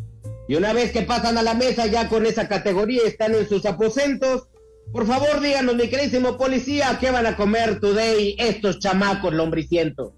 Y 0.47 0.55
una 0.55 0.73
vez 0.73 0.91
que 0.91 1.03
pasan 1.03 1.37
a 1.37 1.43
la 1.43 1.53
mesa 1.53 1.85
ya 1.85 2.09
con 2.09 2.25
esa 2.25 2.47
categoría, 2.47 3.03
están 3.05 3.35
en 3.35 3.47
sus 3.47 3.63
aposentos. 3.67 4.49
Por 4.91 5.05
favor, 5.05 5.39
díganos, 5.39 5.75
mi 5.75 5.87
queridísimo 5.87 6.35
policía, 6.35 6.97
¿qué 6.99 7.11
van 7.11 7.27
a 7.27 7.37
comer 7.37 7.79
today 7.79 8.35
estos 8.39 8.79
chamacos 8.79 9.35
lombricientos? 9.35 10.13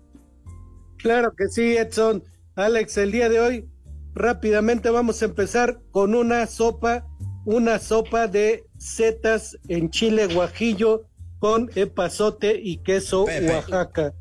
Claro 0.97 1.34
que 1.38 1.49
sí, 1.49 1.76
Edson. 1.76 2.24
Alex, 2.55 2.95
el 2.99 3.12
día 3.12 3.28
de 3.28 3.41
hoy 3.41 3.70
rápidamente 4.14 4.89
vamos 4.89 5.22
a 5.22 5.26
empezar 5.26 5.82
con 5.91 6.16
una 6.16 6.47
sopa, 6.47 7.05
una 7.43 7.80
sopa 7.80 8.28
de 8.28 8.64
setas 8.78 9.58
en 9.68 9.89
chile 9.89 10.28
guajillo 10.28 11.05
con 11.39 11.70
epazote 11.76 12.58
y 12.64 12.78
queso 12.78 13.26
Pepe. 13.26 13.49
Oaxaca. 13.51 14.14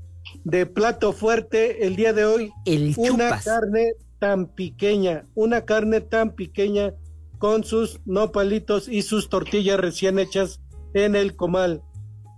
De 0.46 0.64
plato 0.64 1.12
fuerte 1.12 1.88
el 1.88 1.96
día 1.96 2.12
de 2.12 2.24
hoy, 2.24 2.52
El 2.66 2.94
una 2.98 3.40
carne 3.40 3.94
tan 4.20 4.46
pequeña, 4.46 5.26
una 5.34 5.64
carne 5.64 6.00
tan 6.00 6.36
pequeña 6.36 6.94
con 7.38 7.64
sus 7.64 7.98
nopalitos 8.06 8.88
y 8.88 9.02
sus 9.02 9.28
tortillas 9.28 9.80
recién 9.80 10.20
hechas 10.20 10.60
en 10.94 11.16
el 11.16 11.34
comal. 11.34 11.82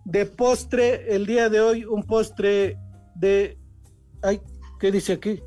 De 0.06 0.24
postre, 0.24 1.14
el 1.14 1.26
día 1.26 1.50
de 1.50 1.61
hoy, 1.61 1.84
un 1.84 2.02
postre 2.02 2.78
de... 3.14 3.59
Ay, 4.22 4.40
¿qué 4.80 4.90
dice 4.90 5.12
aquí? 5.12 5.42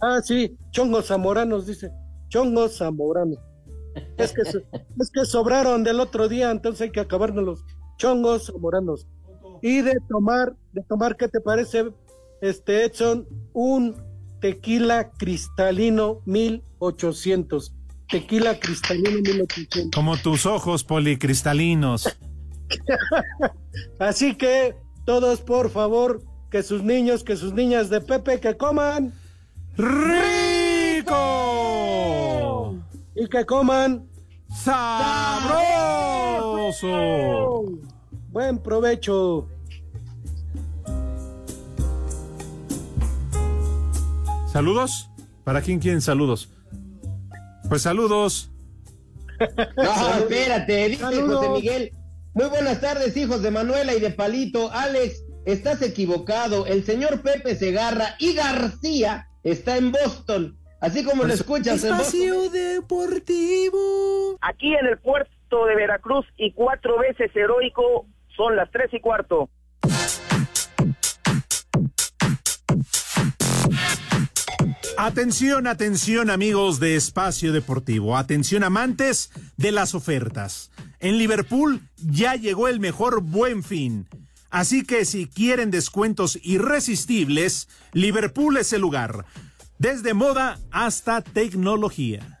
Ah, 0.00 0.20
sí, 0.20 0.58
chongos 0.72 1.06
zamoranos, 1.06 1.64
dice. 1.64 1.92
Chongos 2.26 2.78
zamoranos. 2.78 3.38
Es 4.16 4.32
que, 4.32 4.42
es 5.00 5.10
que 5.12 5.24
sobraron 5.24 5.84
del 5.84 6.00
otro 6.00 6.28
día, 6.28 6.50
entonces 6.50 6.80
hay 6.80 6.90
que 6.90 6.98
acabárnoslos. 6.98 7.64
Chongos 7.98 8.46
zamoranos. 8.46 9.06
Y 9.62 9.82
de 9.82 9.98
tomar, 10.08 10.54
de 10.72 10.82
tomar, 10.82 11.16
¿qué 11.16 11.28
te 11.28 11.40
parece, 11.40 11.90
este 12.40 12.84
Edson? 12.84 13.26
Un 13.52 13.96
tequila 14.40 15.10
cristalino 15.10 16.20
1800. 16.26 17.74
tequila 18.10 18.58
cristalino 18.58 19.18
1800. 19.20 19.90
Como 19.94 20.16
tus 20.16 20.46
ojos 20.46 20.84
policristalinos. 20.84 22.16
Así 23.98 24.34
que 24.34 24.76
todos, 25.04 25.40
por 25.40 25.70
favor, 25.70 26.22
que 26.50 26.62
sus 26.62 26.82
niños, 26.82 27.24
que 27.24 27.36
sus 27.36 27.52
niñas 27.52 27.90
de 27.90 28.00
Pepe, 28.00 28.40
que 28.40 28.56
coman 28.56 29.12
rico 29.76 31.14
y 33.14 33.28
que 33.28 33.44
coman 33.44 34.08
sabroso. 34.54 35.58
Buen 38.30 38.58
provecho. 38.58 39.48
¿Saludos? 44.52 45.10
¿Para 45.44 45.62
quién 45.62 45.78
quieren 45.78 46.00
saludos? 46.00 46.52
Pues 47.68 47.82
saludos. 47.82 48.52
No, 49.76 50.14
espérate, 50.18 50.88
dice 50.88 51.00
Saludos. 51.00 51.46
José 51.46 51.60
Miguel. 51.60 51.92
Muy 52.34 52.46
buenas 52.48 52.80
tardes, 52.80 53.16
hijos 53.16 53.40
de 53.40 53.52
Manuela 53.52 53.94
y 53.94 54.00
de 54.00 54.10
Palito. 54.10 54.68
Alex, 54.72 55.24
estás 55.46 55.80
equivocado. 55.80 56.66
El 56.66 56.82
señor 56.82 57.22
Pepe 57.22 57.54
Segarra 57.54 58.16
y 58.18 58.34
García 58.34 59.28
está 59.44 59.76
en 59.76 59.92
Boston. 59.92 60.58
Así 60.80 61.04
como 61.04 61.22
lo 61.22 61.32
escuchas 61.32 61.84
en 61.84 61.96
Boston. 61.96 62.20
Espacio 62.20 62.50
Deportivo. 62.50 64.38
Aquí 64.40 64.74
en 64.74 64.86
el 64.86 64.98
puerto 64.98 65.66
de 65.66 65.76
Veracruz 65.76 66.26
y 66.36 66.52
cuatro 66.52 66.98
veces 66.98 67.30
heroico 67.36 68.06
son 68.38 68.54
las 68.56 68.70
tres 68.70 68.88
y 68.94 69.00
cuarto. 69.00 69.50
Atención, 74.96 75.66
atención 75.66 76.30
amigos 76.30 76.80
de 76.80 76.96
Espacio 76.96 77.52
Deportivo, 77.52 78.16
atención 78.16 78.64
amantes 78.64 79.30
de 79.56 79.72
las 79.72 79.94
ofertas. 79.94 80.70
En 81.00 81.18
Liverpool 81.18 81.82
ya 81.96 82.34
llegó 82.34 82.68
el 82.68 82.80
mejor 82.80 83.22
buen 83.22 83.62
fin. 83.62 84.08
Así 84.50 84.84
que 84.84 85.04
si 85.04 85.26
quieren 85.26 85.70
descuentos 85.70 86.38
irresistibles, 86.42 87.68
Liverpool 87.92 88.56
es 88.56 88.72
el 88.72 88.80
lugar. 88.80 89.26
Desde 89.78 90.14
moda 90.14 90.58
hasta 90.70 91.22
tecnología. 91.22 92.40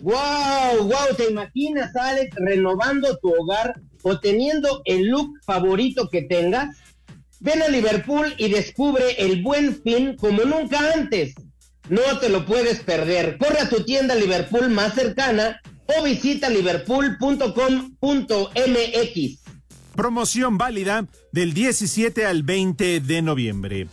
¡Wow! 0.00 0.84
¡Wow! 0.84 1.16
¿Te 1.16 1.30
imaginas, 1.30 1.94
Alex, 1.96 2.34
renovando 2.36 3.18
tu 3.18 3.34
hogar 3.34 3.74
o 4.02 4.20
teniendo 4.20 4.82
el 4.84 5.08
look 5.08 5.40
favorito 5.44 6.08
que 6.08 6.22
tengas? 6.22 6.76
Ven 7.40 7.62
a 7.62 7.68
Liverpool 7.68 8.34
y 8.36 8.48
descubre 8.48 9.04
el 9.18 9.42
buen 9.42 9.80
fin 9.82 10.16
como 10.16 10.44
nunca 10.44 10.92
antes. 10.94 11.34
No 11.88 12.02
te 12.20 12.28
lo 12.28 12.44
puedes 12.44 12.80
perder. 12.80 13.38
Corre 13.38 13.60
a 13.60 13.68
tu 13.68 13.84
tienda 13.84 14.14
Liverpool 14.14 14.68
más 14.70 14.94
cercana 14.94 15.60
o 15.86 16.02
visita 16.02 16.50
liverpool.com.mx. 16.50 19.38
Promoción 19.94 20.58
válida 20.58 21.06
del 21.32 21.54
17 21.54 22.26
al 22.26 22.42
20 22.42 23.00
de 23.00 23.22
noviembre. 23.22 23.88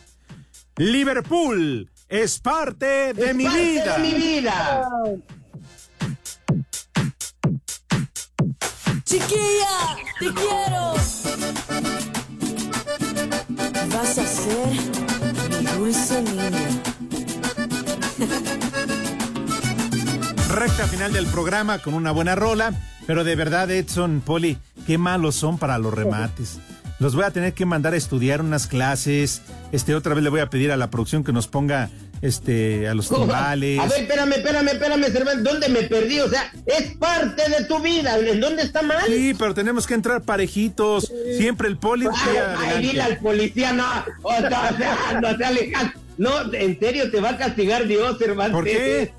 Liverpool 0.77 1.89
es 2.09 2.39
parte 2.39 3.13
de 3.13 3.33
mi 3.33 3.45
parte 3.45 3.61
vida. 3.61 3.97
de 3.97 4.03
mi 4.03 4.13
vida. 4.13 4.87
Chiquilla, 9.15 9.95
te 10.19 10.25
quiero. 10.25 10.93
Vas 13.93 14.17
a 14.17 14.25
ser 14.25 14.67
mi 15.61 15.65
dulce 15.77 16.21
niña. 16.21 16.49
Recta 20.49 20.87
final 20.87 21.13
del 21.13 21.27
programa 21.27 21.79
con 21.79 21.93
una 21.93 22.11
buena 22.11 22.35
rola, 22.35 22.73
pero 23.07 23.23
de 23.23 23.37
verdad, 23.37 23.71
Edson, 23.71 24.19
Poli, 24.19 24.57
qué 24.85 24.97
malos 24.97 25.35
son 25.35 25.57
para 25.59 25.77
los 25.77 25.93
remates. 25.93 26.59
Los 26.99 27.15
voy 27.15 27.23
a 27.23 27.31
tener 27.31 27.53
que 27.53 27.65
mandar 27.65 27.93
a 27.93 27.97
estudiar 27.97 28.41
unas 28.41 28.67
clases. 28.67 29.41
Este, 29.71 29.95
otra 29.95 30.13
vez 30.13 30.25
le 30.25 30.29
voy 30.29 30.41
a 30.41 30.49
pedir 30.49 30.73
a 30.73 30.77
la 30.77 30.89
producción 30.89 31.23
que 31.23 31.31
nos 31.31 31.47
ponga 31.47 31.89
este, 32.25 32.87
a 32.87 32.93
los 32.93 33.09
timbales. 33.09 33.79
A 33.81 33.87
ver, 33.87 34.01
espérame, 34.01 34.33
espérame, 34.33 34.67
espérame, 34.69 35.03
Cervantes. 35.11 35.43
¿Dónde 35.43 35.69
me 35.69 35.83
perdí? 35.83 36.19
O 36.19 36.29
sea, 36.29 36.51
es 36.65 36.95
parte 36.97 37.49
de 37.49 37.65
tu 37.65 37.79
vida. 37.79 38.17
¿En 38.17 38.39
dónde 38.39 38.63
está 38.63 38.81
mal? 38.81 39.03
Sí, 39.07 39.33
pero 39.37 39.53
tenemos 39.53 39.85
que 39.87 39.93
entrar 39.93 40.21
parejitos. 40.21 41.11
Siempre 41.37 41.67
el 41.67 41.77
poli. 41.77 42.07
Ay, 42.07 42.37
ay, 42.57 42.81
dile 42.87 43.01
al 43.01 43.17
policía, 43.19 43.73
no, 43.73 43.85
o 44.23 44.31
sea, 44.37 44.71
o 45.23 45.37
sea, 45.37 45.51
no. 45.51 46.05
No, 46.17 46.53
en 46.53 46.79
serio, 46.79 47.11
te 47.11 47.19
va 47.19 47.31
a 47.31 47.37
castigar 47.37 47.85
Dios, 47.87 48.17
Cervantes. 48.17 48.53
¿Por 48.53 48.63
qué? 48.63 49.11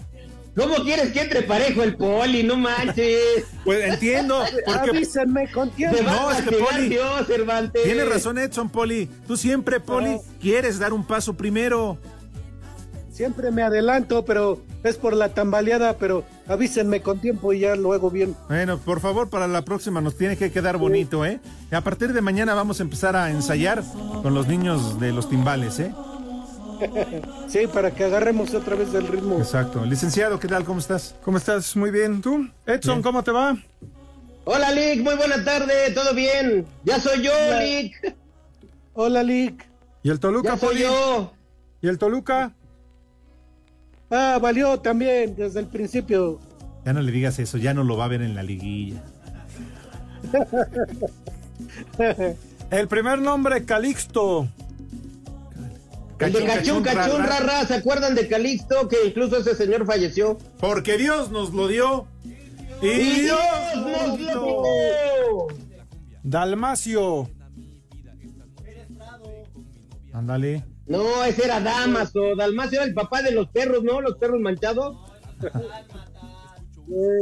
¿Cómo 0.56 0.76
quieres 0.76 1.12
que 1.12 1.20
entre 1.20 1.42
parejo 1.42 1.82
el 1.82 1.94
poli? 1.96 2.42
No 2.42 2.56
manches. 2.56 3.44
Pues 3.66 3.84
entiendo, 3.92 4.42
porque 4.64 4.90
Avísenme 4.90 5.50
con 5.50 5.70
tiempo. 5.72 5.96
Te 5.96 6.02
va 6.04 6.12
No, 6.12 6.28
a 6.28 6.32
es 6.32 6.38
que 6.38 6.44
castigar 6.44 6.70
Poli- 6.72 6.88
Dios, 6.88 7.26
Cervantes. 7.26 7.82
tiene 7.82 8.04
razón 8.06 8.38
Edson, 8.38 8.70
Poli. 8.70 9.10
Tú 9.26 9.36
siempre, 9.36 9.80
Poli, 9.80 10.16
quieres 10.40 10.78
dar 10.78 10.92
un 10.94 11.04
paso 11.06 11.34
primero. 11.36 11.98
Siempre 13.16 13.50
me 13.50 13.62
adelanto, 13.62 14.26
pero 14.26 14.60
es 14.84 14.98
por 14.98 15.14
la 15.16 15.30
tambaleada, 15.30 15.96
pero 15.96 16.22
avísenme 16.46 17.00
con 17.00 17.18
tiempo 17.18 17.54
y 17.54 17.60
ya 17.60 17.74
lo 17.74 17.94
hago 17.94 18.10
bien. 18.10 18.36
Bueno, 18.46 18.76
por 18.76 19.00
favor, 19.00 19.30
para 19.30 19.48
la 19.48 19.62
próxima 19.62 20.02
nos 20.02 20.18
tiene 20.18 20.36
que 20.36 20.52
quedar 20.52 20.76
bonito, 20.76 21.24
¿eh? 21.24 21.40
Y 21.72 21.74
a 21.74 21.80
partir 21.80 22.12
de 22.12 22.20
mañana 22.20 22.52
vamos 22.52 22.78
a 22.78 22.82
empezar 22.82 23.16
a 23.16 23.30
ensayar 23.30 23.82
con 24.22 24.34
los 24.34 24.46
niños 24.48 25.00
de 25.00 25.12
los 25.12 25.30
timbales, 25.30 25.78
¿eh? 25.80 25.94
Sí, 27.48 27.66
para 27.72 27.90
que 27.90 28.04
agarremos 28.04 28.52
otra 28.52 28.76
vez 28.76 28.92
el 28.92 29.06
ritmo. 29.08 29.38
Exacto. 29.38 29.82
Licenciado, 29.86 30.38
¿qué 30.38 30.46
tal? 30.46 30.66
¿Cómo 30.66 30.80
estás? 30.80 31.14
¿Cómo 31.24 31.38
estás? 31.38 31.74
Muy 31.74 31.90
bien. 31.90 32.20
¿Tú? 32.20 32.50
Edson, 32.66 32.96
Bien. 32.96 33.02
¿cómo 33.02 33.22
te 33.24 33.30
va? 33.30 33.56
Hola, 34.44 34.72
Lick, 34.72 35.02
muy 35.02 35.14
buena 35.16 35.42
tarde, 35.42 35.72
¿todo 35.94 36.12
bien? 36.12 36.66
Ya 36.84 37.00
soy 37.00 37.22
yo, 37.22 37.32
Hola. 37.32 37.60
Lick. 37.62 38.14
Hola, 38.92 39.22
Lick. 39.22 39.66
¿Y 40.02 40.10
el 40.10 40.20
Toluca, 40.20 40.50
Ya 40.50 40.58
soy 40.58 40.68
Poli? 40.68 40.80
yo. 40.82 41.32
¿Y 41.80 41.88
el 41.88 41.96
Toluca? 41.98 42.52
Ah, 44.10 44.38
valió 44.40 44.78
también 44.80 45.34
desde 45.36 45.60
el 45.60 45.66
principio. 45.66 46.38
Ya 46.84 46.92
no 46.92 47.02
le 47.02 47.10
digas 47.10 47.38
eso, 47.38 47.58
ya 47.58 47.74
no 47.74 47.84
lo 47.84 47.96
va 47.96 48.04
a 48.04 48.08
ver 48.08 48.22
en 48.22 48.34
la 48.34 48.42
liguilla. 48.42 49.02
El 52.70 52.88
primer 52.88 53.20
nombre, 53.20 53.64
Calixto. 53.64 54.48
El 56.18 56.32
de 56.32 56.44
Cachún, 56.44 56.46
Cachún, 56.46 56.82
cachún, 56.82 56.84
Cachún, 57.02 57.20
ra, 57.20 57.26
ra. 57.26 57.38
Rara, 57.40 57.66
¿se 57.66 57.74
acuerdan 57.74 58.14
de 58.14 58.26
Calixto? 58.26 58.88
Que 58.88 59.06
incluso 59.06 59.38
ese 59.38 59.54
señor 59.54 59.86
falleció. 59.86 60.38
Porque 60.58 60.96
Dios 60.96 61.30
nos 61.30 61.52
lo 61.52 61.68
dio. 61.68 62.06
Y, 62.82 62.86
¡Y 62.86 63.20
Dios 63.20 63.38
Dios 63.72 63.84
nos 63.84 64.20
lo 64.20 64.62
dio! 64.62 65.46
Dalmacio. 66.22 67.30
Ándale. 70.12 70.64
No, 70.86 71.24
ese 71.24 71.44
era 71.44 71.60
Damaso. 71.60 72.36
Dalmacio 72.36 72.78
era 72.78 72.86
el 72.86 72.94
papá 72.94 73.22
de 73.22 73.32
los 73.32 73.48
perros, 73.48 73.82
¿no? 73.82 74.00
Los 74.00 74.16
perros 74.16 74.40
manchados. 74.40 74.96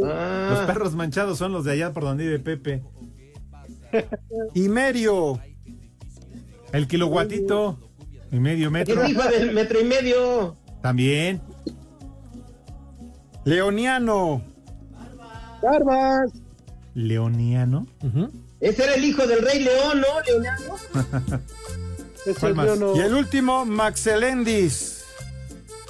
Ah. 0.04 0.48
Los 0.50 0.66
perros 0.66 0.94
manchados 0.94 1.38
son 1.38 1.50
los 1.52 1.64
de 1.64 1.72
allá 1.72 1.94
por 1.94 2.02
donde 2.02 2.24
vive 2.24 2.38
Pepe. 2.38 2.82
Imerio. 4.52 5.40
El 6.70 6.86
kiloguatito. 6.86 7.78
Y 8.30 8.40
medio 8.40 8.70
metro. 8.70 9.02
Es 9.02 9.08
hijo 9.08 9.22
del 9.22 9.52
metro 9.54 9.80
y 9.80 9.84
medio. 9.84 10.56
También. 10.82 11.40
Leoniano. 13.44 14.42
Barbas. 15.62 16.30
Leoniano. 16.92 17.86
Ese 18.60 18.84
era 18.84 18.94
el 18.96 19.04
hijo 19.04 19.26
del 19.26 19.40
rey 19.40 19.64
León, 19.64 20.02
¿no? 20.02 20.20
Leonardo. 20.26 20.76
Es 22.26 22.38
¿Cuál 22.38 22.50
el 22.52 22.56
más? 22.56 22.66
Leono. 22.66 22.96
Y 22.96 23.00
el 23.00 23.14
último, 23.14 23.64
Maxelendis. 23.64 25.04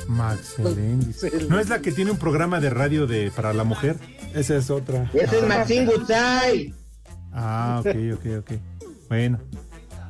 Max 0.07 0.59
Elendis. 0.59 1.22
¿No 1.49 1.59
es 1.59 1.68
la 1.70 1.80
que 1.80 1.91
tiene 1.91 2.11
un 2.11 2.18
programa 2.18 2.61
de 2.61 2.68
radio 2.70 3.07
de 3.07 3.30
para 3.35 3.53
la 3.55 3.64
mujer? 3.64 3.97
Esa 4.35 4.57
es 4.57 4.68
otra. 4.70 5.11
Ese 5.14 5.39
es 5.39 5.47
Maxine 5.47 5.87
Gutzai. 5.87 6.74
Ah, 7.32 7.80
ok, 7.80 7.97
ok, 8.14 8.26
ok. 8.41 8.51
Bueno. 9.09 9.41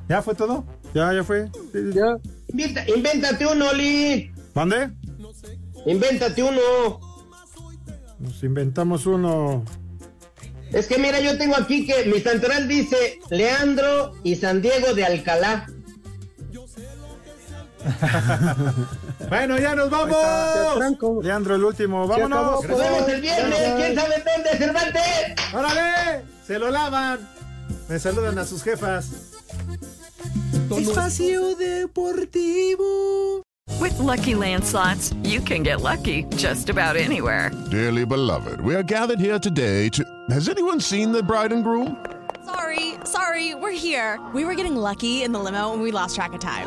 ¿Ya 0.08 0.20
fue 0.20 0.34
todo? 0.34 0.64
Ya, 0.94 1.12
ya 1.14 1.22
fue. 1.24 1.48
Sí, 1.72 1.78
sí. 1.78 1.90
Ya. 1.94 2.16
Inventa- 2.48 2.84
invéntate 2.88 3.46
uno, 3.46 3.72
Lick. 3.72 4.32
¿Mande? 4.54 4.90
Invéntate 5.86 6.42
uno. 6.42 6.60
Nos 8.18 8.42
inventamos 8.42 9.06
uno. 9.06 9.64
Es 10.72 10.86
que 10.86 10.98
mira, 10.98 11.20
yo 11.20 11.38
tengo 11.38 11.56
aquí 11.56 11.86
que 11.86 12.04
mi 12.06 12.20
santoral 12.20 12.66
dice 12.66 13.20
Leandro 13.30 14.12
y 14.24 14.34
San 14.36 14.60
Diego 14.60 14.92
de 14.94 15.04
Alcalá. 15.04 15.66
Bueno, 19.28 19.58
ya 19.58 19.74
nos 19.74 19.90
vamos. 19.90 20.16
Leandro, 21.22 21.54
el 21.54 21.64
último. 21.64 22.06
Vámonos. 22.06 22.64
Nos 22.64 22.78
vemos 22.78 23.08
el 23.08 23.20
viernes. 23.20 23.58
¿Quién 23.76 23.94
sabe 23.94 24.24
dónde, 24.24 24.58
Cervantes? 24.58 25.02
¡Órale! 25.52 26.24
Se 26.46 26.58
lo 26.58 26.70
lavan. 26.70 27.20
Me 27.88 27.98
saludan 27.98 28.38
a 28.38 28.44
sus 28.44 28.62
jefas. 28.62 29.10
Espacio 30.70 31.54
Deportivo. 31.56 33.42
With 33.80 33.98
Lucky 33.98 34.34
Land 34.34 34.64
slots, 34.64 35.14
you 35.22 35.40
can 35.40 35.62
get 35.62 35.80
lucky 35.80 36.24
just 36.36 36.68
about 36.68 36.96
anywhere. 36.96 37.50
Dearly 37.70 38.04
beloved, 38.04 38.60
we 38.60 38.74
are 38.74 38.82
gathered 38.82 39.18
here 39.18 39.38
today 39.38 39.88
to. 39.90 40.04
Has 40.30 40.48
anyone 40.48 40.80
seen 40.80 41.12
the 41.12 41.22
bride 41.22 41.52
and 41.52 41.64
groom? 41.64 41.96
Sorry, 42.44 42.94
sorry, 43.04 43.54
we're 43.54 43.72
here. 43.72 44.20
We 44.34 44.44
were 44.44 44.54
getting 44.54 44.76
lucky 44.76 45.22
in 45.22 45.32
the 45.32 45.38
limo 45.38 45.72
and 45.72 45.82
we 45.82 45.90
lost 45.92 46.14
track 46.14 46.34
of 46.34 46.40
time. 46.40 46.66